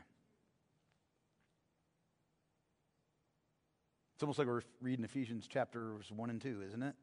It's 4.17 4.23
almost 4.23 4.39
like 4.39 4.47
we're 4.47 4.63
reading 4.81 5.05
Ephesians 5.05 5.47
chapters 5.47 6.11
1 6.11 6.29
and 6.31 6.41
2, 6.41 6.63
isn't 6.69 6.81
it? 6.81 6.95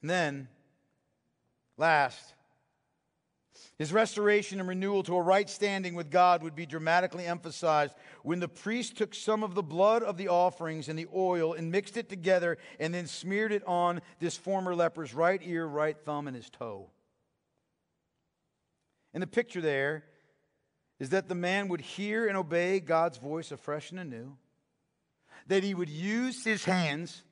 And 0.00 0.08
then, 0.08 0.48
last, 1.76 2.32
his 3.78 3.92
restoration 3.92 4.58
and 4.58 4.66
renewal 4.66 5.02
to 5.02 5.16
a 5.16 5.20
right 5.20 5.50
standing 5.50 5.94
with 5.94 6.10
God 6.10 6.42
would 6.42 6.56
be 6.56 6.64
dramatically 6.64 7.26
emphasized 7.26 7.94
when 8.22 8.40
the 8.40 8.48
priest 8.48 8.96
took 8.96 9.14
some 9.14 9.44
of 9.44 9.54
the 9.54 9.62
blood 9.62 10.02
of 10.02 10.16
the 10.16 10.28
offerings 10.28 10.88
and 10.88 10.98
the 10.98 11.08
oil 11.14 11.52
and 11.52 11.70
mixed 11.70 11.98
it 11.98 12.08
together 12.08 12.56
and 12.78 12.94
then 12.94 13.06
smeared 13.06 13.52
it 13.52 13.62
on 13.66 14.00
this 14.18 14.34
former 14.34 14.74
leper's 14.74 15.12
right 15.12 15.42
ear, 15.44 15.66
right 15.66 15.98
thumb, 16.06 16.26
and 16.26 16.34
his 16.34 16.48
toe. 16.48 16.88
In 19.12 19.20
the 19.20 19.26
picture 19.26 19.60
there, 19.60 20.04
is 21.00 21.10
that 21.10 21.28
the 21.28 21.34
man 21.34 21.68
would 21.68 21.80
hear 21.80 22.28
and 22.28 22.36
obey 22.36 22.78
God's 22.78 23.16
voice 23.16 23.50
afresh 23.50 23.90
and 23.90 23.98
anew, 23.98 24.36
that 25.48 25.64
he 25.64 25.74
would 25.74 25.88
use 25.88 26.44
his 26.44 26.64
hands 26.64 27.22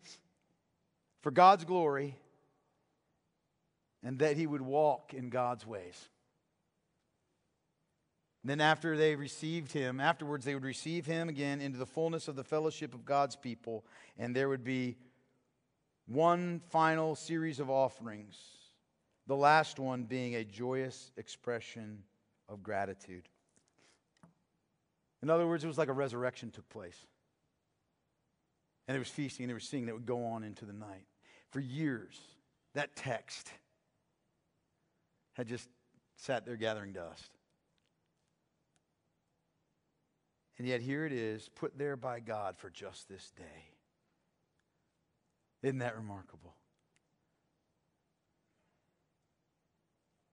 for 1.20 1.30
God's 1.30 1.64
glory, 1.64 2.16
and 4.02 4.18
that 4.20 4.36
he 4.36 4.46
would 4.46 4.62
walk 4.62 5.12
in 5.12 5.28
God's 5.28 5.66
ways. 5.66 6.08
And 8.42 8.50
then, 8.50 8.60
after 8.60 8.96
they 8.96 9.16
received 9.16 9.72
him, 9.72 10.00
afterwards, 10.00 10.44
they 10.44 10.54
would 10.54 10.64
receive 10.64 11.04
him 11.04 11.28
again 11.28 11.60
into 11.60 11.76
the 11.76 11.84
fullness 11.84 12.28
of 12.28 12.36
the 12.36 12.44
fellowship 12.44 12.94
of 12.94 13.04
God's 13.04 13.36
people, 13.36 13.84
and 14.16 14.34
there 14.34 14.48
would 14.48 14.64
be 14.64 14.96
one 16.06 16.62
final 16.70 17.14
series 17.14 17.60
of 17.60 17.68
offerings, 17.68 18.38
the 19.26 19.36
last 19.36 19.78
one 19.78 20.04
being 20.04 20.36
a 20.36 20.44
joyous 20.44 21.12
expression 21.18 22.04
of 22.48 22.62
gratitude. 22.62 23.28
In 25.22 25.30
other 25.30 25.46
words, 25.46 25.64
it 25.64 25.66
was 25.66 25.78
like 25.78 25.88
a 25.88 25.92
resurrection 25.92 26.50
took 26.50 26.68
place. 26.68 27.06
And 28.86 28.94
there 28.94 29.00
was 29.00 29.08
feasting 29.08 29.44
and 29.44 29.50
there 29.50 29.56
was 29.56 29.64
singing 29.64 29.86
that 29.86 29.94
would 29.94 30.06
go 30.06 30.24
on 30.26 30.44
into 30.44 30.64
the 30.64 30.72
night. 30.72 31.04
For 31.50 31.60
years 31.60 32.18
that 32.74 32.94
text 32.96 33.50
had 35.34 35.46
just 35.46 35.68
sat 36.16 36.46
there 36.46 36.56
gathering 36.56 36.92
dust. 36.92 37.30
And 40.58 40.66
yet 40.66 40.80
here 40.80 41.04
it 41.04 41.12
is, 41.12 41.48
put 41.54 41.78
there 41.78 41.96
by 41.96 42.20
God 42.20 42.56
for 42.58 42.68
just 42.70 43.08
this 43.08 43.30
day. 43.36 43.68
Isn't 45.62 45.78
that 45.78 45.96
remarkable? 45.96 46.54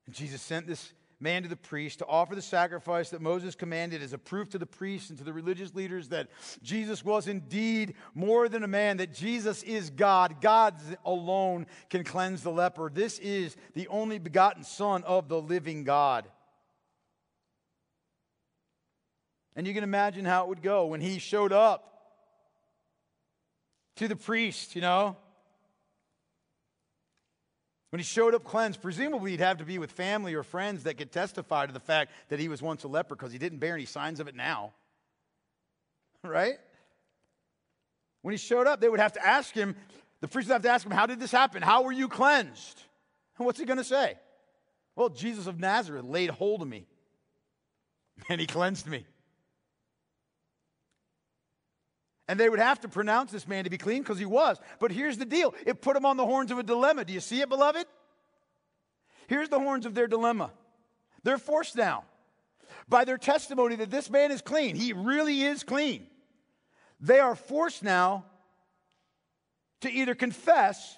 And 0.06 0.16
Jesus 0.16 0.42
sent 0.42 0.68
this 0.68 0.94
man 1.20 1.44
to 1.44 1.50
the 1.50 1.56
priest 1.56 2.00
to 2.00 2.06
offer 2.06 2.36
the 2.36 2.42
sacrifice 2.42 3.10
that 3.10 3.22
Moses 3.22 3.56
commanded 3.56 4.02
as 4.02 4.14
a 4.14 4.18
proof 4.18 4.50
to 4.50 4.58
the 4.58 4.66
priests 4.66 5.10
and 5.10 5.18
to 5.18 5.24
the 5.24 5.34
religious 5.34 5.74
leaders 5.74 6.10
that 6.10 6.30
Jesus 6.62 7.04
was 7.04 7.28
indeed 7.28 7.96
more 8.14 8.50
than 8.50 8.64
a 8.64 8.68
man, 8.68 8.98
that 8.98 9.14
Jesus 9.14 9.64
is 9.64 9.90
God. 9.90 10.42
God 10.42 10.76
alone 11.06 11.68
can 11.90 12.04
cleanse 12.04 12.44
the 12.44 12.52
leper. 12.52 12.90
This 12.94 13.20
is 13.20 13.56
the 13.74 13.88
only 13.88 14.20
begotten 14.20 14.64
Son 14.64 15.04
of 15.04 15.30
the 15.30 15.42
living 15.42 15.84
God. 15.84 16.28
And 19.56 19.66
you 19.66 19.74
can 19.74 19.84
imagine 19.84 20.26
how 20.26 20.44
it 20.44 20.50
would 20.50 20.62
go 20.62 20.88
when 20.88 21.00
he 21.00 21.18
showed 21.20 21.54
up 21.54 21.92
to 23.96 24.08
the 24.08 24.16
priest, 24.16 24.76
you 24.76 24.82
know. 24.82 25.16
When 27.96 28.02
he 28.02 28.04
showed 28.04 28.36
up 28.36 28.44
cleansed, 28.44 28.82
presumably 28.82 29.32
he'd 29.32 29.40
have 29.40 29.60
to 29.60 29.64
be 29.64 29.78
with 29.78 29.90
family 29.90 30.34
or 30.34 30.44
friends 30.44 30.84
that 30.84 30.98
could 30.98 31.14
testify 31.14 31.66
to 31.66 31.72
the 31.72 31.80
fact 31.80 32.12
that 32.28 32.42
he 32.42 32.50
was 32.50 32.62
once 32.62 32.84
a 32.84 32.90
leper 32.90 33.16
because 33.16 33.32
he 33.32 33.38
didn't 33.38 33.60
bear 33.60 33.74
any 33.74 33.86
signs 33.86 34.20
of 34.20 34.28
it 34.28 34.36
now. 34.36 34.74
Right? 36.22 36.58
When 38.22 38.34
he 38.34 38.38
showed 38.38 38.68
up, 38.68 38.82
they 38.82 38.90
would 38.90 39.00
have 39.00 39.14
to 39.14 39.26
ask 39.26 39.54
him, 39.54 39.78
the 40.20 40.28
priest 40.28 40.50
would 40.50 40.56
have 40.56 40.62
to 40.64 40.70
ask 40.70 40.86
him, 40.86 40.92
How 40.92 41.06
did 41.06 41.22
this 41.22 41.32
happen? 41.32 41.62
How 41.62 41.84
were 41.84 41.94
you 41.94 42.10
cleansed? 42.10 42.82
And 43.38 43.46
what's 43.46 43.60
he 43.60 43.66
going 43.66 43.78
to 43.78 43.84
say? 43.86 44.16
Well, 44.98 45.08
Jesus 45.08 45.48
of 45.48 45.58
Nazareth 45.58 46.04
laid 46.04 46.32
hold 46.32 46.64
of 46.64 46.68
me 46.68 46.88
and 48.30 48.42
he 48.42 48.46
cleansed 48.46 48.88
me. 48.88 49.06
And 52.28 52.40
they 52.40 52.50
would 52.50 52.60
have 52.60 52.80
to 52.82 52.88
pronounce 52.88 53.32
this 53.32 53.48
man 53.48 53.66
to 53.66 53.70
be 53.70 53.78
clean 53.78 54.02
because 54.02 54.18
he 54.18 54.26
was. 54.26 54.58
But 54.80 54.92
here's 54.92 55.18
the 55.18 55.26
deal 55.26 55.54
it 55.66 55.82
put 55.82 55.96
him 55.96 56.06
on 56.06 56.18
the 56.18 56.26
horns 56.26 56.52
of 56.52 56.58
a 56.58 56.64
dilemma. 56.64 57.06
Do 57.06 57.14
you 57.14 57.20
see 57.20 57.42
it, 57.42 57.50
beloved? 57.50 57.86
Here's 59.28 59.50
the 59.50 59.60
horns 59.60 59.86
of 59.86 59.94
their 59.94 60.08
dilemma. 60.08 60.52
They're 61.24 61.38
forced 61.38 61.76
now 61.76 62.04
by 62.88 63.06
their 63.06 63.18
testimony 63.18 63.76
that 63.78 63.92
this 63.92 64.10
man 64.10 64.32
is 64.32 64.42
clean. 64.42 64.76
He 64.76 64.94
really 64.94 65.42
is 65.44 65.64
clean. 65.64 66.08
They 67.00 67.20
are 67.20 67.36
forced 67.36 67.84
now 67.84 68.26
to 69.82 69.92
either 69.92 70.16
confess 70.16 70.98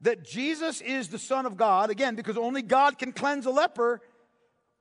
that 0.00 0.24
Jesus 0.24 0.80
is 0.80 1.08
the 1.08 1.18
Son 1.18 1.46
of 1.46 1.56
God, 1.56 1.90
again, 1.90 2.14
because 2.14 2.36
only 2.36 2.62
God 2.62 2.98
can 2.98 3.12
cleanse 3.12 3.46
a 3.46 3.50
leper, 3.50 4.02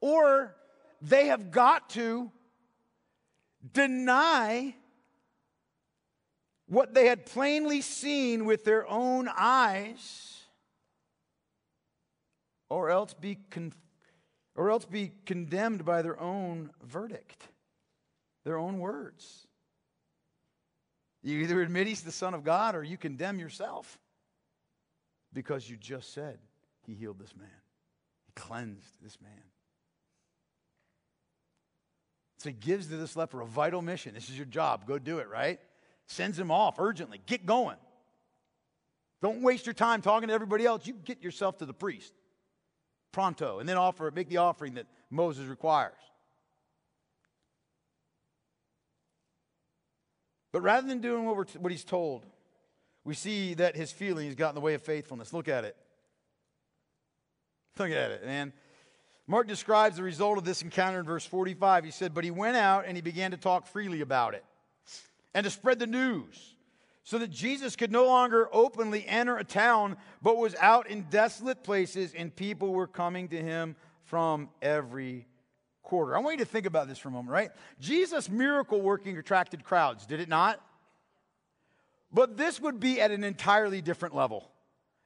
or 0.01 0.55
they 1.01 1.27
have 1.27 1.51
got 1.51 1.89
to 1.91 2.31
deny 3.71 4.75
what 6.73 6.95
they 6.95 7.05
had 7.05 7.25
plainly 7.25 7.81
seen 7.81 8.45
with 8.45 8.65
their 8.65 8.89
own 8.89 9.29
eyes, 9.37 10.41
or 12.67 12.89
else 12.89 13.13
be, 13.13 13.37
con- 13.51 13.73
or 14.55 14.71
else 14.71 14.83
be 14.83 15.11
condemned 15.25 15.85
by 15.85 16.01
their 16.01 16.19
own 16.19 16.71
verdict, 16.83 17.47
their 18.43 18.57
own 18.57 18.79
words. 18.79 19.47
You 21.21 21.39
either 21.41 21.61
admit 21.61 21.85
he's 21.87 22.01
the 22.01 22.11
Son 22.11 22.33
of 22.33 22.43
God 22.43 22.75
or 22.75 22.83
you 22.83 22.97
condemn 22.97 23.39
yourself 23.39 23.99
because 25.31 25.69
you 25.69 25.77
just 25.77 26.11
said 26.13 26.39
he 26.85 26.95
healed 26.95 27.19
this 27.19 27.35
man, 27.37 27.47
he 28.25 28.31
cleansed 28.35 29.01
this 29.01 29.21
man. 29.21 29.31
So 32.39 32.49
he 32.49 32.55
gives 32.55 32.87
to 32.87 32.97
this 32.97 33.15
leper 33.15 33.39
a 33.41 33.45
vital 33.45 33.81
mission. 33.81 34.15
This 34.15 34.29
is 34.29 34.35
your 34.35 34.47
job. 34.47 34.85
Go 34.85 34.99
do 34.99 35.19
it, 35.19 35.29
right? 35.29 35.59
Sends 36.07 36.37
him 36.37 36.51
off 36.51 36.79
urgently. 36.79 37.21
Get 37.25 37.45
going. 37.45 37.77
Don't 39.21 39.41
waste 39.41 39.65
your 39.65 39.73
time 39.73 40.01
talking 40.01 40.27
to 40.27 40.33
everybody 40.33 40.65
else. 40.65 40.85
You 40.85 40.93
get 40.93 41.23
yourself 41.23 41.59
to 41.59 41.65
the 41.65 41.73
priest 41.73 42.13
pronto 43.13 43.59
and 43.59 43.69
then 43.69 43.77
offer 43.77 44.11
make 44.11 44.27
the 44.27 44.37
offering 44.37 44.73
that 44.73 44.87
Moses 45.09 45.47
requires. 45.47 45.93
But 50.51 50.61
rather 50.61 50.87
than 50.87 50.99
doing 50.99 51.25
what, 51.25 51.55
what 51.55 51.71
he's 51.71 51.85
told, 51.85 52.25
we 53.05 53.13
see 53.13 53.53
that 53.55 53.75
his 53.75 53.91
feelings 53.91 54.35
got 54.35 54.49
in 54.49 54.55
the 54.55 54.61
way 54.61 54.73
of 54.73 54.81
faithfulness. 54.81 55.31
Look 55.31 55.47
at 55.47 55.63
it. 55.63 55.75
Look 57.79 57.91
at 57.91 58.11
it, 58.11 58.25
man. 58.25 58.53
Mark 59.25 59.47
describes 59.47 59.95
the 59.95 60.03
result 60.03 60.37
of 60.37 60.43
this 60.43 60.61
encounter 60.61 60.99
in 60.99 61.05
verse 61.05 61.25
45. 61.25 61.85
He 61.85 61.91
said, 61.91 62.13
But 62.13 62.23
he 62.23 62.31
went 62.31 62.57
out 62.57 62.85
and 62.85 62.97
he 62.97 63.01
began 63.01 63.31
to 63.31 63.37
talk 63.37 63.67
freely 63.67 64.01
about 64.01 64.33
it 64.33 64.43
and 65.33 65.43
to 65.43 65.49
spread 65.49 65.79
the 65.79 65.87
news 65.87 66.55
so 67.03 67.17
that 67.17 67.29
Jesus 67.29 67.75
could 67.75 67.91
no 67.91 68.05
longer 68.05 68.47
openly 68.53 69.05
enter 69.07 69.37
a 69.37 69.43
town, 69.43 69.97
but 70.21 70.37
was 70.37 70.55
out 70.55 70.89
in 70.89 71.01
desolate 71.09 71.63
places, 71.63 72.13
and 72.15 72.33
people 72.33 72.71
were 72.71 72.87
coming 72.87 73.27
to 73.29 73.41
him 73.41 73.75
from 74.03 74.49
every 74.61 75.27
quarter. 75.81 76.15
I 76.15 76.19
want 76.19 76.39
you 76.39 76.45
to 76.45 76.49
think 76.49 76.65
about 76.65 76.87
this 76.87 76.97
for 76.97 77.09
a 77.09 77.11
moment, 77.11 77.33
right? 77.33 77.51
Jesus' 77.79 78.29
miracle 78.29 78.81
working 78.81 79.17
attracted 79.17 79.63
crowds, 79.65 80.05
did 80.05 80.21
it 80.21 80.29
not? 80.29 80.61
But 82.11 82.37
this 82.37 82.61
would 82.61 82.79
be 82.79 83.01
at 83.01 83.11
an 83.11 83.23
entirely 83.23 83.81
different 83.81 84.15
level. 84.15 84.49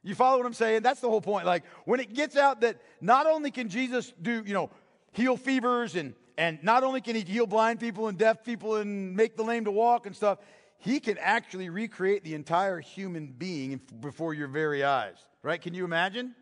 You 0.04 0.14
follow 0.14 0.36
what 0.38 0.46
I'm 0.46 0.54
saying? 0.54 0.82
That's 0.82 1.00
the 1.00 1.08
whole 1.08 1.20
point. 1.20 1.46
Like 1.46 1.64
when 1.84 2.00
it 2.00 2.14
gets 2.14 2.36
out 2.36 2.60
that 2.60 2.80
not 3.00 3.26
only 3.26 3.50
can 3.50 3.68
Jesus 3.68 4.12
do, 4.22 4.42
you 4.46 4.54
know, 4.54 4.70
heal 5.12 5.36
fevers 5.36 5.96
and 5.96 6.14
and 6.38 6.62
not 6.62 6.84
only 6.84 7.00
can 7.00 7.16
he 7.16 7.22
heal 7.22 7.48
blind 7.48 7.80
people 7.80 8.06
and 8.06 8.16
deaf 8.16 8.44
people 8.44 8.76
and 8.76 9.16
make 9.16 9.36
the 9.36 9.42
lame 9.42 9.64
to 9.64 9.72
walk 9.72 10.06
and 10.06 10.14
stuff, 10.14 10.38
he 10.78 11.00
can 11.00 11.18
actually 11.18 11.68
recreate 11.68 12.22
the 12.22 12.34
entire 12.34 12.78
human 12.78 13.34
being 13.36 13.80
before 13.98 14.32
your 14.34 14.46
very 14.46 14.84
eyes. 14.84 15.16
Right? 15.42 15.60
Can 15.60 15.74
you 15.74 15.84
imagine? 15.84 16.36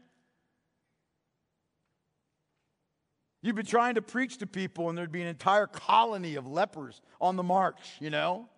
You've 3.40 3.56
been 3.56 3.64
trying 3.64 3.94
to 3.94 4.02
preach 4.02 4.36
to 4.38 4.46
people, 4.46 4.90
and 4.90 4.98
there'd 4.98 5.10
be 5.10 5.22
an 5.22 5.28
entire 5.28 5.66
colony 5.66 6.34
of 6.34 6.46
lepers 6.46 7.00
on 7.18 7.36
the 7.36 7.42
march, 7.42 7.80
you 7.98 8.10
know? 8.10 8.50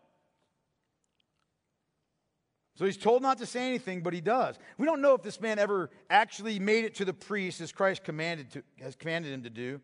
So 2.74 2.84
he's 2.84 2.96
told 2.96 3.22
not 3.22 3.38
to 3.38 3.46
say 3.46 3.68
anything, 3.68 4.02
but 4.02 4.12
he 4.12 4.20
does. 4.20 4.58
We 4.76 4.86
don't 4.86 5.00
know 5.00 5.14
if 5.14 5.22
this 5.22 5.40
man 5.40 5.60
ever 5.60 5.90
actually 6.10 6.58
made 6.58 6.84
it 6.84 6.96
to 6.96 7.04
the 7.04 7.14
priest 7.14 7.60
as 7.60 7.70
Christ 7.70 8.02
commanded 8.02 8.50
to, 8.52 8.62
has 8.80 8.96
commanded 8.96 9.32
him 9.32 9.44
to 9.44 9.50
do. 9.50 9.80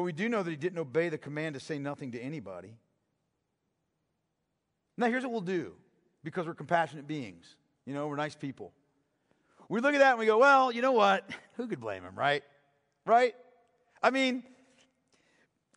But 0.00 0.04
we 0.04 0.12
do 0.12 0.30
know 0.30 0.42
that 0.42 0.48
he 0.48 0.56
didn't 0.56 0.78
obey 0.78 1.10
the 1.10 1.18
command 1.18 1.52
to 1.56 1.60
say 1.60 1.78
nothing 1.78 2.12
to 2.12 2.18
anybody. 2.18 2.74
Now, 4.96 5.08
here's 5.08 5.24
what 5.24 5.32
we'll 5.32 5.42
do 5.42 5.74
because 6.24 6.46
we're 6.46 6.54
compassionate 6.54 7.06
beings. 7.06 7.54
You 7.84 7.92
know, 7.92 8.08
we're 8.08 8.16
nice 8.16 8.34
people. 8.34 8.72
We 9.68 9.82
look 9.82 9.92
at 9.92 9.98
that 9.98 10.12
and 10.12 10.18
we 10.18 10.24
go, 10.24 10.38
well, 10.38 10.72
you 10.72 10.80
know 10.80 10.92
what? 10.92 11.28
Who 11.58 11.68
could 11.68 11.80
blame 11.80 12.02
him, 12.02 12.14
right? 12.14 12.42
Right? 13.04 13.34
I 14.02 14.08
mean, 14.08 14.42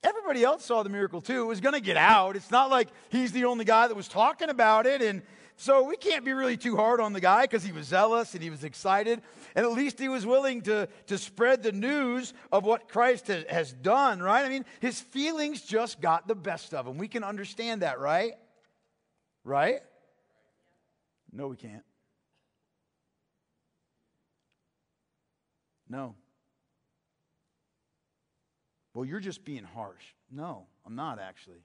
everybody 0.02 0.42
else 0.42 0.64
saw 0.64 0.84
the 0.84 0.90
miracle 0.90 1.20
too. 1.20 1.42
It 1.42 1.48
was 1.48 1.60
going 1.60 1.76
to 1.76 1.82
get 1.82 1.98
out. 1.98 2.38
It's 2.38 2.50
not 2.50 2.70
like 2.70 2.88
he's 3.10 3.34
the 3.34 3.44
only 3.44 3.66
guy 3.66 3.90
that 3.90 3.96
was 3.96 4.08
talking 4.08 4.50
about 4.50 4.86
it. 4.86 5.02
And 5.02 5.22
so 5.56 5.84
we 5.84 5.96
can't 5.96 6.26
be 6.26 6.34
really 6.34 6.58
too 6.58 6.76
hard 6.76 7.00
on 7.00 7.14
the 7.14 7.20
guy 7.20 7.44
because 7.44 7.64
he 7.64 7.72
was 7.72 7.88
zealous 7.88 8.34
and 8.34 8.44
he 8.44 8.50
was 8.50 8.64
excited. 8.64 9.22
And 9.56 9.66
at 9.66 9.72
least 9.72 10.00
he 10.00 10.10
was 10.10 10.26
willing 10.26 10.62
to, 10.64 10.88
to 11.08 11.18
spread 11.18 11.64
the 11.64 11.72
news 11.72 12.34
of 12.52 12.66
what 12.66 12.90
Christ 12.90 13.28
has, 13.28 13.46
has 13.50 13.72
done, 13.72 14.22
right? 14.22 14.46
I 14.46 14.50
mean, 14.50 14.66
his 14.80 15.00
feelings 15.00 15.62
just 15.62 16.02
got 16.02 16.28
the 16.28 16.36
best 16.36 16.74
of 16.74 16.88
him. 16.88 16.98
We 16.98 17.08
can 17.08 17.24
understand 17.24 17.82
that, 17.84 18.00
right? 18.00 18.34
Right? 19.44 19.82
No, 21.32 21.48
we 21.48 21.56
can't. 21.56 21.84
No. 25.88 26.16
Well, 28.94 29.06
you're 29.06 29.20
just 29.20 29.46
being 29.46 29.64
harsh. 29.64 30.04
No, 30.32 30.66
I'm 30.86 30.96
not 30.96 31.20
actually 31.20 31.62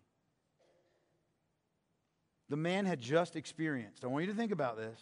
the 2.48 2.56
man 2.56 2.86
had 2.86 3.00
just 3.00 3.36
experienced. 3.36 4.04
I 4.04 4.08
want 4.08 4.24
you 4.24 4.32
to 4.32 4.36
think 4.36 4.52
about 4.52 4.76
this. 4.76 4.98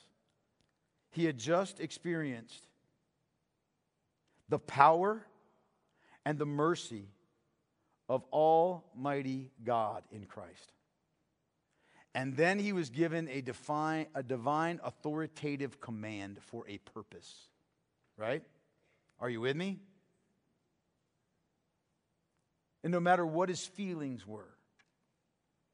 He 1.11 1.25
had 1.25 1.39
just 1.39 1.81
experienced 1.81 2.67
the 4.49 4.59
power 4.59 5.25
and 6.25 6.39
the 6.39 6.47
mercy 6.47 7.09
of 8.09 8.25
Almighty 8.33 9.51
God 9.65 10.03
in 10.11 10.25
Christ. 10.25 10.73
And 12.15 12.37
then 12.37 12.59
he 12.59 12.73
was 12.73 12.91
given 12.91 13.29
a, 13.29 13.41
define, 13.43 14.07
a 14.15 14.23
divine 14.23 14.81
authoritative 14.83 15.81
command 15.81 16.39
for 16.41 16.65
a 16.69 16.79
purpose. 16.79 17.33
Right? 18.17 18.43
Are 19.21 19.29
you 19.29 19.41
with 19.41 19.57
me? 19.57 19.79
And 22.83 22.93
no 22.93 23.01
matter 23.01 23.27
what 23.27 23.49
his 23.49 23.67
feelings 23.67 24.27
were, 24.27 24.55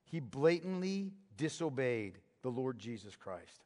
he 0.04 0.18
blatantly 0.18 1.12
disobeyed 1.36 2.18
the 2.42 2.50
Lord 2.50 2.78
Jesus 2.78 3.16
Christ. 3.16 3.64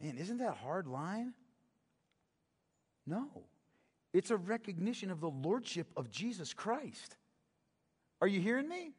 Man, 0.00 0.16
isn't 0.18 0.38
that 0.38 0.48
a 0.48 0.52
hard 0.52 0.86
line? 0.86 1.32
No. 3.06 3.28
It's 4.12 4.30
a 4.30 4.36
recognition 4.36 5.10
of 5.10 5.20
the 5.20 5.30
lordship 5.30 5.86
of 5.96 6.10
Jesus 6.10 6.52
Christ. 6.52 7.16
Are 8.20 8.26
you 8.28 8.40
hearing 8.40 8.68
me? 8.68 8.92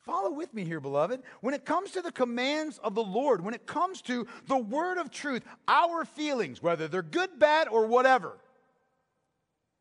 Follow 0.00 0.30
with 0.30 0.54
me 0.54 0.64
here, 0.64 0.80
beloved. 0.80 1.22
When 1.40 1.52
it 1.52 1.64
comes 1.64 1.90
to 1.92 2.02
the 2.02 2.12
commands 2.12 2.78
of 2.78 2.94
the 2.94 3.02
Lord, 3.02 3.44
when 3.44 3.54
it 3.54 3.66
comes 3.66 4.00
to 4.02 4.26
the 4.46 4.56
word 4.56 4.98
of 4.98 5.10
truth, 5.10 5.44
our 5.68 6.04
feelings, 6.04 6.62
whether 6.62 6.88
they're 6.88 7.02
good, 7.02 7.38
bad, 7.38 7.68
or 7.68 7.86
whatever, 7.86 8.38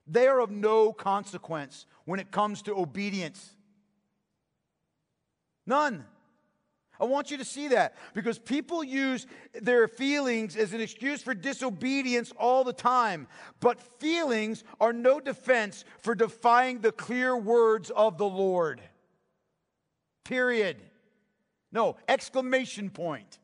they 0.06 0.28
are 0.28 0.40
of 0.40 0.52
no 0.52 0.92
consequence 0.92 1.86
when 2.06 2.20
it 2.20 2.32
comes 2.32 2.62
to 2.64 2.76
obedience. 2.76 3.56
None. 5.70 6.04
I 7.00 7.06
want 7.06 7.30
you 7.30 7.38
to 7.38 7.46
see 7.46 7.70
that 7.70 7.96
because 8.16 8.40
people 8.40 8.84
use 8.84 9.28
their 9.54 9.88
feelings 9.88 10.58
as 10.58 10.74
an 10.74 10.82
excuse 10.82 11.22
for 11.22 11.36
disobedience 11.36 12.34
all 12.38 12.64
the 12.64 12.74
time. 12.74 13.28
But 13.60 13.80
feelings 13.80 14.64
are 14.82 14.92
no 14.92 15.20
defense 15.20 15.86
for 16.00 16.16
defying 16.16 16.80
the 16.80 16.92
clear 16.92 17.38
words 17.38 17.92
of 17.92 18.18
the 18.18 18.26
Lord. 18.26 18.82
Period. 20.26 20.78
No, 21.72 21.98
exclamation 22.08 22.90
point. 22.90 23.38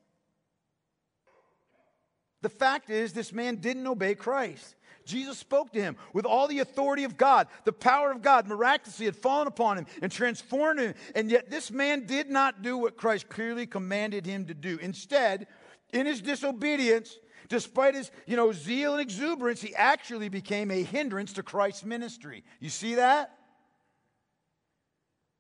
The 2.46 2.50
fact 2.50 2.92
is, 2.92 3.12
this 3.12 3.34
man 3.34 3.56
didn't 3.56 3.88
obey 3.88 4.14
Christ. 4.14 4.76
Jesus 5.04 5.40
spoke 5.40 5.74
to 5.74 5.82
him 5.82 5.98
with 6.14 6.28
all 6.28 6.48
the 6.48 6.60
authority 6.60 7.04
of 7.04 7.18
God. 7.18 7.48
The 7.64 7.74
power 7.74 8.12
of 8.12 8.22
God 8.22 8.46
miraculously 8.46 9.08
had 9.08 9.16
fallen 9.16 9.48
upon 9.48 9.80
him 9.80 9.88
and 10.04 10.12
transformed 10.12 10.80
him. 10.80 10.94
And 11.16 11.32
yet, 11.32 11.50
this 11.50 11.72
man 11.72 12.06
did 12.06 12.30
not 12.30 12.62
do 12.62 12.78
what 12.78 12.98
Christ 12.98 13.30
clearly 13.30 13.66
commanded 13.66 14.28
him 14.28 14.46
to 14.46 14.54
do. 14.54 14.78
Instead, 14.80 15.48
in 15.92 16.06
his 16.06 16.22
disobedience, 16.22 17.18
despite 17.50 17.96
his 17.96 18.12
you 18.28 18.36
know, 18.36 18.52
zeal 18.52 18.92
and 18.92 19.02
exuberance, 19.02 19.60
he 19.60 19.74
actually 19.74 20.30
became 20.30 20.70
a 20.70 20.84
hindrance 20.84 21.34
to 21.34 21.42
Christ's 21.42 21.84
ministry. 21.84 22.44
You 22.60 22.70
see 22.70 22.94
that? 22.94 23.36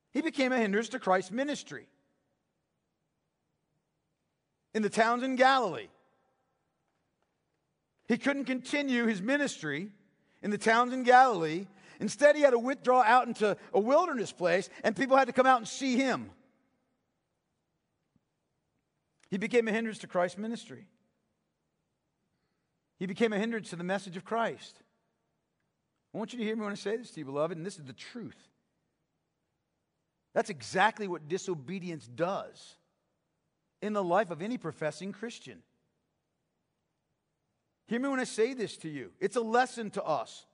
He 0.09 0.23
became 0.23 0.51
a 0.51 0.57
hindrance 0.57 0.89
to 0.89 0.97
Christ's 0.97 1.29
ministry. 1.29 1.85
In 4.73 4.81
the 4.81 4.89
towns 4.89 5.21
in 5.21 5.35
Galilee, 5.35 5.89
he 8.07 8.17
couldn't 8.17 8.45
continue 8.45 9.05
his 9.05 9.21
ministry 9.21 9.89
in 10.41 10.51
the 10.51 10.57
towns 10.57 10.93
in 10.93 11.03
Galilee. 11.03 11.67
Instead, 11.99 12.35
he 12.35 12.41
had 12.41 12.51
to 12.51 12.59
withdraw 12.59 13.01
out 13.01 13.27
into 13.27 13.57
a 13.73 13.79
wilderness 13.79 14.31
place, 14.31 14.69
and 14.83 14.95
people 14.95 15.17
had 15.17 15.27
to 15.27 15.33
come 15.33 15.47
out 15.47 15.57
and 15.57 15.67
see 15.67 15.95
him. 15.95 16.29
He 19.29 19.37
became 19.37 19.67
a 19.67 19.71
hindrance 19.71 19.99
to 19.99 20.07
Christ's 20.07 20.37
ministry. 20.37 20.87
He 22.99 23.05
became 23.05 23.33
a 23.33 23.39
hindrance 23.39 23.69
to 23.71 23.75
the 23.75 23.83
message 23.83 24.17
of 24.17 24.23
Christ. 24.23 24.81
I 26.13 26.17
want 26.17 26.31
you 26.31 26.39
to 26.39 26.45
hear 26.45 26.55
me 26.55 26.61
when 26.61 26.71
I 26.71 26.75
say 26.75 26.95
this 26.95 27.11
to 27.11 27.19
you, 27.19 27.25
beloved, 27.25 27.57
and 27.57 27.65
this 27.65 27.77
is 27.77 27.83
the 27.85 27.93
truth. 27.93 28.37
That's 30.33 30.49
exactly 30.49 31.07
what 31.07 31.27
disobedience 31.27 32.07
does 32.07 32.75
in 33.81 33.93
the 33.93 34.03
life 34.03 34.31
of 34.31 34.41
any 34.41 34.57
professing 34.57 35.11
Christian. 35.11 35.61
Hear 37.87 37.99
me 37.99 38.09
when 38.09 38.19
I 38.19 38.25
say 38.25 38.53
this 38.53 38.77
to 38.77 38.89
you. 38.89 39.11
It's 39.19 39.35
a 39.35 39.41
lesson 39.41 39.91
to 39.91 40.03
us. 40.03 40.45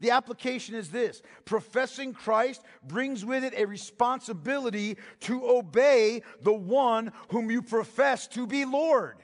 The 0.00 0.12
application 0.12 0.74
is 0.74 0.90
this 0.90 1.20
professing 1.44 2.14
Christ 2.14 2.62
brings 2.82 3.24
with 3.24 3.44
it 3.44 3.52
a 3.56 3.66
responsibility 3.66 4.96
to 5.20 5.46
obey 5.46 6.22
the 6.42 6.54
one 6.54 7.12
whom 7.28 7.50
you 7.50 7.60
profess 7.60 8.26
to 8.28 8.46
be 8.46 8.64
Lord. 8.64 9.18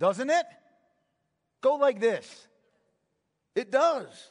Doesn't 0.00 0.30
it? 0.30 0.46
Go 1.60 1.76
like 1.76 2.00
this. 2.00 2.48
It 3.54 3.70
does. 3.70 4.30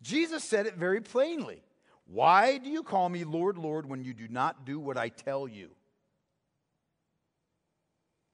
Jesus 0.00 0.44
said 0.44 0.66
it 0.66 0.76
very 0.76 1.00
plainly. 1.00 1.62
Why 2.06 2.58
do 2.58 2.70
you 2.70 2.82
call 2.82 3.08
me 3.08 3.24
Lord, 3.24 3.58
Lord, 3.58 3.86
when 3.86 4.04
you 4.04 4.14
do 4.14 4.28
not 4.28 4.64
do 4.64 4.78
what 4.78 4.96
I 4.96 5.08
tell 5.08 5.48
you? 5.48 5.70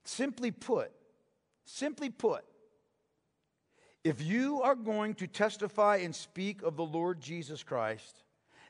Simply 0.05 0.51
put, 0.51 0.93
Simply 1.65 2.11
put, 2.11 2.45
if 4.05 4.21
you 4.21 4.63
are 4.63 4.75
going 4.75 5.15
to 5.15 5.27
testify 5.27 5.97
and 5.99 6.15
speak 6.15 6.63
of 6.63 6.77
the 6.77 6.85
Lord 6.85 7.21
Jesus 7.21 7.63
Christ, 7.63 8.25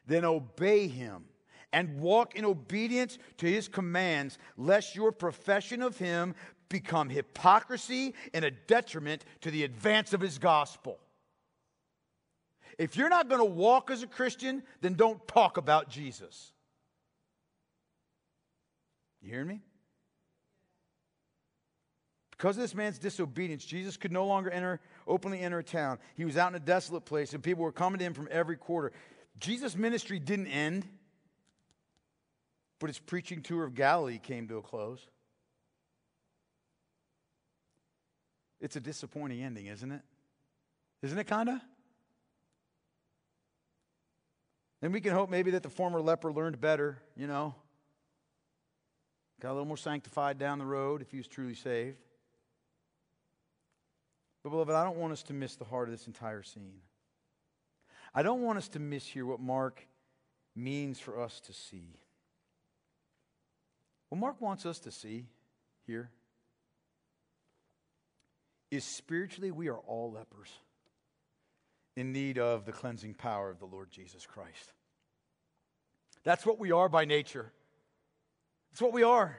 then 0.07 0.25
obey 0.25 0.89
him 0.89 1.25
and 1.73 2.01
walk 2.01 2.35
in 2.35 2.45
obedience 2.45 3.19
to 3.39 3.47
his 3.47 3.67
commands, 3.67 4.39
lest 4.59 4.95
your 4.95 5.11
profession 5.11 5.83
of 5.83 5.97
him 5.97 6.35
become 6.69 7.09
hypocrisy 7.09 8.15
and 8.35 8.45
a 8.45 8.51
detriment 8.51 9.25
to 9.41 9.51
the 9.51 9.65
advance 9.65 10.13
of 10.13 10.21
his 10.21 10.39
gospel. 10.39 10.99
If 12.79 12.97
you're 12.97 13.09
not 13.09 13.29
going 13.29 13.41
to 13.41 13.45
walk 13.45 13.91
as 13.91 14.03
a 14.03 14.07
Christian, 14.07 14.63
then 14.81 14.95
don't 14.95 15.27
talk 15.29 15.57
about 15.57 15.89
Jesus. 15.89 16.53
You 19.21 19.31
hear 19.31 19.45
me? 19.45 19.61
Because 22.43 22.57
of 22.57 22.63
this 22.63 22.75
man's 22.75 22.99
disobedience, 22.99 23.65
Jesus 23.65 23.97
could 23.97 24.11
no 24.11 24.27
longer 24.27 24.51
enter, 24.51 24.81
openly 25.07 25.39
enter 25.39 25.61
a 25.61 25.63
town. 25.63 26.01
He 26.17 26.25
was 26.25 26.37
out 26.37 26.49
in 26.49 26.57
a 26.57 26.59
desolate 26.59 27.05
place, 27.05 27.35
and 27.35 27.41
people 27.41 27.63
were 27.63 27.71
coming 27.71 28.01
to 28.01 28.05
him 28.05 28.15
from 28.15 28.27
every 28.33 28.57
quarter. 28.57 28.91
Jesus' 29.39 29.77
ministry 29.77 30.19
didn't 30.19 30.49
end, 30.49 30.85
but 32.81 32.89
his 32.89 32.99
preaching 32.99 33.43
tour 33.43 33.63
of 33.63 33.77
Galilee 33.77 34.19
came 34.19 34.49
to 34.49 34.57
a 34.57 34.61
close. 34.61 35.07
It's 38.61 38.75
a 38.75 38.81
disappointing 38.81 39.41
ending, 39.41 39.67
isn't 39.67 39.93
it? 39.93 40.03
Isn't 41.03 41.19
it, 41.21 41.29
kind 41.29 41.49
of? 41.49 41.61
And 44.83 44.93
we 44.93 45.01
can 45.01 45.13
hope 45.13 45.31
maybe 45.31 45.53
that 45.53 45.63
the 45.63 45.71
former 45.71 46.01
leper 46.01 46.33
learned 46.33 46.61
better, 46.61 46.99
you 47.17 47.29
know. 47.29 47.55
Got 49.41 49.51
a 49.51 49.53
little 49.53 49.67
more 49.67 49.77
sanctified 49.77 50.41
down 50.41 50.59
the 50.59 50.67
road 50.67 51.03
if 51.03 51.13
he 51.13 51.19
was 51.19 51.29
truly 51.29 51.55
saved. 51.55 51.99
But, 54.43 54.51
beloved, 54.51 54.75
I 54.75 54.85
don't 54.85 54.97
want 54.97 55.13
us 55.13 55.23
to 55.25 55.33
miss 55.33 55.57
the 55.57 55.65
heart 55.65 55.89
of 55.89 55.93
this 55.93 56.07
entire 56.07 56.43
scene. 56.43 56.81
I 58.15 58.23
don't 58.23 58.43
want 58.43 58.59
us 58.59 58.69
to 58.69 58.79
miss 58.79 59.07
here 59.07 59.25
what 59.25 59.41
Mark 59.41 59.87
means 60.55 60.99
for 60.99 61.21
us 61.21 61.41
to 61.41 61.53
see. 61.53 61.97
What 64.09 64.19
Mark 64.21 64.41
wants 64.41 64.67
us 64.67 64.79
to 64.81 64.91
see 64.91 65.27
here 65.87 66.11
is 68.71 68.85
spiritually, 68.85 69.51
we 69.51 69.69
are 69.69 69.79
all 69.79 70.13
lepers 70.13 70.51
in 71.97 72.13
need 72.13 72.39
of 72.39 72.65
the 72.65 72.73
cleansing 72.73 73.15
power 73.15 73.51
of 73.51 73.59
the 73.59 73.67
Lord 73.67 73.91
Jesus 73.91 74.27
Christ. 74.27 74.73
That's 76.25 76.47
what 76.47 76.59
we 76.59 76.73
are 76.73 76.89
by 76.89 77.05
nature. 77.05 77.53
That's 78.71 78.83
what 78.83 78.93
we 78.93 79.03
are. 79.03 79.37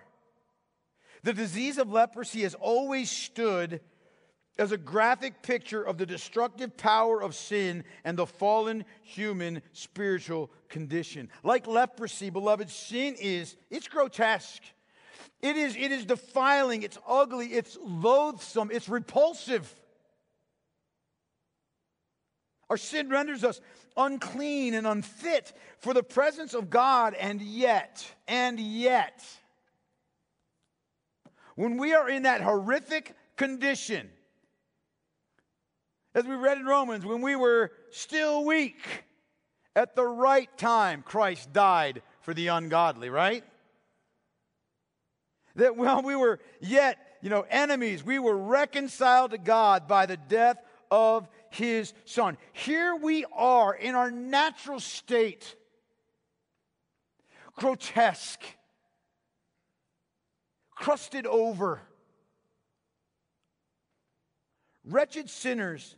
The 1.24 1.34
disease 1.34 1.78
of 1.78 1.91
leprosy 1.91 2.41
has 2.41 2.54
always 2.54 3.10
stood 3.10 3.80
as 4.58 4.72
a 4.72 4.78
graphic 4.78 5.41
picture 5.41 5.82
of 5.82 5.97
the 5.97 6.06
destructive 6.06 6.78
power 6.78 7.22
of 7.22 7.34
sin 7.36 7.84
and 8.04 8.18
the 8.18 8.26
fallen 8.26 8.86
human 9.01 9.62
spiritual 9.72 10.51
condition. 10.70 11.30
Like 11.43 11.66
leprosy, 11.66 12.30
beloved, 12.30 12.70
sin 12.70 13.16
is, 13.20 13.56
it's 13.72 13.88
grotesque. 13.88 14.62
It 15.41 15.58
is, 15.58 15.76
it 15.76 15.91
is 15.91 16.06
defiling, 16.06 16.84
it's 16.84 16.97
ugly, 17.08 17.47
it's 17.47 17.78
loathsome, 17.84 18.70
it's 18.72 18.88
repulsive. 18.88 19.74
Our 22.70 22.78
sin 22.78 23.10
renders 23.10 23.43
us 23.43 23.60
unclean 23.97 24.74
and 24.74 24.88
unfit 24.88 25.54
for 25.80 25.93
the 25.93 26.04
presence 26.04 26.54
of 26.54 26.70
God, 26.70 27.14
and 27.14 27.41
yet, 27.41 28.10
and 28.28 28.60
yet, 28.60 29.24
when 31.56 31.78
we 31.78 31.93
are 31.93 32.10
in 32.10 32.24
that 32.24 32.41
horrific 32.41 33.16
condition, 33.36 34.10
as 36.16 36.26
we 36.26 36.36
read 36.36 36.57
in 36.57 36.66
Romans, 36.66 37.05
when 37.05 37.22
we 37.22 37.36
were 37.36 37.72
still 37.91 38.45
weak, 38.45 39.05
at 39.76 39.95
the 39.95 40.05
right 40.05 40.55
time, 40.57 41.01
Christ 41.01 41.51
died 41.51 42.03
for 42.22 42.34
the 42.34 42.47
ungodly, 42.47 43.09
right? 43.09 43.43
That 45.55 45.76
while 45.76 46.01
we 46.03 46.16
were 46.16 46.39
yet, 46.61 46.97
you 47.22 47.30
know, 47.30 47.45
enemies, 47.49 48.03
we 48.03 48.20
were 48.20 48.38
reconciled 48.38 49.32
to 49.32 49.38
God 49.38 49.88
by 49.88 50.05
the 50.05 50.18
death 50.18 50.57
of 50.91 51.28
his 51.49 51.93
son. 52.05 52.38
Here 52.51 52.95
we 52.95 53.26
are 53.34 53.74
in 53.74 53.95
our 53.95 54.11
natural 54.11 54.80
state, 54.80 55.55
grotesque, 57.55 58.41
crusted 60.70 61.26
over, 61.26 61.82
wretched 64.86 65.30
sinners 65.30 65.95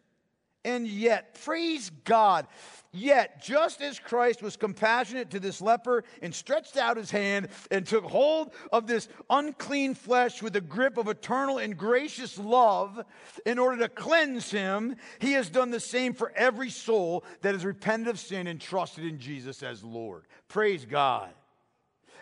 And 0.66 0.88
yet, 0.88 1.40
praise 1.44 1.92
God, 2.06 2.48
yet, 2.92 3.40
just 3.40 3.84
as 3.84 4.00
Christ 4.00 4.42
was 4.42 4.58
compassionate 4.58 5.30
to 5.30 5.40
this 5.40 5.62
leper 5.62 6.04
and 6.24 6.34
stretched 6.34 6.76
out 6.76 6.98
his 6.98 7.12
hand 7.12 7.50
and 7.70 7.86
took 7.86 8.04
hold 8.04 8.52
of 8.74 8.88
this 8.88 9.08
unclean 9.30 9.94
flesh 9.94 10.42
with 10.42 10.54
the 10.54 10.62
grip 10.62 10.98
of 10.98 11.08
eternal 11.08 11.60
and 11.60 11.78
gracious 11.78 12.40
love 12.40 13.00
in 13.46 13.60
order 13.60 13.78
to 13.78 13.90
cleanse 13.90 14.50
him, 14.50 14.96
he 15.20 15.34
has 15.34 15.52
done 15.52 15.70
the 15.70 15.80
same 15.80 16.16
for 16.16 16.34
every 16.36 16.72
soul 16.72 17.24
that 17.42 17.54
has 17.54 17.64
repented 17.64 18.08
of 18.08 18.20
sin 18.20 18.48
and 18.48 18.60
trusted 18.60 19.06
in 19.06 19.20
Jesus 19.20 19.62
as 19.62 19.84
Lord. 19.84 20.24
Praise 20.48 20.84
God. 20.84 21.30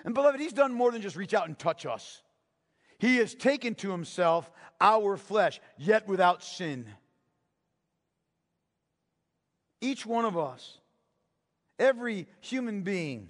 And 0.03 0.13
beloved, 0.13 0.41
he's 0.41 0.51
done 0.51 0.73
more 0.73 0.91
than 0.91 1.01
just 1.01 1.15
reach 1.15 1.33
out 1.33 1.47
and 1.47 1.57
touch 1.57 1.85
us. 1.85 2.21
He 2.97 3.17
has 3.17 3.33
taken 3.33 3.73
to 3.75 3.91
himself 3.91 4.51
our 4.81 5.15
flesh, 5.15 5.61
yet 5.77 6.09
without 6.09 6.43
sin. 6.43 6.87
Each 9.83 10.05
one 10.05 10.23
of 10.23 10.37
us, 10.37 10.77
every 11.77 12.25
human 12.39 12.83
being, 12.83 13.27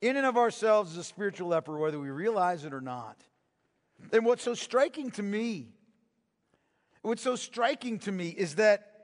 in 0.00 0.16
and 0.16 0.24
of 0.24 0.36
ourselves 0.36 0.92
is 0.92 0.98
a 0.98 1.02
spiritual 1.02 1.48
leper, 1.48 1.76
whether 1.76 1.98
we 1.98 2.08
realize 2.08 2.64
it 2.64 2.72
or 2.72 2.80
not. 2.80 3.16
And 4.12 4.24
what's 4.24 4.44
so 4.44 4.54
striking 4.54 5.10
to 5.12 5.24
me, 5.24 5.72
what's 7.02 7.22
so 7.22 7.34
striking 7.34 7.98
to 8.00 8.12
me 8.12 8.28
is 8.28 8.54
that 8.54 8.95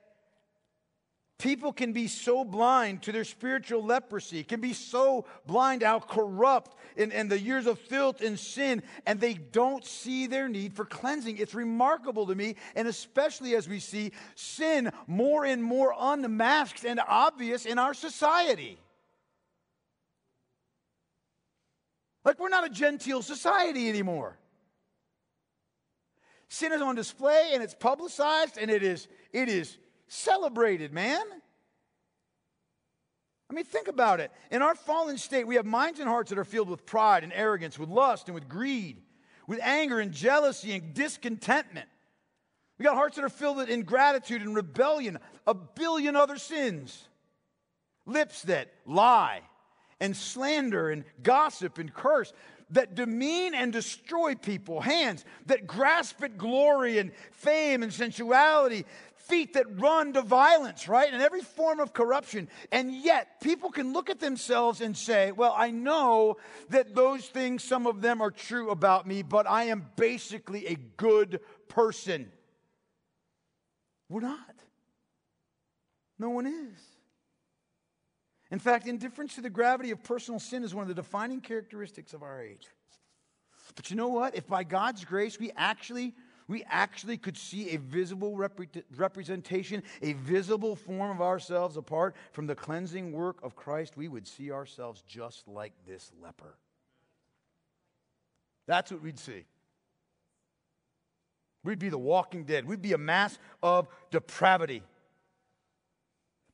People 1.42 1.72
can 1.72 1.92
be 1.92 2.06
so 2.06 2.44
blind 2.44 3.02
to 3.02 3.10
their 3.10 3.24
spiritual 3.24 3.84
leprosy, 3.84 4.44
can 4.44 4.60
be 4.60 4.72
so 4.72 5.24
blind 5.44 5.82
how 5.82 5.98
corrupt 5.98 6.76
and, 6.96 7.12
and 7.12 7.28
the 7.28 7.36
years 7.36 7.66
of 7.66 7.80
filth 7.80 8.20
and 8.20 8.38
sin, 8.38 8.80
and 9.06 9.18
they 9.18 9.34
don't 9.34 9.84
see 9.84 10.28
their 10.28 10.48
need 10.48 10.72
for 10.72 10.84
cleansing. 10.84 11.38
It's 11.38 11.52
remarkable 11.52 12.28
to 12.28 12.34
me, 12.36 12.54
and 12.76 12.86
especially 12.86 13.56
as 13.56 13.68
we 13.68 13.80
see 13.80 14.12
sin 14.36 14.92
more 15.08 15.44
and 15.44 15.64
more 15.64 15.92
unmasked 15.98 16.84
and 16.84 17.00
obvious 17.08 17.66
in 17.66 17.76
our 17.76 17.92
society. 17.92 18.78
Like 22.24 22.38
we're 22.38 22.50
not 22.50 22.66
a 22.66 22.70
genteel 22.70 23.20
society 23.20 23.88
anymore. 23.88 24.38
Sin 26.48 26.70
is 26.70 26.80
on 26.80 26.94
display 26.94 27.50
and 27.52 27.64
it's 27.64 27.74
publicized 27.74 28.58
and 28.58 28.70
it 28.70 28.84
is, 28.84 29.08
it 29.32 29.48
is 29.48 29.76
celebrated, 30.12 30.92
man. 30.92 31.22
I 33.50 33.54
mean, 33.54 33.64
think 33.64 33.88
about 33.88 34.20
it. 34.20 34.30
In 34.50 34.62
our 34.62 34.74
fallen 34.74 35.18
state, 35.18 35.46
we 35.46 35.56
have 35.56 35.66
minds 35.66 36.00
and 36.00 36.08
hearts 36.08 36.30
that 36.30 36.38
are 36.38 36.44
filled 36.44 36.70
with 36.70 36.86
pride 36.86 37.22
and 37.22 37.32
arrogance, 37.34 37.78
with 37.78 37.88
lust 37.88 38.28
and 38.28 38.34
with 38.34 38.48
greed, 38.48 39.02
with 39.46 39.60
anger 39.62 40.00
and 40.00 40.12
jealousy 40.12 40.72
and 40.72 40.94
discontentment. 40.94 41.88
We 42.78 42.84
got 42.84 42.94
hearts 42.94 43.16
that 43.16 43.24
are 43.24 43.30
filled 43.30 43.58
with 43.58 43.68
ingratitude 43.68 44.42
and 44.42 44.54
rebellion, 44.54 45.18
a 45.46 45.54
billion 45.54 46.16
other 46.16 46.38
sins. 46.38 47.08
Lips 48.06 48.42
that 48.42 48.72
lie 48.86 49.42
and 50.00 50.16
slander 50.16 50.90
and 50.90 51.04
gossip 51.22 51.78
and 51.78 51.92
curse 51.92 52.32
that 52.70 52.94
demean 52.94 53.54
and 53.54 53.72
destroy 53.72 54.34
people, 54.34 54.80
hands 54.80 55.24
that 55.46 55.66
grasp 55.66 56.22
at 56.22 56.38
glory 56.38 56.98
and 56.98 57.12
fame 57.30 57.82
and 57.82 57.92
sensuality, 57.92 58.86
feet 59.32 59.54
that 59.54 59.80
run 59.80 60.12
to 60.12 60.20
violence, 60.20 60.86
right? 60.86 61.10
And 61.10 61.22
every 61.22 61.40
form 61.40 61.80
of 61.80 61.94
corruption. 61.94 62.48
And 62.70 62.94
yet, 62.94 63.40
people 63.40 63.70
can 63.70 63.94
look 63.94 64.10
at 64.10 64.20
themselves 64.20 64.82
and 64.82 64.94
say, 64.94 65.32
well, 65.32 65.54
I 65.56 65.70
know 65.70 66.36
that 66.68 66.94
those 66.94 67.26
things, 67.26 67.64
some 67.64 67.86
of 67.86 68.02
them 68.02 68.20
are 68.20 68.30
true 68.30 68.68
about 68.68 69.06
me, 69.06 69.22
but 69.22 69.48
I 69.48 69.64
am 69.64 69.86
basically 69.96 70.66
a 70.66 70.74
good 70.74 71.40
person. 71.68 72.30
We're 74.10 74.20
not. 74.20 74.54
No 76.18 76.28
one 76.28 76.46
is. 76.46 76.78
In 78.50 78.58
fact, 78.58 78.86
indifference 78.86 79.36
to 79.36 79.40
the 79.40 79.48
gravity 79.48 79.92
of 79.92 80.04
personal 80.04 80.40
sin 80.40 80.62
is 80.62 80.74
one 80.74 80.82
of 80.82 80.88
the 80.88 80.94
defining 80.94 81.40
characteristics 81.40 82.12
of 82.12 82.22
our 82.22 82.42
age. 82.42 82.66
But 83.76 83.88
you 83.88 83.96
know 83.96 84.08
what? 84.08 84.36
If 84.36 84.46
by 84.46 84.64
God's 84.64 85.06
grace 85.06 85.40
we 85.40 85.52
actually 85.56 86.12
we 86.52 86.64
actually 86.68 87.16
could 87.16 87.38
see 87.38 87.70
a 87.70 87.78
visible 87.78 88.36
rep- 88.36 88.60
representation, 88.94 89.82
a 90.02 90.12
visible 90.12 90.76
form 90.76 91.10
of 91.10 91.22
ourselves 91.22 91.78
apart 91.78 92.14
from 92.30 92.46
the 92.46 92.54
cleansing 92.54 93.10
work 93.10 93.38
of 93.42 93.56
Christ, 93.56 93.96
we 93.96 94.06
would 94.06 94.28
see 94.28 94.52
ourselves 94.52 95.02
just 95.08 95.48
like 95.48 95.72
this 95.86 96.12
leper. 96.22 96.58
That's 98.66 98.92
what 98.92 99.02
we'd 99.02 99.18
see. 99.18 99.46
We'd 101.64 101.78
be 101.78 101.88
the 101.88 101.96
walking 101.96 102.44
dead. 102.44 102.66
We'd 102.66 102.82
be 102.82 102.92
a 102.92 102.98
mass 102.98 103.38
of 103.62 103.88
depravity. 104.10 104.82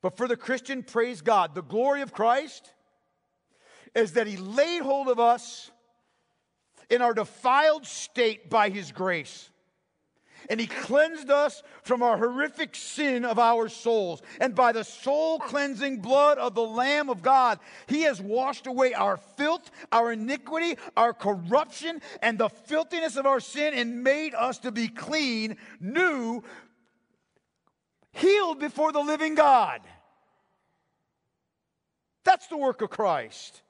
But 0.00 0.16
for 0.16 0.28
the 0.28 0.36
Christian, 0.36 0.84
praise 0.84 1.22
God, 1.22 1.56
the 1.56 1.62
glory 1.62 2.02
of 2.02 2.12
Christ 2.12 2.72
is 3.96 4.12
that 4.12 4.28
He 4.28 4.36
laid 4.36 4.82
hold 4.82 5.08
of 5.08 5.18
us 5.18 5.72
in 6.88 7.02
our 7.02 7.14
defiled 7.14 7.84
state 7.84 8.48
by 8.48 8.68
His 8.68 8.92
grace 8.92 9.50
and 10.48 10.60
he 10.60 10.66
cleansed 10.66 11.30
us 11.30 11.62
from 11.82 12.02
our 12.02 12.16
horrific 12.16 12.74
sin 12.74 13.24
of 13.24 13.38
our 13.38 13.68
souls. 13.68 14.22
And 14.40 14.54
by 14.54 14.72
the 14.72 14.84
soul 14.84 15.38
cleansing 15.38 16.00
blood 16.00 16.38
of 16.38 16.54
the 16.54 16.62
Lamb 16.62 17.10
of 17.10 17.22
God, 17.22 17.58
he 17.86 18.02
has 18.02 18.20
washed 18.20 18.66
away 18.66 18.94
our 18.94 19.16
filth, 19.16 19.70
our 19.92 20.12
iniquity, 20.12 20.76
our 20.96 21.12
corruption, 21.12 22.00
and 22.22 22.38
the 22.38 22.48
filthiness 22.48 23.16
of 23.16 23.26
our 23.26 23.40
sin 23.40 23.74
and 23.74 24.02
made 24.02 24.34
us 24.34 24.58
to 24.58 24.72
be 24.72 24.88
clean, 24.88 25.56
new, 25.80 26.42
healed 28.12 28.58
before 28.58 28.92
the 28.92 29.00
living 29.00 29.34
God. 29.34 29.80
That's 32.24 32.46
the 32.48 32.58
work 32.58 32.82
of 32.82 32.90
Christ 32.90 33.62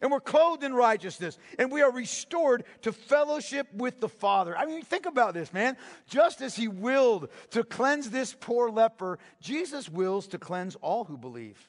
and 0.00 0.10
we're 0.10 0.20
clothed 0.20 0.64
in 0.64 0.74
righteousness, 0.74 1.38
and 1.58 1.72
we 1.72 1.82
are 1.82 1.90
restored 1.90 2.64
to 2.82 2.92
fellowship 2.92 3.66
with 3.74 4.00
the 4.00 4.08
Father. 4.08 4.56
I 4.56 4.66
mean, 4.66 4.82
think 4.82 5.06
about 5.06 5.34
this, 5.34 5.52
man. 5.52 5.76
Just 6.06 6.40
as 6.40 6.56
He 6.56 6.68
willed 6.68 7.28
to 7.50 7.64
cleanse 7.64 8.10
this 8.10 8.34
poor 8.38 8.70
leper, 8.70 9.18
Jesus 9.40 9.88
wills 9.88 10.28
to 10.28 10.38
cleanse 10.38 10.76
all 10.76 11.04
who 11.04 11.16
believe. 11.16 11.68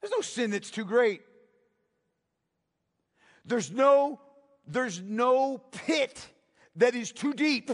There's 0.00 0.12
no 0.12 0.22
sin 0.22 0.50
that's 0.50 0.70
too 0.70 0.84
great. 0.84 1.20
There's 3.44 3.70
no, 3.70 4.20
there's 4.66 5.00
no 5.00 5.58
pit 5.58 6.26
that 6.76 6.94
is 6.94 7.12
too 7.12 7.34
deep. 7.34 7.70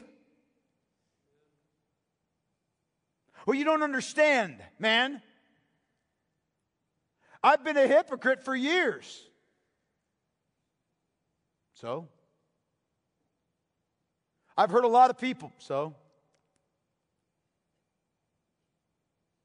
Well, 3.46 3.54
you 3.54 3.64
don't 3.64 3.84
understand, 3.84 4.56
man. 4.78 5.22
I've 7.46 7.62
been 7.62 7.76
a 7.76 7.86
hypocrite 7.86 8.42
for 8.42 8.56
years. 8.56 9.22
So? 11.74 12.08
I've 14.58 14.68
hurt 14.70 14.82
a 14.82 14.88
lot 14.88 15.10
of 15.10 15.18
people. 15.18 15.52
So? 15.58 15.94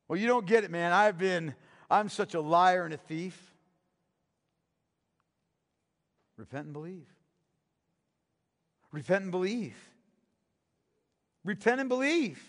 Well, 0.07 0.17
you 0.17 0.25
don't 0.25 0.47
get 0.47 0.63
it, 0.63 0.71
man. 0.71 0.91
I've 0.91 1.19
been, 1.19 1.53
I'm 1.91 2.09
such 2.09 2.33
a 2.33 2.41
liar 2.41 2.85
and 2.85 2.93
a 2.95 2.97
thief. 2.97 3.39
Repent 6.37 6.65
and 6.65 6.73
believe. 6.73 7.07
Repent 8.91 9.25
and 9.25 9.31
believe. 9.31 9.75
Repent 11.45 11.79
and 11.79 11.87
believe. 11.87 12.41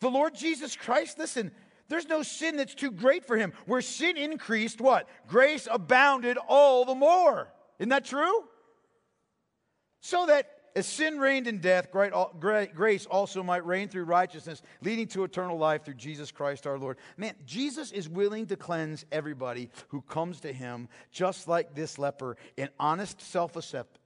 The 0.00 0.08
Lord 0.08 0.34
Jesus 0.34 0.74
Christ, 0.76 1.18
listen, 1.18 1.52
there's 1.92 2.08
no 2.08 2.22
sin 2.22 2.56
that's 2.56 2.74
too 2.74 2.90
great 2.90 3.24
for 3.24 3.36
him. 3.36 3.52
Where 3.66 3.80
sin 3.80 4.16
increased, 4.16 4.80
what? 4.80 5.08
Grace 5.28 5.68
abounded 5.70 6.38
all 6.48 6.84
the 6.84 6.94
more. 6.94 7.52
Isn't 7.78 7.90
that 7.90 8.04
true? 8.04 8.44
So 10.00 10.26
that 10.26 10.50
as 10.74 10.86
sin 10.86 11.18
reigned 11.18 11.46
in 11.46 11.58
death, 11.58 11.90
great, 11.90 12.74
grace 12.74 13.06
also 13.06 13.42
might 13.42 13.66
reign 13.66 13.88
through 13.88 14.04
righteousness, 14.04 14.62
leading 14.82 15.06
to 15.08 15.24
eternal 15.24 15.58
life 15.58 15.84
through 15.84 15.94
Jesus 15.94 16.30
Christ 16.30 16.66
our 16.66 16.78
Lord. 16.78 16.98
Man, 17.16 17.34
Jesus 17.44 17.92
is 17.92 18.08
willing 18.08 18.46
to 18.46 18.56
cleanse 18.56 19.04
everybody 19.12 19.70
who 19.88 20.00
comes 20.02 20.40
to 20.40 20.52
him, 20.52 20.88
just 21.10 21.48
like 21.48 21.74
this 21.74 21.98
leper, 21.98 22.36
in 22.56 22.68
honest 22.78 23.20
self 23.20 23.56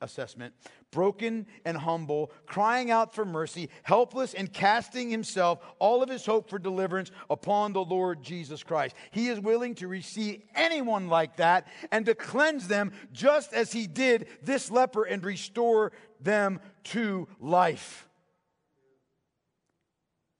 assessment, 0.00 0.54
broken 0.90 1.46
and 1.64 1.76
humble, 1.76 2.32
crying 2.46 2.90
out 2.90 3.14
for 3.14 3.24
mercy, 3.24 3.68
helpless 3.82 4.34
and 4.34 4.52
casting 4.52 5.10
himself, 5.10 5.58
all 5.78 6.02
of 6.02 6.08
his 6.08 6.24
hope 6.24 6.48
for 6.48 6.58
deliverance 6.58 7.10
upon 7.28 7.72
the 7.72 7.84
Lord 7.84 8.22
Jesus 8.22 8.62
Christ. 8.62 8.96
He 9.10 9.28
is 9.28 9.38
willing 9.38 9.74
to 9.76 9.88
receive 9.88 10.42
anyone 10.54 11.08
like 11.08 11.36
that 11.36 11.66
and 11.92 12.06
to 12.06 12.14
cleanse 12.14 12.68
them 12.68 12.92
just 13.12 13.52
as 13.52 13.72
he 13.72 13.86
did 13.86 14.26
this 14.42 14.70
leper 14.70 15.04
and 15.04 15.22
restore 15.24 15.92
them 16.20 16.60
to 16.84 17.28
life. 17.40 18.08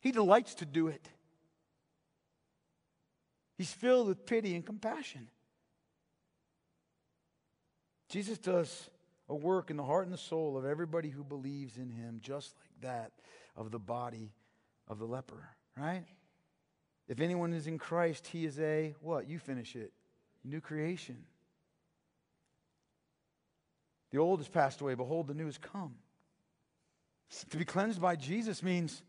He 0.01 0.12
delights 0.12 0.55
to 0.57 0.64
do 0.64 0.89
it. 0.89 1.09
He's 3.59 3.72
filled 3.72 4.09
with 4.09 4.27
pity 4.27 4.55
and 4.55 4.64
compassion. 4.64 5.29
Jesus 8.09 8.39
does 8.39 8.89
a 9.29 9.35
work 9.35 9.70
in 9.70 9.77
the 9.77 9.83
heart 9.83 10.05
and 10.05 10.12
the 10.12 10.18
soul 10.18 10.57
of 10.57 10.64
everybody 10.64 11.09
who 11.09 11.24
believes 11.24 11.77
in 11.77 11.91
him, 11.91 12.20
just 12.22 12.55
like 12.61 12.93
that 12.93 13.12
of 13.57 13.70
the 13.70 13.79
body 13.79 14.33
of 14.87 14.99
the 14.99 15.05
leper, 15.05 15.49
right? 15.77 16.05
If 17.09 17.20
anyone 17.20 17.53
is 17.53 17.66
in 17.66 17.79
Christ, 17.79 18.27
he 18.27 18.45
is 18.45 18.59
a 18.61 18.95
what? 19.01 19.29
You 19.29 19.39
finish 19.39 19.74
it. 19.74 19.93
New 20.45 20.61
creation. 20.61 21.16
The 24.16 24.22
old 24.22 24.40
has 24.40 24.48
passed 24.48 24.80
away. 24.80 24.94
Behold, 24.94 25.26
the 25.26 25.34
new 25.34 25.44
has 25.44 25.58
come. 25.58 25.94
To 27.50 27.58
be 27.58 27.66
cleansed 27.66 28.00
by 28.00 28.16
Jesus 28.16 28.62
means, 28.62 29.02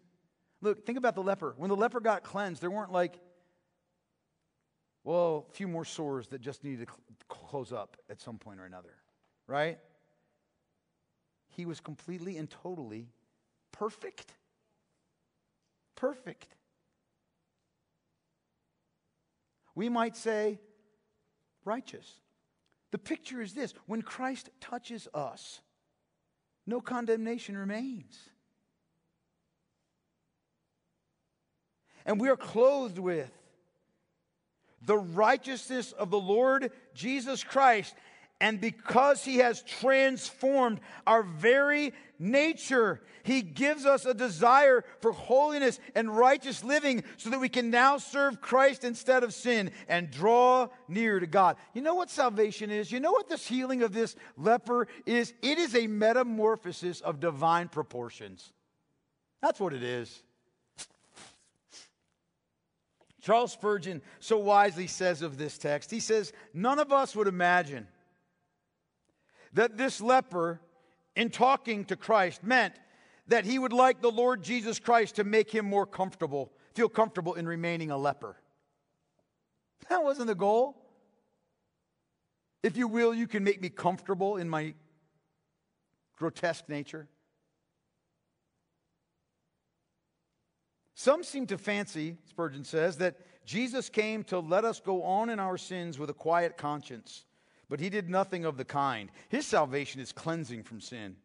look, 0.59 0.85
think 0.85 0.97
about 0.97 1.15
the 1.15 1.21
leper. 1.21 1.53
When 1.55 1.69
the 1.69 1.77
leper 1.77 2.01
got 2.01 2.23
cleansed, 2.23 2.61
there 2.61 2.69
weren't 2.69 2.91
like, 2.91 3.17
well, 5.05 5.45
a 5.47 5.53
few 5.53 5.67
more 5.69 5.85
sores 5.85 6.27
that 6.29 6.41
just 6.41 6.61
needed 6.63 6.87
to 6.87 6.93
close 7.29 7.71
up 7.71 7.95
at 8.09 8.19
some 8.19 8.37
point 8.37 8.59
or 8.59 8.65
another, 8.65 8.95
right? 9.45 9.77
He 11.55 11.65
was 11.65 11.79
completely 11.79 12.35
and 12.35 12.49
totally 12.49 13.07
perfect. 13.71 14.33
Perfect. 15.95 16.49
We 19.73 19.87
might 19.87 20.17
say 20.17 20.59
righteous. 21.63 22.11
The 22.91 22.97
picture 22.97 23.41
is 23.41 23.53
this 23.53 23.73
when 23.85 24.01
Christ 24.01 24.49
touches 24.61 25.07
us, 25.13 25.61
no 26.65 26.81
condemnation 26.81 27.57
remains. 27.57 28.17
And 32.05 32.21
we 32.21 32.29
are 32.29 32.37
clothed 32.37 32.97
with 32.97 33.29
the 34.81 34.97
righteousness 34.97 35.91
of 35.91 36.09
the 36.09 36.19
Lord 36.19 36.71
Jesus 36.93 37.43
Christ 37.43 37.93
and 38.39 38.61
because 38.61 39.23
he 39.23 39.37
has 39.37 39.61
transformed 39.63 40.79
our 41.05 41.23
very 41.23 41.93
nature, 42.19 43.01
he 43.23 43.41
gives 43.41 43.85
us 43.85 44.05
a 44.05 44.13
desire 44.13 44.83
for 45.01 45.11
holiness 45.11 45.79
and 45.95 46.15
righteous 46.15 46.63
living 46.63 47.03
so 47.17 47.29
that 47.29 47.39
we 47.39 47.49
can 47.49 47.69
now 47.69 47.97
serve 47.97 48.41
Christ 48.41 48.83
instead 48.83 49.23
of 49.23 49.33
sin 49.33 49.71
and 49.87 50.11
draw 50.11 50.67
near 50.87 51.19
to 51.19 51.27
God. 51.27 51.57
You 51.73 51.81
know 51.81 51.95
what 51.95 52.09
salvation 52.09 52.71
is? 52.71 52.91
You 52.91 52.99
know 52.99 53.11
what 53.11 53.29
this 53.29 53.47
healing 53.47 53.83
of 53.83 53.93
this 53.93 54.15
leper 54.37 54.87
is? 55.05 55.33
It 55.41 55.57
is 55.57 55.75
a 55.75 55.87
metamorphosis 55.87 57.01
of 57.01 57.19
divine 57.19 57.67
proportions. 57.67 58.51
That's 59.41 59.59
what 59.59 59.73
it 59.73 59.83
is. 59.83 60.23
Charles 63.21 63.51
Spurgeon 63.51 64.01
so 64.19 64.37
wisely 64.37 64.87
says 64.87 65.21
of 65.21 65.37
this 65.37 65.57
text, 65.57 65.91
he 65.91 65.99
says, 65.99 66.31
None 66.53 66.79
of 66.79 66.93
us 66.93 67.13
would 67.13 67.27
imagine 67.27 67.87
that 69.51 69.75
this 69.75 69.99
leper, 69.99 70.61
in 71.17 71.31
talking 71.31 71.83
to 71.85 71.95
Christ, 71.95 72.43
meant 72.43 72.75
that 73.27 73.43
he 73.43 73.57
would 73.57 73.73
like 73.73 74.01
the 74.01 74.11
Lord 74.11 74.43
Jesus 74.43 74.79
Christ 74.79 75.15
to 75.15 75.23
make 75.23 75.49
him 75.49 75.65
more 75.65 75.87
comfortable, 75.87 76.51
feel 76.75 76.87
comfortable 76.87 77.33
in 77.33 77.47
remaining 77.47 77.89
a 77.89 77.97
leper. 77.97 78.37
That 79.89 80.03
wasn't 80.03 80.27
the 80.27 80.35
goal. 80.35 80.77
If 82.61 82.77
you 82.77 82.87
will, 82.87 83.15
you 83.15 83.25
can 83.25 83.43
make 83.43 83.59
me 83.59 83.69
comfortable 83.69 84.37
in 84.37 84.47
my 84.47 84.75
grotesque 86.17 86.69
nature. 86.69 87.07
Some 90.93 91.23
seem 91.23 91.47
to 91.47 91.57
fancy, 91.57 92.17
Spurgeon 92.29 92.63
says, 92.63 92.97
that 92.97 93.17
Jesus 93.43 93.89
came 93.89 94.23
to 94.25 94.37
let 94.39 94.65
us 94.65 94.79
go 94.79 95.01
on 95.01 95.31
in 95.31 95.39
our 95.39 95.57
sins 95.57 95.97
with 95.97 96.11
a 96.11 96.13
quiet 96.13 96.57
conscience 96.57 97.25
but 97.69 97.79
he 97.79 97.89
did 97.89 98.09
nothing 98.09 98.45
of 98.45 98.57
the 98.57 98.65
kind. 98.65 99.09
His 99.29 99.45
salvation 99.45 100.01
is 100.01 100.11
cleansing 100.11 100.63
from 100.63 100.81
sin. 100.81 101.15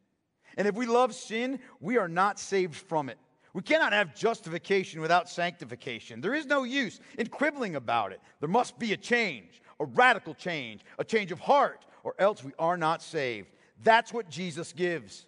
And 0.57 0.69
if 0.69 0.75
we 0.75 0.87
love 0.87 1.15
sin, 1.15 1.61
we 1.81 1.97
are 1.97 2.09
not 2.09 2.39
saved 2.39 2.75
from 2.75 3.09
it. 3.09 3.19
We 3.55 3.63
cannot 3.63 3.93
have 3.93 4.15
justification 4.15 5.01
without 5.01 5.29
sanctification. 5.29 6.21
There 6.21 6.35
is 6.35 6.47
no 6.47 6.65
use 6.65 7.01
in 7.19 7.29
quibbling 7.29 7.77
about 7.77 8.13
it. 8.13 8.21
There 8.41 8.49
must 8.49 8.79
be 8.79 8.93
a 8.93 8.97
change, 8.97 9.61
a 9.79 9.85
radical 9.85 10.35
change, 10.35 10.83
a 10.99 11.05
change 11.05 11.33
of 11.33 11.41
heart, 11.41 11.85
or 12.03 12.15
else 12.19 12.43
we 12.43 12.53
are 12.59 12.77
not 12.77 13.03
saved. 13.03 13.49
That's 13.83 14.13
what 14.13 14.31
Jesus 14.31 14.73
gives. 14.73 15.27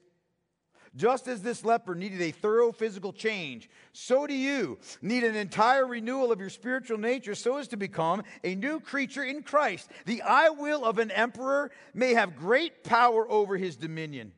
Just 0.96 1.26
as 1.26 1.42
this 1.42 1.64
leper 1.64 1.96
needed 1.96 2.22
a 2.22 2.30
thorough 2.30 2.70
physical 2.70 3.12
change, 3.12 3.68
so 3.92 4.26
do 4.28 4.34
you 4.34 4.78
need 5.02 5.24
an 5.24 5.34
entire 5.34 5.86
renewal 5.86 6.30
of 6.30 6.38
your 6.38 6.50
spiritual 6.50 6.98
nature 6.98 7.34
so 7.34 7.56
as 7.56 7.66
to 7.68 7.76
become 7.76 8.22
a 8.44 8.54
new 8.54 8.78
creature 8.78 9.24
in 9.24 9.42
Christ. 9.42 9.90
The 10.06 10.22
I 10.22 10.50
will 10.50 10.84
of 10.84 10.98
an 10.98 11.10
emperor 11.10 11.72
may 11.94 12.14
have 12.14 12.36
great 12.36 12.84
power 12.84 13.28
over 13.28 13.56
his 13.56 13.76
dominion, 13.76 14.32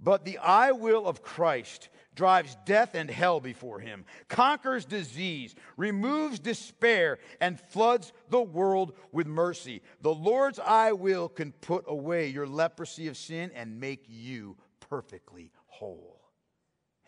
but 0.00 0.24
the 0.24 0.38
I 0.38 0.72
will 0.72 1.06
of 1.06 1.22
Christ 1.22 1.88
drives 2.16 2.56
death 2.64 2.94
and 2.94 3.10
hell 3.10 3.40
before 3.40 3.80
him, 3.80 4.04
conquers 4.28 4.84
disease, 4.84 5.54
removes 5.76 6.38
despair, 6.38 7.18
and 7.40 7.60
floods 7.60 8.12
the 8.30 8.42
world 8.42 8.94
with 9.12 9.26
mercy. 9.26 9.82
The 10.00 10.14
Lord's 10.14 10.58
I 10.58 10.92
will 10.92 11.28
can 11.28 11.52
put 11.52 11.84
away 11.86 12.28
your 12.28 12.46
leprosy 12.46 13.08
of 13.08 13.16
sin 13.16 13.50
and 13.54 13.80
make 13.80 14.04
you 14.08 14.56
perfectly 14.80 15.50
whole. 15.78 16.20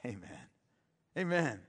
Amen. 0.05 0.21
Amen. 1.17 1.61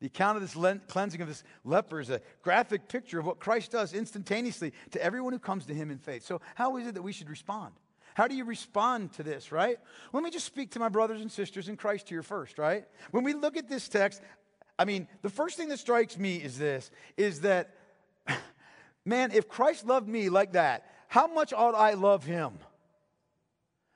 The 0.00 0.06
account 0.06 0.36
of 0.36 0.42
this 0.42 0.80
cleansing 0.88 1.20
of 1.20 1.28
this 1.28 1.44
leper 1.62 2.00
is 2.00 2.08
a 2.08 2.22
graphic 2.42 2.88
picture 2.88 3.18
of 3.18 3.26
what 3.26 3.38
Christ 3.38 3.70
does 3.70 3.92
instantaneously 3.92 4.72
to 4.92 5.02
everyone 5.02 5.32
who 5.32 5.38
comes 5.38 5.66
to 5.66 5.74
him 5.74 5.90
in 5.90 5.98
faith. 5.98 6.24
So, 6.24 6.40
how 6.54 6.78
is 6.78 6.86
it 6.86 6.94
that 6.94 7.02
we 7.02 7.12
should 7.12 7.28
respond? 7.28 7.74
How 8.14 8.26
do 8.26 8.34
you 8.34 8.44
respond 8.44 9.12
to 9.14 9.22
this, 9.22 9.52
right? 9.52 9.78
Let 10.12 10.22
me 10.22 10.30
just 10.30 10.46
speak 10.46 10.70
to 10.72 10.78
my 10.78 10.88
brothers 10.88 11.20
and 11.20 11.30
sisters 11.30 11.68
in 11.68 11.76
Christ 11.76 12.08
here 12.08 12.22
first, 12.22 12.58
right? 12.58 12.84
When 13.10 13.24
we 13.24 13.34
look 13.34 13.56
at 13.56 13.68
this 13.68 13.88
text, 13.88 14.22
I 14.78 14.86
mean, 14.86 15.06
the 15.22 15.28
first 15.28 15.56
thing 15.56 15.68
that 15.68 15.78
strikes 15.78 16.18
me 16.18 16.36
is 16.36 16.58
this 16.58 16.90
is 17.16 17.42
that, 17.42 17.76
man, 19.04 19.32
if 19.32 19.48
Christ 19.48 19.86
loved 19.86 20.08
me 20.08 20.30
like 20.30 20.52
that, 20.52 20.90
how 21.08 21.26
much 21.26 21.52
ought 21.52 21.74
I 21.74 21.92
love 21.92 22.24
him? 22.24 22.58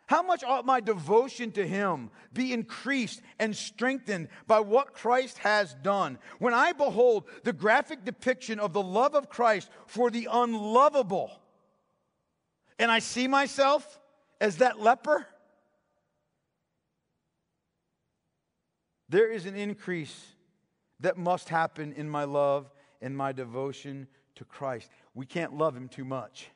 How 0.06 0.22
much 0.22 0.44
ought 0.44 0.66
my 0.66 0.80
devotion 0.80 1.50
to 1.52 1.66
Him 1.66 2.10
be 2.32 2.52
increased 2.52 3.22
and 3.38 3.56
strengthened 3.56 4.28
by 4.46 4.60
what 4.60 4.92
Christ 4.92 5.38
has 5.38 5.74
done? 5.82 6.18
When 6.38 6.52
I 6.52 6.72
behold 6.72 7.24
the 7.42 7.54
graphic 7.54 8.04
depiction 8.04 8.60
of 8.60 8.72
the 8.72 8.82
love 8.82 9.14
of 9.14 9.30
Christ 9.30 9.70
for 9.86 10.10
the 10.10 10.28
unlovable, 10.30 11.30
and 12.78 12.90
I 12.90 12.98
see 12.98 13.28
myself 13.28 13.98
as 14.40 14.58
that 14.58 14.78
leper, 14.78 15.26
there 19.08 19.30
is 19.30 19.46
an 19.46 19.56
increase 19.56 20.34
that 21.00 21.16
must 21.16 21.48
happen 21.48 21.94
in 21.94 22.10
my 22.10 22.24
love 22.24 22.70
and 23.00 23.16
my 23.16 23.32
devotion 23.32 24.06
to 24.34 24.44
Christ. 24.44 24.90
We 25.14 25.24
can't 25.24 25.54
love 25.54 25.74
Him 25.74 25.88
too 25.88 26.04
much. 26.04 26.50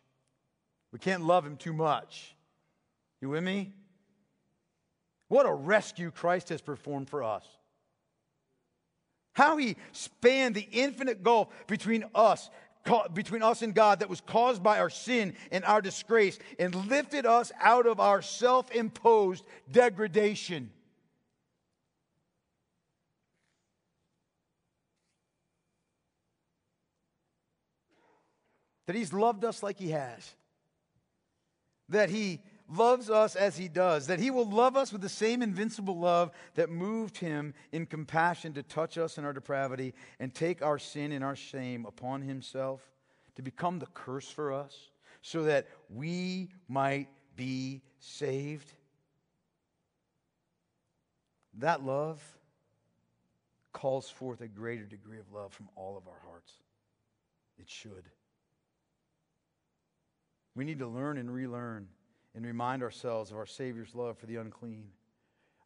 We 0.93 0.99
can't 0.99 1.25
love 1.25 1.47
Him 1.47 1.57
too 1.57 1.73
much. 1.73 2.35
You 3.21 3.31
with 3.31 3.43
me? 3.43 3.73
What 5.29 5.47
a 5.47 5.53
rescue 5.53 6.11
Christ 6.11 6.49
has 6.49 6.61
performed 6.61 7.09
for 7.09 7.23
us. 7.23 7.45
How 9.35 9.57
he 9.57 9.77
spanned 9.93 10.55
the 10.55 10.67
infinite 10.73 11.23
gulf 11.23 11.49
between 11.67 12.05
us, 12.15 12.51
between 13.13 13.43
us 13.43 13.63
and 13.63 13.75
God 13.75 14.01
that 14.01 14.09
was 14.09 14.21
caused 14.21 14.63
by 14.63 14.81
our 14.81 14.91
sin 14.91 15.35
and 15.53 15.65
our 15.65 15.81
disgrace 15.81 16.39
and 16.59 16.75
lifted 16.89 17.27
us 17.27 17.53
out 17.61 17.87
of 17.87 18.01
our 18.01 18.23
self 18.23 18.71
imposed 18.73 19.45
degradation. 19.71 20.71
That 28.87 28.97
he's 28.97 29.13
loved 29.13 29.45
us 29.45 29.63
like 29.63 29.79
he 29.79 29.91
has. 29.91 30.35
That 31.91 32.09
he 32.09 32.41
loves 32.69 33.09
us 33.09 33.35
as 33.35 33.57
he 33.57 33.69
does, 33.69 34.07
that 34.09 34.21
he 34.21 34.31
will 34.31 34.49
love 34.49 34.77
us 34.77 34.93
with 34.93 35.01
the 35.01 35.09
same 35.09 35.43
invincible 35.43 35.99
love 35.99 36.31
that 36.55 36.71
moved 36.71 37.19
him 37.19 37.55
in 37.73 37.87
compassion 37.87 38.53
to 38.55 38.63
touch 38.63 38.99
us 38.99 39.19
in 39.19 39.25
our 39.25 39.33
depravity 39.33 39.95
and 40.21 40.35
take 40.35 40.63
our 40.63 40.79
sin 40.79 41.13
and 41.13 41.25
our 41.25 41.37
shame 41.37 41.87
upon 41.87 42.23
himself 42.23 42.83
to 43.37 43.43
become 43.43 43.79
the 43.79 43.87
curse 43.87 44.29
for 44.29 44.53
us 44.53 44.91
so 45.23 45.45
that 45.45 45.67
we 45.89 46.49
might 46.69 47.09
be 47.37 47.83
saved. 48.01 48.73
That 51.55 51.85
love 51.85 52.23
calls 53.73 54.11
forth 54.11 54.41
a 54.41 54.49
greater 54.49 54.85
degree 54.85 55.19
of 55.19 55.33
love 55.33 55.53
from 55.53 55.69
all 55.77 55.97
of 55.97 56.07
our 56.07 56.21
hearts. 56.29 56.53
It 57.59 57.69
should. 57.69 58.05
We 60.55 60.65
need 60.65 60.81
to 60.81 60.89
learn 60.89 61.19
and 61.19 61.33
relearn 61.33 61.89
and 62.35 62.45
remind 62.45 62.83
ourselves 62.83 63.31
of 63.31 63.37
our 63.37 63.47
Savior's 63.47 63.95
love 63.95 64.19
for 64.19 64.27
the 64.27 64.37
unclean, 64.37 64.89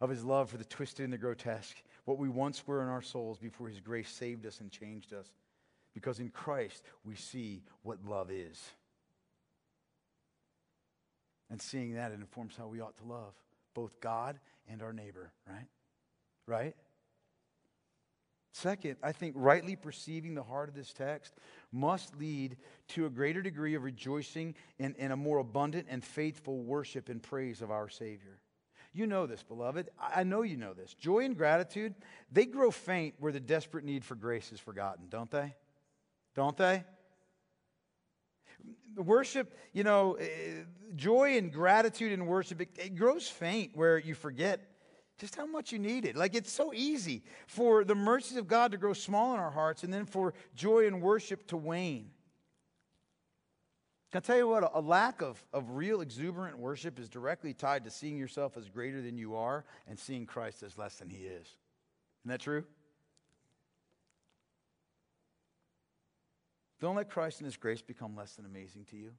of 0.01 0.11
his 0.11 0.25
love 0.25 0.51
for 0.51 0.57
the 0.57 0.65
twisted 0.65 1.05
and 1.05 1.13
the 1.13 1.19
grotesque, 1.19 1.77
what 2.05 2.19
we 2.19 2.29
once 2.29 2.67
were 2.67 2.83
in 2.83 2.89
our 2.89 3.03
souls 3.03 3.39
before 3.39 3.69
his 3.69 3.81
grace 3.81 4.11
saved 4.11 4.47
us 4.47 4.61
and 4.61 4.71
changed 4.71 5.13
us. 5.13 5.27
Because 5.95 6.19
in 6.21 6.31
Christ 6.31 6.83
we 7.05 7.15
see 7.15 7.63
what 7.83 8.05
love 8.05 8.31
is. 8.31 8.61
And 11.51 11.61
seeing 11.61 11.95
that, 11.95 12.13
it 12.13 12.21
informs 12.21 12.57
how 12.57 12.67
we 12.67 12.81
ought 12.81 12.97
to 12.97 13.05
love 13.05 13.35
both 13.75 14.01
God 14.01 14.39
and 14.69 14.83
our 14.83 14.93
neighbor, 14.93 15.33
right? 15.47 15.69
Right? 16.47 16.75
Second, 18.53 18.97
I 19.03 19.13
think 19.13 19.35
rightly 19.37 19.77
perceiving 19.77 20.35
the 20.35 20.43
heart 20.43 20.69
of 20.69 20.75
this 20.75 20.93
text 20.93 21.35
must 21.73 22.17
lead 22.19 22.57
to 22.89 23.07
a 23.07 23.11
greater 23.11 23.43
degree 23.43 23.75
of 23.75 23.83
rejoicing 23.83 24.55
and, 24.79 24.95
and 24.99 25.13
a 25.13 25.17
more 25.17 25.39
abundant 25.39 25.87
and 25.89 26.05
faithful 26.05 26.63
worship 26.63 27.09
and 27.09 27.23
praise 27.23 27.63
of 27.63 27.71
our 27.71 27.89
Savior. 27.89 28.39
You 28.93 29.07
know 29.07 29.27
this, 29.27 29.43
beloved. 29.43 29.89
I 29.99 30.23
know 30.23 30.43
you 30.43 30.59
know 30.59 30.75
this. 30.75 30.93
Joy 30.95 31.25
and 31.25 31.37
gratitude, 31.37 31.95
they 32.31 32.45
grow 32.45 32.71
faint 32.71 33.15
where 33.19 33.33
the 33.33 33.41
desperate 33.41 33.85
need 33.85 34.05
for 34.05 34.15
grace 34.15 34.53
is 34.53 34.61
forgotten, 34.61 35.07
don't 35.09 35.31
they? 35.31 35.55
Don't 36.35 36.57
they? 36.57 36.85
Worship, 38.97 39.57
you 39.73 39.83
know, 39.83 40.15
eh, 40.15 40.65
joy 40.95 41.39
and 41.39 41.51
gratitude 41.51 42.13
in 42.13 42.27
worship, 42.27 42.61
it, 42.61 42.69
it 42.79 42.97
grows 42.97 43.27
faint 43.27 43.75
where 43.75 43.99
you 43.99 44.15
forget 44.15 44.61
just 45.23 45.37
how 45.37 45.47
much 45.47 45.71
you 45.71 45.79
need 45.79 46.05
it. 46.05 46.17
Like 46.17 46.35
it's 46.35 46.51
so 46.51 46.75
easy 46.75 47.23
for 47.47 47.85
the 47.85 47.95
mercies 47.95 48.37
of 48.37 48.49
God 48.49 48.73
to 48.73 48.77
grow 48.77 48.93
small 48.93 49.35
in 49.35 49.39
our 49.39 49.53
hearts 49.53 49.85
and 49.85 49.95
then 49.95 50.05
for 50.05 50.35
joy 50.57 50.89
and 50.89 51.01
worship 51.01 51.47
to 51.47 51.57
wane. 51.57 52.11
Can 54.11 54.19
I 54.19 54.21
tell 54.21 54.37
you 54.37 54.49
what? 54.49 54.69
A 54.75 54.81
lack 54.81 55.23
of, 55.23 55.41
of 55.53 55.71
real 55.71 56.01
exuberant 56.01 56.59
worship 56.59 56.99
is 56.99 57.09
directly 57.09 57.55
tied 57.55 57.85
to 57.85 57.91
seeing 57.91 58.17
yourself 58.17 58.57
as 58.57 58.69
greater 58.69 59.01
than 59.01 59.17
you 59.17 59.37
are 59.37 59.65
and 59.87 59.97
seeing 59.97 60.27
Christ 60.27 60.65
as 60.65 60.77
less 60.77 60.97
than 60.97 61.09
he 61.09 61.19
is. 61.19 61.47
Isn't 61.47 62.27
that 62.27 62.41
true? 62.41 62.65
Don't 66.81 66.97
let 66.97 67.09
Christ 67.09 67.39
and 67.39 67.47
his 67.47 67.57
grace 67.57 67.81
become 67.81 68.17
less 68.17 68.35
than 68.35 68.45
amazing 68.45 68.87
to 68.91 68.97
you. 68.97 69.13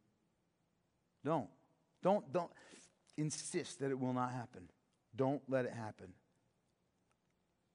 Don't. 1.24 1.47
Don't, 2.01 2.30
don't 2.34 2.51
insist 3.16 3.80
that 3.80 3.89
it 3.89 3.97
will 3.97 4.12
not 4.12 4.34
happen. 4.34 4.68
Don't 5.16 5.41
let 5.47 5.66
it 5.66 5.74
happen. 5.74 6.14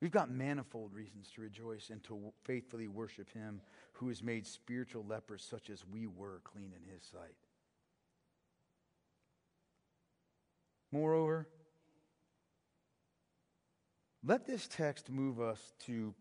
We've 0.01 0.13
got 0.13 0.31
manifold 0.31 0.95
reasons 0.95 1.31
to 1.35 1.41
rejoice 1.41 1.91
and 1.91 2.03
to 2.05 2.33
faithfully 2.45 2.87
worship 2.87 3.33
him 3.33 3.61
who 3.95 4.09
has 4.09 4.23
made 4.23 4.47
spiritual 4.47 5.05
lepers 5.05 5.45
such 5.49 5.71
as 5.71 5.85
we 5.85 6.07
were 6.07 6.41
clean 6.45 6.73
in 6.77 6.93
his 6.93 7.03
sight. 7.03 7.35
Moreover, 10.93 11.49
let 14.25 14.47
this 14.47 14.69
text 14.69 15.11
move 15.11 15.41
us 15.41 15.75
to 15.87 16.15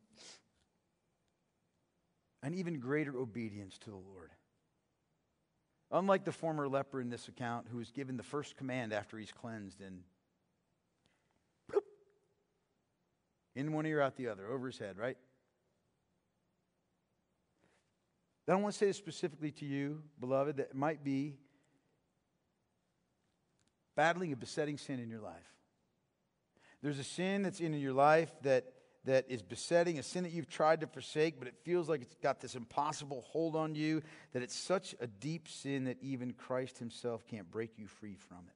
an 2.43 2.53
even 2.53 2.79
greater 2.79 3.15
obedience 3.17 3.77
to 3.79 3.91
the 3.91 3.95
Lord. 3.95 4.31
Unlike 5.91 6.25
the 6.25 6.31
former 6.31 6.67
leper 6.67 6.99
in 6.99 7.09
this 7.09 7.27
account 7.27 7.67
who 7.71 7.77
was 7.77 7.91
given 7.91 8.17
the 8.17 8.23
first 8.23 8.57
command 8.57 8.91
after 8.91 9.17
he's 9.17 9.31
cleansed 9.31 9.81
and 9.81 10.01
in 13.57 13.73
one 13.73 13.87
ear 13.87 13.99
out 13.99 14.15
the 14.15 14.27
other, 14.27 14.45
over 14.47 14.67
his 14.67 14.77
head, 14.77 14.97
right? 14.97 15.17
I 18.47 18.51
don't 18.51 18.61
want 18.61 18.73
to 18.73 18.77
say 18.77 18.85
this 18.85 18.97
specifically 18.97 19.51
to 19.53 19.65
you, 19.65 20.03
beloved, 20.19 20.57
that 20.57 20.75
might 20.75 21.03
be 21.03 21.35
battling 23.95 24.31
a 24.31 24.35
besetting 24.35 24.77
sin 24.77 24.99
in 24.99 25.09
your 25.09 25.19
life. 25.19 25.33
There's 26.83 26.99
a 26.99 27.03
sin 27.03 27.41
that's 27.41 27.59
in 27.59 27.73
your 27.73 27.93
life 27.93 28.31
that, 28.43 28.65
that 29.05 29.25
is 29.27 29.41
besetting, 29.41 29.97
a 29.97 30.03
sin 30.03 30.23
that 30.23 30.31
you've 30.31 30.47
tried 30.47 30.81
to 30.81 30.87
forsake, 30.87 31.39
but 31.39 31.47
it 31.47 31.55
feels 31.63 31.89
like 31.89 32.03
it's 32.03 32.15
got 32.21 32.39
this 32.39 32.53
impossible 32.53 33.25
hold 33.27 33.55
on 33.55 33.73
you, 33.73 34.03
that 34.33 34.43
it's 34.43 34.55
such 34.55 34.93
a 35.01 35.07
deep 35.07 35.49
sin 35.49 35.85
that 35.85 35.97
even 36.01 36.31
Christ 36.31 36.77
himself 36.77 37.25
can't 37.25 37.49
break 37.49 37.71
you 37.77 37.87
free 37.87 38.15
from 38.15 38.37
it. 38.47 38.55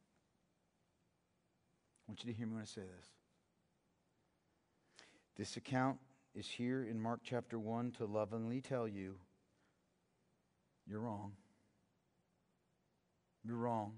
I 2.08 2.12
want 2.12 2.24
you 2.24 2.32
to 2.32 2.38
hear 2.38 2.46
me 2.46 2.54
when 2.54 2.62
I 2.62 2.66
say 2.66 2.82
this. 2.82 3.08
This 5.42 5.58
account 5.58 5.98
is 6.36 6.48
here 6.48 6.84
in 6.84 7.02
Mark 7.02 7.22
chapter 7.24 7.58
1 7.58 7.94
to 7.94 8.06
lovingly 8.06 8.62
tell 8.62 8.88
you 8.88 9.16
you're 10.88 11.00
wrong. 11.00 11.32
You're 13.44 13.58
wrong. 13.58 13.94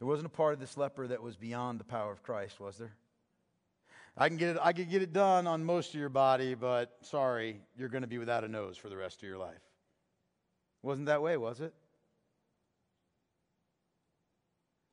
There 0.00 0.08
wasn't 0.08 0.26
a 0.26 0.30
part 0.30 0.54
of 0.54 0.58
this 0.58 0.76
leper 0.76 1.06
that 1.06 1.22
was 1.22 1.36
beyond 1.36 1.78
the 1.78 1.84
power 1.84 2.10
of 2.10 2.24
Christ, 2.24 2.58
was 2.58 2.76
there? 2.78 2.96
I 4.16 4.26
can 4.26 4.38
get 4.38 4.56
it, 4.56 4.58
I 4.60 4.72
can 4.72 4.88
get 4.88 5.02
it 5.02 5.12
done 5.12 5.46
on 5.46 5.64
most 5.64 5.94
of 5.94 6.00
your 6.00 6.08
body, 6.08 6.54
but 6.54 6.96
sorry, 7.02 7.60
you're 7.78 7.88
going 7.88 8.02
to 8.02 8.08
be 8.08 8.18
without 8.18 8.42
a 8.42 8.48
nose 8.48 8.76
for 8.76 8.88
the 8.88 8.96
rest 8.96 9.22
of 9.22 9.28
your 9.28 9.38
life. 9.38 9.62
Wasn't 10.82 11.06
that 11.06 11.22
way, 11.22 11.36
was 11.36 11.60
it? 11.60 11.72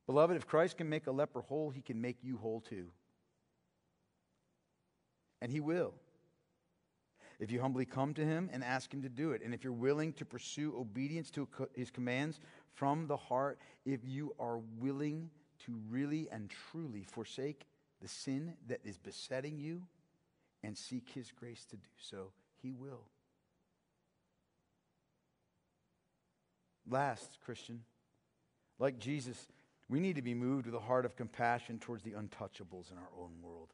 Beloved, 0.06 0.36
if 0.36 0.46
Christ 0.46 0.76
can 0.76 0.88
make 0.88 1.08
a 1.08 1.12
leper 1.12 1.40
whole, 1.40 1.70
he 1.70 1.82
can 1.82 2.00
make 2.00 2.18
you 2.22 2.36
whole 2.36 2.60
too. 2.60 2.92
And 5.44 5.52
he 5.52 5.60
will 5.60 5.92
if 7.38 7.50
you 7.50 7.60
humbly 7.60 7.84
come 7.84 8.14
to 8.14 8.24
him 8.24 8.48
and 8.50 8.64
ask 8.64 8.94
him 8.94 9.02
to 9.02 9.10
do 9.10 9.32
it, 9.32 9.42
and 9.44 9.52
if 9.52 9.62
you're 9.62 9.74
willing 9.74 10.14
to 10.14 10.24
pursue 10.24 10.74
obedience 10.78 11.30
to 11.32 11.46
his 11.74 11.90
commands 11.90 12.40
from 12.72 13.06
the 13.06 13.16
heart, 13.18 13.58
if 13.84 14.00
you 14.06 14.34
are 14.40 14.60
willing 14.78 15.28
to 15.66 15.74
really 15.90 16.28
and 16.32 16.50
truly 16.70 17.02
forsake 17.02 17.66
the 18.00 18.08
sin 18.08 18.54
that 18.68 18.80
is 18.84 18.96
besetting 18.96 19.58
you 19.58 19.82
and 20.62 20.78
seek 20.78 21.10
his 21.10 21.30
grace 21.30 21.66
to 21.66 21.76
do 21.76 21.88
so, 21.98 22.30
he 22.62 22.72
will. 22.72 23.02
Last, 26.88 27.36
Christian, 27.44 27.82
like 28.78 28.98
Jesus, 28.98 29.48
we 29.90 30.00
need 30.00 30.16
to 30.16 30.22
be 30.22 30.32
moved 30.32 30.64
with 30.64 30.74
a 30.74 30.80
heart 30.80 31.04
of 31.04 31.16
compassion 31.16 31.78
towards 31.78 32.02
the 32.02 32.12
untouchables 32.12 32.90
in 32.90 32.96
our 32.96 33.10
own 33.20 33.32
world. 33.42 33.68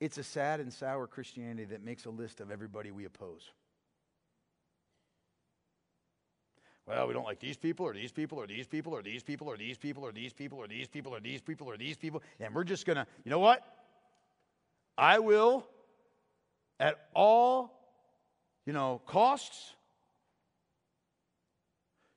It's 0.00 0.18
a 0.18 0.22
sad 0.22 0.60
and 0.60 0.72
sour 0.72 1.06
Christianity 1.06 1.64
that 1.66 1.84
makes 1.84 2.04
a 2.04 2.10
list 2.10 2.40
of 2.40 2.50
everybody 2.50 2.90
we 2.90 3.04
oppose. 3.04 3.50
Well, 6.86 7.06
we 7.06 7.12
don't 7.12 7.24
like 7.24 7.40
these 7.40 7.56
people 7.58 7.84
or 7.84 7.92
these 7.92 8.12
people 8.12 8.38
or 8.38 8.46
these 8.46 8.66
people 8.66 8.94
or 8.94 9.02
these 9.02 9.22
people 9.22 9.48
or 9.48 9.56
these 9.58 9.76
people 9.76 10.04
or 10.04 10.12
these 10.12 10.32
people 10.32 10.58
or 10.58 10.66
these 10.66 10.88
people 10.88 11.14
or 11.14 11.20
these 11.20 11.42
people 11.42 11.66
or 11.66 11.76
these 11.76 11.96
people. 11.98 12.22
And 12.40 12.54
we're 12.54 12.64
just 12.64 12.86
going 12.86 12.96
to, 12.96 13.06
you 13.24 13.30
know 13.30 13.40
what? 13.40 13.62
I 14.96 15.18
will, 15.18 15.66
at 16.80 17.08
all, 17.14 17.78
you 18.64 18.72
know, 18.72 19.02
costs, 19.06 19.74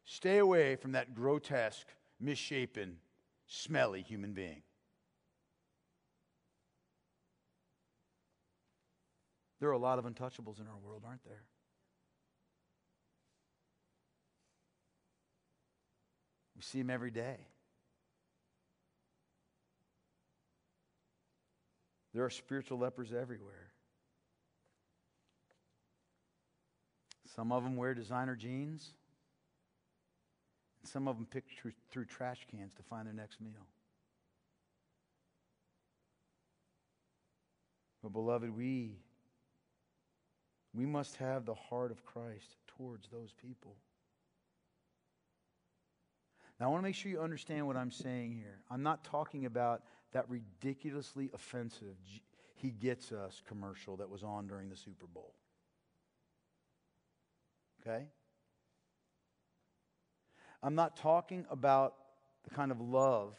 stay 0.05 0.37
away 0.37 0.77
from 0.77 0.93
that 0.93 1.13
grotesque, 1.13 1.87
misshapen, 2.19 2.95
smelly 3.47 4.01
human 4.01 4.31
being. 4.31 4.61
There 9.61 9.69
are 9.69 9.73
a 9.73 9.77
lot 9.77 9.99
of 9.99 10.05
untouchables 10.05 10.59
in 10.59 10.65
our 10.65 10.77
world, 10.83 11.03
aren't 11.05 11.23
there? 11.23 11.43
We 16.55 16.63
see 16.63 16.79
them 16.79 16.89
every 16.89 17.11
day. 17.11 17.37
There 22.11 22.25
are 22.25 22.29
spiritual 22.31 22.79
lepers 22.79 23.13
everywhere. 23.13 23.69
Some 27.35 27.51
of 27.51 27.63
them 27.63 27.77
wear 27.77 27.93
designer 27.93 28.35
jeans. 28.35 28.89
And 30.81 30.89
some 30.89 31.07
of 31.07 31.17
them 31.17 31.27
pick 31.29 31.43
through, 31.55 31.73
through 31.91 32.05
trash 32.05 32.47
cans 32.49 32.73
to 32.73 32.83
find 32.83 33.05
their 33.05 33.13
next 33.13 33.39
meal. 33.39 33.67
But, 38.01 38.11
beloved, 38.11 38.49
we 38.49 38.97
we 40.73 40.85
must 40.85 41.17
have 41.17 41.45
the 41.45 41.53
heart 41.53 41.91
of 41.91 42.05
Christ 42.05 42.55
towards 42.77 43.07
those 43.09 43.33
people. 43.41 43.75
Now, 46.59 46.67
I 46.67 46.69
want 46.69 46.83
to 46.83 46.87
make 46.87 46.95
sure 46.95 47.11
you 47.11 47.19
understand 47.19 47.65
what 47.65 47.75
I'm 47.75 47.91
saying 47.91 48.33
here. 48.33 48.59
I'm 48.69 48.83
not 48.83 49.03
talking 49.03 49.45
about 49.45 49.81
that 50.13 50.29
ridiculously 50.29 51.31
offensive 51.33 51.95
He 52.55 52.69
Gets 52.69 53.11
Us 53.11 53.41
commercial 53.47 53.97
that 53.97 54.09
was 54.09 54.23
on 54.23 54.47
during 54.47 54.69
the 54.69 54.75
Super 54.75 55.07
Bowl. 55.07 55.33
Okay? 57.81 58.05
I'm 60.61 60.75
not 60.75 60.95
talking 60.95 61.45
about 61.49 61.95
the 62.43 62.51
kind 62.51 62.71
of 62.71 62.79
love 62.79 63.35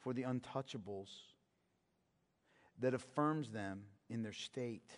for 0.00 0.12
the 0.12 0.22
untouchables 0.22 1.08
that 2.80 2.94
affirms 2.94 3.50
them 3.50 3.82
in 4.08 4.22
their 4.22 4.32
state 4.32 4.90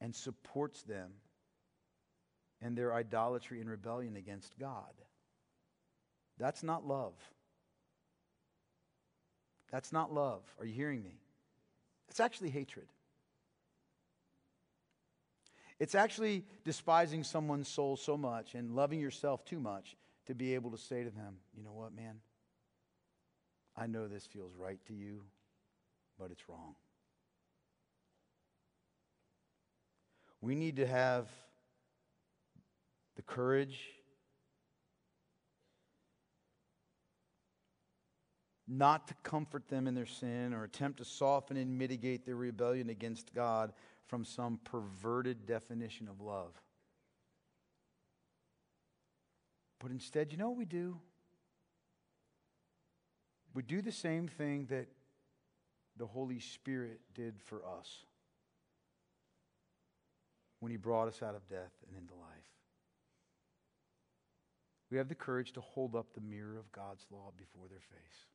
and 0.00 0.14
supports 0.14 0.82
them 0.82 1.10
and 2.60 2.76
their 2.76 2.94
idolatry 2.94 3.60
and 3.60 3.70
rebellion 3.70 4.16
against 4.16 4.58
God. 4.58 4.92
That's 6.38 6.62
not 6.62 6.86
love. 6.86 7.14
That's 9.70 9.92
not 9.92 10.12
love. 10.12 10.42
Are 10.58 10.64
you 10.64 10.74
hearing 10.74 11.02
me? 11.02 11.20
It's 12.08 12.20
actually 12.20 12.50
hatred. 12.50 12.86
It's 15.78 15.94
actually 15.94 16.44
despising 16.64 17.22
someone's 17.22 17.68
soul 17.68 17.96
so 17.96 18.16
much 18.16 18.54
and 18.54 18.74
loving 18.74 18.98
yourself 18.98 19.44
too 19.44 19.60
much 19.60 19.96
to 20.26 20.34
be 20.34 20.54
able 20.54 20.70
to 20.72 20.78
say 20.78 21.04
to 21.04 21.10
them, 21.10 21.36
you 21.56 21.62
know 21.62 21.72
what, 21.72 21.94
man? 21.94 22.20
I 23.76 23.86
know 23.86 24.08
this 24.08 24.26
feels 24.26 24.52
right 24.58 24.78
to 24.86 24.92
you, 24.92 25.22
but 26.18 26.32
it's 26.32 26.48
wrong. 26.48 26.74
We 30.40 30.54
need 30.54 30.76
to 30.76 30.86
have 30.86 31.28
the 33.16 33.22
courage 33.22 33.78
not 38.68 39.08
to 39.08 39.14
comfort 39.22 39.68
them 39.68 39.86
in 39.86 39.94
their 39.94 40.06
sin 40.06 40.52
or 40.52 40.64
attempt 40.64 40.98
to 40.98 41.04
soften 41.04 41.56
and 41.56 41.78
mitigate 41.78 42.26
their 42.26 42.36
rebellion 42.36 42.90
against 42.90 43.34
God 43.34 43.72
from 44.06 44.24
some 44.24 44.60
perverted 44.64 45.46
definition 45.46 46.06
of 46.06 46.20
love. 46.20 46.52
But 49.80 49.90
instead, 49.90 50.32
you 50.32 50.38
know 50.38 50.48
what 50.50 50.58
we 50.58 50.64
do? 50.64 50.98
We 53.54 53.62
do 53.62 53.80
the 53.80 53.92
same 53.92 54.28
thing 54.28 54.66
that 54.66 54.86
the 55.96 56.06
Holy 56.06 56.38
Spirit 56.38 57.00
did 57.14 57.40
for 57.40 57.62
us 57.64 58.04
when 60.60 60.70
He 60.70 60.76
brought 60.76 61.08
us 61.08 61.22
out 61.22 61.34
of 61.34 61.48
death 61.48 61.72
and 61.86 61.96
into 61.96 62.14
life. 62.14 62.28
We 64.90 64.96
have 64.96 65.08
the 65.08 65.14
courage 65.14 65.52
to 65.52 65.60
hold 65.60 65.94
up 65.94 66.14
the 66.14 66.20
mirror 66.20 66.58
of 66.58 66.72
God's 66.72 67.04
law 67.10 67.32
before 67.36 67.68
their 67.68 67.80
face. 67.80 68.26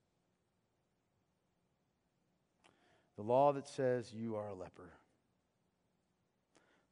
The 3.15 3.23
law 3.23 3.53
that 3.53 3.67
says 3.67 4.11
you 4.13 4.35
are 4.35 4.49
a 4.49 4.53
leper. 4.53 4.91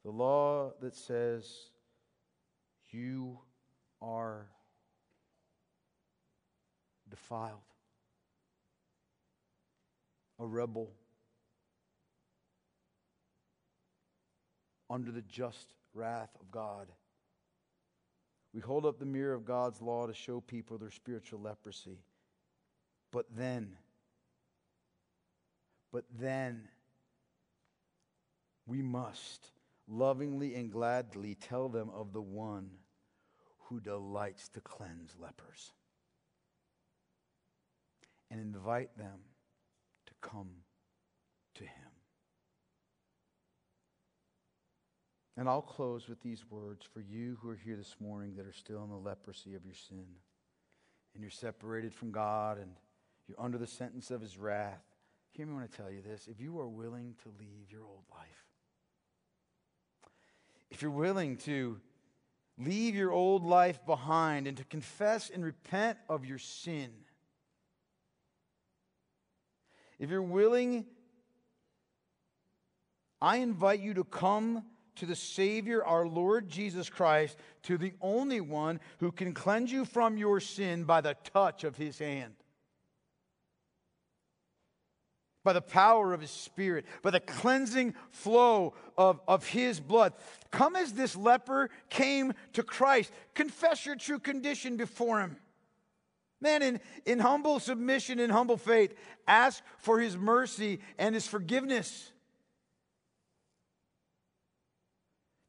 The 0.04 0.12
law 0.12 0.72
that 0.82 0.96
says 0.96 1.48
you 2.90 3.40
are 4.02 4.48
defiled, 7.10 7.60
a 10.40 10.46
rebel, 10.46 10.92
under 14.92 15.12
the 15.12 15.22
just 15.22 15.74
wrath 15.94 16.36
of 16.40 16.52
God. 16.52 16.88
We 18.54 18.60
hold 18.60 18.86
up 18.86 19.00
the 19.00 19.06
mirror 19.06 19.34
of 19.34 19.46
God's 19.46 19.82
law 19.82 20.08
to 20.08 20.14
show 20.14 20.42
people 20.42 20.78
their 20.78 20.92
spiritual 20.92 21.40
leprosy. 21.40 22.00
But 23.12 23.26
then, 23.36 23.78
but 25.92 26.06
then, 26.20 26.68
we 28.66 28.82
must 28.82 29.52
lovingly 29.88 30.56
and 30.56 30.72
gladly 30.72 31.36
tell 31.36 31.70
them 31.70 31.90
of 31.94 32.14
the 32.14 32.22
one 32.22 32.70
who 33.66 33.80
delights 33.80 34.50
to 34.50 34.62
cleanse 34.62 35.16
lepers 35.20 35.72
and 38.30 38.40
invite 38.40 38.98
them 38.98 39.20
to 40.08 40.14
come 40.22 40.50
to 41.56 41.64
him. 41.64 41.92
And 45.42 45.50
I'll 45.50 45.64
close 45.64 46.08
with 46.08 46.22
these 46.22 46.46
words 46.52 46.86
for 46.94 47.02
you 47.02 47.36
who 47.42 47.50
are 47.50 47.56
here 47.56 47.76
this 47.76 47.96
morning 48.00 48.36
that 48.36 48.46
are 48.46 48.54
still 48.54 48.84
in 48.84 48.92
the 48.92 48.96
leprosy 48.96 49.56
of 49.56 49.66
your 49.66 49.74
sin 49.74 50.06
and 51.16 51.24
you're 51.24 51.32
separated 51.32 51.96
from 51.96 52.12
God 52.12 52.60
and 52.60 52.70
you're 53.28 53.42
under 53.42 53.58
the 53.58 53.66
sentence 53.66 54.12
of 54.12 54.22
his 54.22 54.38
wrath. 54.38 54.84
Hear 55.32 55.48
me 55.48 55.56
when 55.56 55.64
I 55.64 55.66
tell 55.66 55.90
you 55.90 56.04
this. 56.04 56.28
If 56.28 56.40
you 56.40 56.60
are 56.60 56.68
willing 56.68 57.16
to 57.24 57.34
leave 57.40 57.72
your 57.72 57.82
old 57.82 58.04
life, 58.12 58.46
if 60.70 60.84
you're 60.84 60.92
willing 60.92 61.38
to 61.38 61.82
leave 62.60 62.94
your 62.94 63.12
old 63.12 63.44
life 63.44 63.84
behind 63.88 64.46
and 64.46 64.58
to 64.58 64.64
confess 64.66 65.32
and 65.32 65.44
repent 65.44 65.98
of 66.08 66.24
your 66.24 66.38
sin, 66.38 66.92
if 69.98 70.12
you're 70.12 70.22
willing, 70.22 70.86
I 73.20 73.38
invite 73.38 73.80
you 73.80 73.96
to 73.96 74.04
come 74.04 74.66
to 75.02 75.08
the 75.08 75.16
Savior, 75.16 75.84
our 75.84 76.06
Lord 76.06 76.48
Jesus 76.48 76.88
Christ, 76.88 77.36
to 77.64 77.76
the 77.76 77.94
only 78.02 78.40
one 78.40 78.80
who 79.00 79.12
can 79.12 79.34
cleanse 79.34 79.72
you 79.72 79.84
from 79.84 80.16
your 80.16 80.40
sin 80.40 80.84
by 80.84 81.02
the 81.02 81.16
touch 81.34 81.64
of 81.64 81.76
his 81.76 81.98
hand 81.98 82.36
by 85.44 85.54
the 85.54 85.62
power 85.62 86.14
of 86.14 86.22
his 86.22 86.30
spirit, 86.30 86.86
by 87.02 87.10
the 87.10 87.20
cleansing 87.20 87.96
flow 88.12 88.76
of, 88.96 89.20
of 89.28 89.48
his 89.48 89.80
blood. 89.80 90.14
Come 90.52 90.76
as 90.76 90.94
this 90.94 91.16
leper 91.16 91.72
came 91.90 92.34
to 92.54 92.62
Christ. 92.62 93.12
Confess 93.34 93.88
your 93.88 93.96
true 93.96 94.20
condition 94.20 94.78
before 94.78 95.20
him. 95.20 95.36
Man, 96.42 96.62
in, 96.62 96.80
in 97.08 97.18
humble 97.18 97.60
submission 97.60 98.20
and 98.20 98.32
humble 98.32 98.58
faith, 98.58 98.94
ask 99.28 99.64
for 99.80 100.00
his 100.00 100.16
mercy 100.16 100.80
and 101.00 101.16
his 101.16 101.26
forgiveness. 101.26 102.12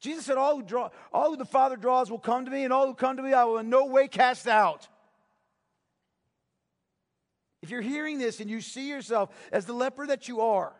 Jesus 0.03 0.27
said, 0.27 0.37
All 0.37 0.57
who, 0.57 0.63
draw, 0.63 0.91
all 1.13 1.31
who 1.31 1.37
the 1.37 1.45
Father 1.45 1.77
draws 1.77 2.11
will 2.11 2.19
come 2.19 2.45
to 2.45 2.51
me, 2.51 2.65
and 2.65 2.73
all 2.73 2.89
who 2.89 2.95
come 2.95 3.17
to 3.17 3.23
me 3.23 3.33
I 3.33 3.45
will 3.45 3.59
in 3.59 3.71
no 3.71 3.87
way 3.87 4.09
cast 4.09 4.49
out. 4.49 4.89
If 7.63 7.71
you're 7.71 7.81
hearing 7.81 8.19
this 8.19 8.41
and 8.41 8.51
you 8.51 8.61
see 8.61 8.89
yourself 8.89 9.31
as 9.53 9.65
the 9.65 9.73
leper 9.73 10.05
that 10.09 10.27
you 10.27 10.41
are, 10.41 10.73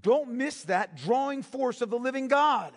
don't 0.00 0.30
miss 0.30 0.62
that 0.64 0.96
drawing 0.96 1.42
force 1.42 1.80
of 1.80 1.90
the 1.90 1.98
living 1.98 2.28
God. 2.28 2.72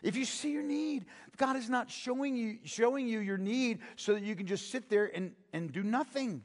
If 0.00 0.14
you 0.14 0.24
see 0.24 0.52
your 0.52 0.62
need, 0.62 1.06
God 1.36 1.56
is 1.56 1.68
not 1.68 1.90
showing 1.90 2.36
you, 2.36 2.58
showing 2.64 3.08
you 3.08 3.18
your 3.18 3.38
need 3.38 3.80
so 3.96 4.14
that 4.14 4.22
you 4.22 4.36
can 4.36 4.46
just 4.46 4.70
sit 4.70 4.88
there 4.88 5.10
and, 5.12 5.32
and 5.52 5.72
do 5.72 5.82
nothing. 5.82 6.42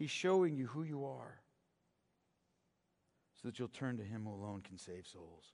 He's 0.00 0.10
showing 0.10 0.56
you 0.56 0.66
who 0.66 0.82
you 0.82 1.04
are 1.04 1.42
so 3.42 3.48
that 3.48 3.58
you'll 3.58 3.68
turn 3.68 3.98
to 3.98 4.02
Him 4.02 4.24
who 4.24 4.32
alone 4.32 4.62
can 4.66 4.78
save 4.78 5.06
souls. 5.06 5.52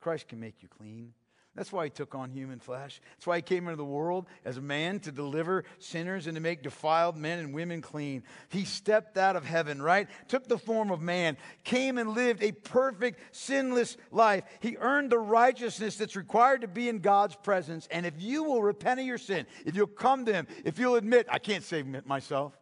Christ 0.00 0.26
can 0.26 0.40
make 0.40 0.60
you 0.60 0.68
clean. 0.68 1.14
That's 1.54 1.70
why 1.70 1.84
he 1.84 1.90
took 1.90 2.16
on 2.16 2.32
human 2.32 2.58
flesh. 2.58 3.00
That's 3.12 3.28
why 3.28 3.36
he 3.36 3.42
came 3.42 3.68
into 3.68 3.76
the 3.76 3.84
world 3.84 4.26
as 4.44 4.56
a 4.56 4.60
man 4.60 4.98
to 5.00 5.12
deliver 5.12 5.62
sinners 5.78 6.26
and 6.26 6.34
to 6.34 6.40
make 6.40 6.64
defiled 6.64 7.16
men 7.16 7.38
and 7.38 7.54
women 7.54 7.80
clean. 7.80 8.24
He 8.48 8.64
stepped 8.64 9.16
out 9.16 9.36
of 9.36 9.44
heaven, 9.44 9.80
right? 9.80 10.08
Took 10.26 10.48
the 10.48 10.58
form 10.58 10.90
of 10.90 11.00
man, 11.00 11.36
came 11.62 11.96
and 11.96 12.10
lived 12.10 12.42
a 12.42 12.50
perfect, 12.50 13.20
sinless 13.30 13.96
life. 14.10 14.42
He 14.58 14.76
earned 14.78 15.10
the 15.10 15.18
righteousness 15.20 15.94
that's 15.94 16.16
required 16.16 16.62
to 16.62 16.68
be 16.68 16.88
in 16.88 16.98
God's 16.98 17.36
presence. 17.36 17.86
And 17.88 18.04
if 18.04 18.14
you 18.18 18.42
will 18.42 18.64
repent 18.64 18.98
of 18.98 19.06
your 19.06 19.16
sin, 19.16 19.46
if 19.64 19.76
you'll 19.76 19.86
come 19.86 20.26
to 20.26 20.32
him, 20.32 20.48
if 20.64 20.80
you'll 20.80 20.96
admit, 20.96 21.28
I 21.30 21.38
can't 21.38 21.62
save 21.62 22.04
myself. 22.04 22.52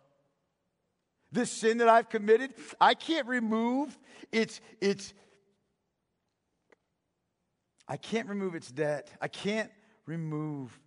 This 1.32 1.50
sin 1.50 1.78
that 1.78 1.88
I've 1.88 2.10
committed, 2.10 2.52
I 2.80 2.94
can't 2.94 3.26
remove 3.26 3.98
its, 4.30 4.60
its, 4.80 5.14
I 7.88 7.96
can't 7.96 8.28
remove 8.28 8.54
its 8.54 8.70
debt. 8.70 9.10
I 9.20 9.28
can't 9.28 9.70
remove 10.06 10.78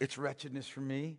its 0.00 0.16
wretchedness 0.16 0.68
from 0.68 0.86
me. 0.86 1.18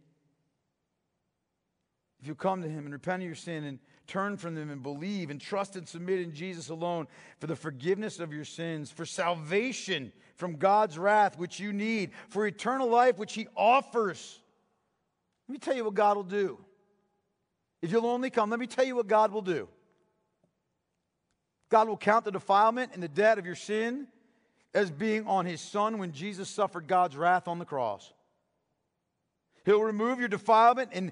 If 2.21 2.27
you 2.27 2.35
come 2.35 2.61
to 2.61 2.69
Him 2.69 2.85
and 2.85 2.93
repent 2.93 3.21
of 3.21 3.25
your 3.25 3.35
sin 3.35 3.65
and 3.65 3.79
turn 4.07 4.37
from 4.37 4.55
them 4.55 4.69
and 4.69 4.81
believe 4.81 5.29
and 5.29 5.39
trust 5.39 5.75
and 5.75 5.87
submit 5.87 6.19
in 6.19 6.33
Jesus 6.33 6.69
alone 6.69 7.07
for 7.39 7.47
the 7.47 7.55
forgiveness 7.55 8.19
of 8.19 8.33
your 8.33 8.43
sins, 8.43 8.91
for 8.91 9.05
salvation 9.05 10.11
from 10.35 10.55
God's 10.55 10.97
wrath, 10.97 11.37
which 11.37 11.59
you 11.59 11.71
need, 11.71 12.11
for 12.29 12.47
eternal 12.47 12.89
life, 12.89 13.17
which 13.17 13.33
He 13.33 13.47
offers. 13.55 14.39
Let 15.47 15.53
me 15.53 15.59
tell 15.59 15.75
you 15.75 15.85
what 15.85 15.93
God 15.93 16.15
will 16.17 16.23
do. 16.23 16.59
If 17.81 17.91
you'll 17.91 18.07
only 18.07 18.29
come, 18.29 18.49
let 18.49 18.59
me 18.59 18.67
tell 18.67 18.85
you 18.85 18.95
what 18.95 19.07
God 19.07 19.31
will 19.31 19.41
do. 19.41 19.67
God 21.69 21.87
will 21.87 21.97
count 21.97 22.25
the 22.25 22.31
defilement 22.31 22.91
and 22.93 23.01
the 23.01 23.07
debt 23.07 23.37
of 23.37 23.45
your 23.45 23.55
sin 23.55 24.07
as 24.73 24.91
being 24.91 25.25
on 25.27 25.45
his 25.45 25.61
son 25.61 25.97
when 25.97 26.11
Jesus 26.11 26.49
suffered 26.49 26.87
God's 26.87 27.15
wrath 27.15 27.47
on 27.47 27.59
the 27.59 27.65
cross. 27.65 28.11
He'll 29.65 29.83
remove 29.83 30.19
your 30.19 30.29
defilement 30.29 30.91
and, 30.93 31.11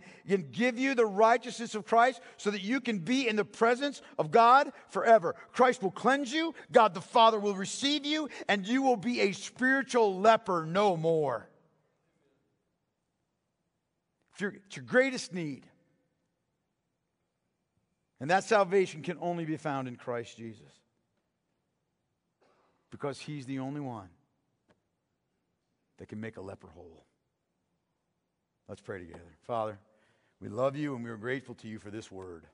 give 0.51 0.79
you 0.79 0.95
the 0.95 1.05
righteousness 1.05 1.75
of 1.75 1.85
Christ 1.85 2.21
so 2.37 2.49
that 2.49 2.61
you 2.61 2.81
can 2.81 2.99
be 2.99 3.27
in 3.27 3.35
the 3.35 3.45
presence 3.45 4.01
of 4.17 4.31
God 4.31 4.71
forever. 4.89 5.35
Christ 5.51 5.83
will 5.83 5.91
cleanse 5.91 6.31
you, 6.33 6.55
God 6.71 6.93
the 6.93 7.01
Father 7.01 7.39
will 7.39 7.55
receive 7.55 8.05
you, 8.05 8.29
and 8.47 8.67
you 8.67 8.81
will 8.81 8.97
be 8.97 9.21
a 9.21 9.31
spiritual 9.33 10.19
leper 10.19 10.65
no 10.65 10.97
more. 10.97 11.49
It's 14.39 14.75
your 14.75 14.85
greatest 14.85 15.33
need. 15.33 15.65
And 18.19 18.29
that 18.31 18.43
salvation 18.43 19.03
can 19.03 19.17
only 19.21 19.45
be 19.45 19.57
found 19.57 19.87
in 19.87 19.95
Christ 19.95 20.37
Jesus 20.37 20.71
because 22.89 23.19
he's 23.19 23.45
the 23.45 23.59
only 23.59 23.81
one 23.81 24.09
that 25.97 26.07
can 26.07 26.19
make 26.19 26.37
a 26.37 26.41
leper 26.41 26.67
whole. 26.67 27.03
Let's 28.67 28.81
pray 28.81 28.99
together. 28.99 29.37
Father, 29.45 29.77
we 30.41 30.49
love 30.49 30.75
you 30.75 30.95
and 30.95 31.03
we 31.03 31.09
are 31.09 31.17
grateful 31.17 31.55
to 31.55 31.67
you 31.67 31.79
for 31.79 31.91
this 31.91 32.11
word. 32.11 32.45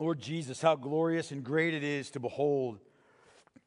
Lord 0.00 0.20
Jesus, 0.20 0.60
how 0.60 0.76
glorious 0.76 1.30
and 1.30 1.44
great 1.44 1.74
it 1.74 1.84
is 1.84 2.10
to 2.10 2.20
behold 2.20 2.80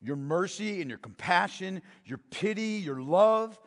your 0.02 0.16
mercy 0.16 0.82
and 0.82 0.90
your 0.90 1.00
compassion, 1.00 1.82
your 2.06 2.20
pity, 2.30 2.82
your 2.84 3.02
love, 3.02 3.60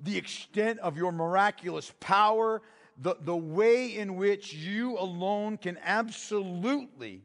the 0.00 0.16
extent 0.16 0.78
of 0.80 0.96
your 0.96 1.12
miraculous 1.12 1.92
power, 2.00 2.62
the, 3.00 3.16
the 3.20 3.36
way 3.36 3.96
in 3.96 4.16
which 4.16 4.52
you 4.52 4.98
alone 4.98 5.56
can 5.56 5.78
absolutely 5.84 7.22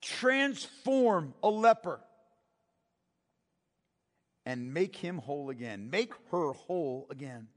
transform 0.00 1.34
a 1.42 1.48
leper 1.48 2.00
and 4.46 4.72
make 4.72 4.96
him 4.96 5.18
whole 5.18 5.50
again, 5.50 5.90
make 5.90 6.12
her 6.30 6.52
whole 6.52 7.06
again. 7.10 7.48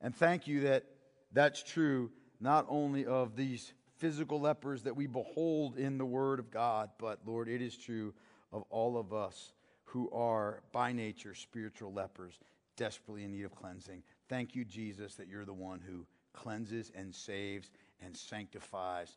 And 0.00 0.14
thank 0.14 0.46
you 0.46 0.60
that 0.60 0.84
that's 1.32 1.62
true 1.62 2.10
not 2.40 2.66
only 2.68 3.06
of 3.06 3.36
these 3.36 3.72
physical 3.98 4.40
lepers 4.40 4.82
that 4.84 4.96
we 4.96 5.06
behold 5.06 5.76
in 5.76 5.98
the 5.98 6.06
Word 6.06 6.38
of 6.38 6.50
God, 6.50 6.90
but 6.98 7.20
Lord, 7.26 7.48
it 7.48 7.60
is 7.60 7.76
true 7.76 8.14
of 8.52 8.64
all 8.70 8.98
of 8.98 9.12
us 9.12 9.52
who 9.84 10.10
are 10.10 10.62
by 10.72 10.92
nature 10.92 11.34
spiritual 11.34 11.92
lepers, 11.92 12.38
desperately 12.76 13.24
in 13.24 13.32
need 13.32 13.44
of 13.44 13.54
cleansing. 13.54 14.02
Thank 14.30 14.54
you, 14.54 14.64
Jesus, 14.64 15.16
that 15.16 15.26
you're 15.26 15.44
the 15.44 15.52
one 15.52 15.80
who 15.84 16.06
cleanses 16.32 16.92
and 16.94 17.12
saves 17.12 17.68
and 18.00 18.16
sanctifies 18.16 19.10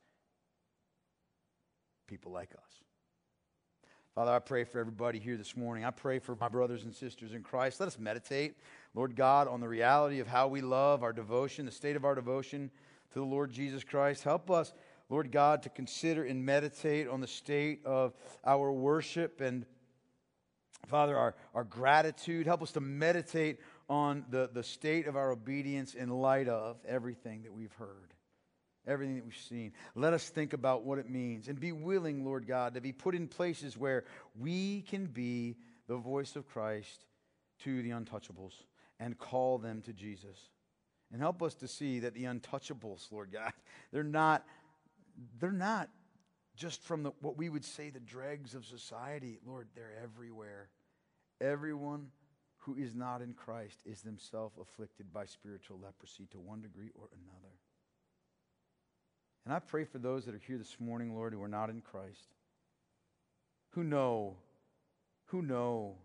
people 2.07 2.31
like 2.31 2.51
us. 2.53 2.81
Father, 4.15 4.31
I 4.31 4.39
pray 4.39 4.63
for 4.63 4.79
everybody 4.79 5.19
here 5.19 5.37
this 5.37 5.55
morning. 5.55 5.85
I 5.85 5.91
pray 5.91 6.17
for 6.17 6.35
my 6.41 6.49
brothers 6.49 6.83
and 6.83 6.95
sisters 6.95 7.33
in 7.33 7.43
Christ. 7.43 7.79
Let 7.79 7.85
us 7.85 7.99
meditate, 7.99 8.55
Lord 8.95 9.15
God, 9.15 9.47
on 9.47 9.59
the 9.59 9.67
reality 9.67 10.19
of 10.19 10.25
how 10.25 10.47
we 10.47 10.61
love 10.61 11.03
our 11.03 11.13
devotion, 11.13 11.67
the 11.67 11.71
state 11.71 11.95
of 11.95 12.05
our 12.05 12.15
devotion 12.15 12.71
to 13.11 13.19
the 13.19 13.25
Lord 13.25 13.51
Jesus 13.51 13.83
Christ. 13.83 14.23
Help 14.23 14.49
us, 14.49 14.73
Lord 15.09 15.31
God, 15.31 15.61
to 15.61 15.69
consider 15.69 16.23
and 16.23 16.43
meditate 16.43 17.07
on 17.07 17.21
the 17.21 17.27
state 17.27 17.85
of 17.85 18.13
our 18.43 18.71
worship 18.71 19.41
and, 19.41 19.67
Father, 20.87 21.15
our, 21.15 21.35
our 21.53 21.63
gratitude. 21.63 22.47
Help 22.47 22.63
us 22.63 22.71
to 22.71 22.81
meditate 22.81 23.59
on 23.93 24.25
the, 24.29 24.49
the 24.51 24.63
state 24.63 25.07
of 25.07 25.15
our 25.15 25.31
obedience 25.31 25.93
in 25.93 26.09
light 26.09 26.47
of 26.47 26.77
everything 26.87 27.43
that 27.43 27.53
we've 27.53 27.73
heard 27.73 28.13
everything 28.85 29.15
that 29.15 29.23
we've 29.23 29.37
seen. 29.37 29.71
Let 29.95 30.13
us 30.13 30.27
think 30.27 30.53
about 30.53 30.83
what 30.83 30.99
it 30.99 31.09
means 31.09 31.47
and 31.47 31.59
be 31.59 31.71
willing, 31.71 32.25
Lord 32.25 32.45
God, 32.45 32.73
to 32.73 32.81
be 32.81 32.91
put 32.91 33.15
in 33.15 33.27
places 33.27 33.77
where 33.77 34.03
we 34.37 34.81
can 34.81 35.05
be 35.05 35.55
the 35.87 35.95
voice 35.95 36.35
of 36.35 36.47
Christ 36.47 37.05
to 37.63 37.81
the 37.81 37.91
untouchables 37.91 38.53
and 38.99 39.17
call 39.17 39.57
them 39.57 39.81
to 39.83 39.93
Jesus. 39.93 40.37
And 41.11 41.21
help 41.21 41.43
us 41.43 41.55
to 41.55 41.67
see 41.67 41.99
that 41.99 42.13
the 42.13 42.23
untouchables, 42.23 43.11
Lord 43.11 43.31
God, 43.31 43.53
they're 43.91 44.03
not 44.03 44.45
they're 45.39 45.51
not 45.51 45.89
just 46.55 46.81
from 46.81 47.03
the, 47.03 47.11
what 47.21 47.37
we 47.37 47.49
would 47.49 47.63
say 47.63 47.91
the 47.91 47.99
dregs 47.99 48.55
of 48.55 48.65
society. 48.65 49.39
Lord, 49.45 49.67
they're 49.75 49.93
everywhere. 50.03 50.69
Everyone 51.39 52.07
who 52.65 52.75
is 52.75 52.95
not 52.95 53.21
in 53.21 53.33
Christ 53.33 53.81
is 53.85 54.01
themselves 54.01 54.57
afflicted 54.59 55.11
by 55.11 55.25
spiritual 55.25 55.79
leprosy 55.83 56.27
to 56.31 56.39
one 56.39 56.61
degree 56.61 56.91
or 56.95 57.09
another. 57.11 57.53
And 59.45 59.53
I 59.53 59.59
pray 59.59 59.83
for 59.83 59.97
those 59.97 60.25
that 60.25 60.35
are 60.35 60.41
here 60.47 60.57
this 60.57 60.77
morning, 60.79 61.13
Lord, 61.13 61.33
who 61.33 61.43
are 61.43 61.49
not 61.49 61.69
in 61.69 61.81
Christ, 61.81 62.29
who 63.71 63.83
know, 63.83 64.37
who 65.25 65.41
know 65.41 65.95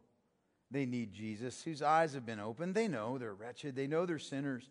they 0.70 0.85
need 0.85 1.12
Jesus, 1.12 1.62
whose 1.62 1.80
eyes 1.80 2.14
have 2.14 2.26
been 2.26 2.40
opened. 2.40 2.74
They 2.74 2.89
know 2.89 3.18
they're 3.18 3.35
wretched, 3.35 3.76
they 3.76 3.86
know 3.86 4.05
they're 4.05 4.18
sinners. 4.18 4.68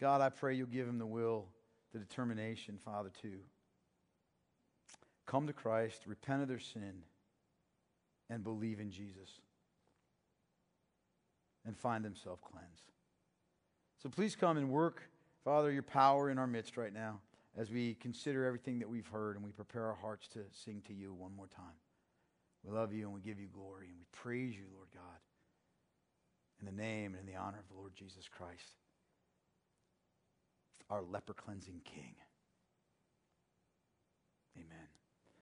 God, 0.00 0.20
I 0.20 0.30
pray 0.30 0.54
you'll 0.54 0.66
give 0.66 0.86
them 0.86 0.98
the 0.98 1.06
will, 1.06 1.46
the 1.92 2.00
determination, 2.00 2.78
Father, 2.84 3.10
to 3.22 3.32
come 5.26 5.46
to 5.46 5.52
Christ, 5.52 6.02
repent 6.06 6.42
of 6.42 6.48
their 6.48 6.58
sin, 6.58 7.02
and 8.28 8.42
believe 8.42 8.80
in 8.80 8.90
Jesus 8.90 9.40
and 11.66 11.76
find 11.76 12.04
themselves 12.04 12.42
cleansed. 12.50 12.92
So 14.02 14.08
please 14.08 14.36
come 14.36 14.56
and 14.56 14.70
work, 14.70 15.02
Father, 15.44 15.72
your 15.72 15.82
power 15.82 16.30
in 16.30 16.38
our 16.38 16.46
midst 16.46 16.76
right 16.76 16.92
now 16.92 17.20
as 17.56 17.70
we 17.70 17.94
consider 17.94 18.44
everything 18.44 18.78
that 18.78 18.88
we've 18.88 19.06
heard 19.06 19.36
and 19.36 19.44
we 19.44 19.50
prepare 19.50 19.86
our 19.86 19.96
hearts 19.96 20.28
to 20.28 20.40
sing 20.52 20.82
to 20.86 20.94
you 20.94 21.12
one 21.12 21.34
more 21.34 21.48
time. 21.48 21.74
We 22.64 22.72
love 22.72 22.92
you 22.92 23.04
and 23.04 23.14
we 23.14 23.20
give 23.20 23.40
you 23.40 23.48
glory 23.48 23.86
and 23.88 23.96
we 23.98 24.04
praise 24.12 24.54
you, 24.54 24.66
Lord 24.74 24.88
God, 24.92 25.18
in 26.60 26.66
the 26.66 26.82
name 26.82 27.14
and 27.14 27.26
in 27.26 27.32
the 27.32 27.38
honor 27.38 27.58
of 27.58 27.68
the 27.68 27.78
Lord 27.78 27.92
Jesus 27.94 28.28
Christ, 28.28 28.76
our 30.90 31.02
leper 31.02 31.34
cleansing 31.34 31.80
King. 31.84 32.14
Amen. 34.56 34.97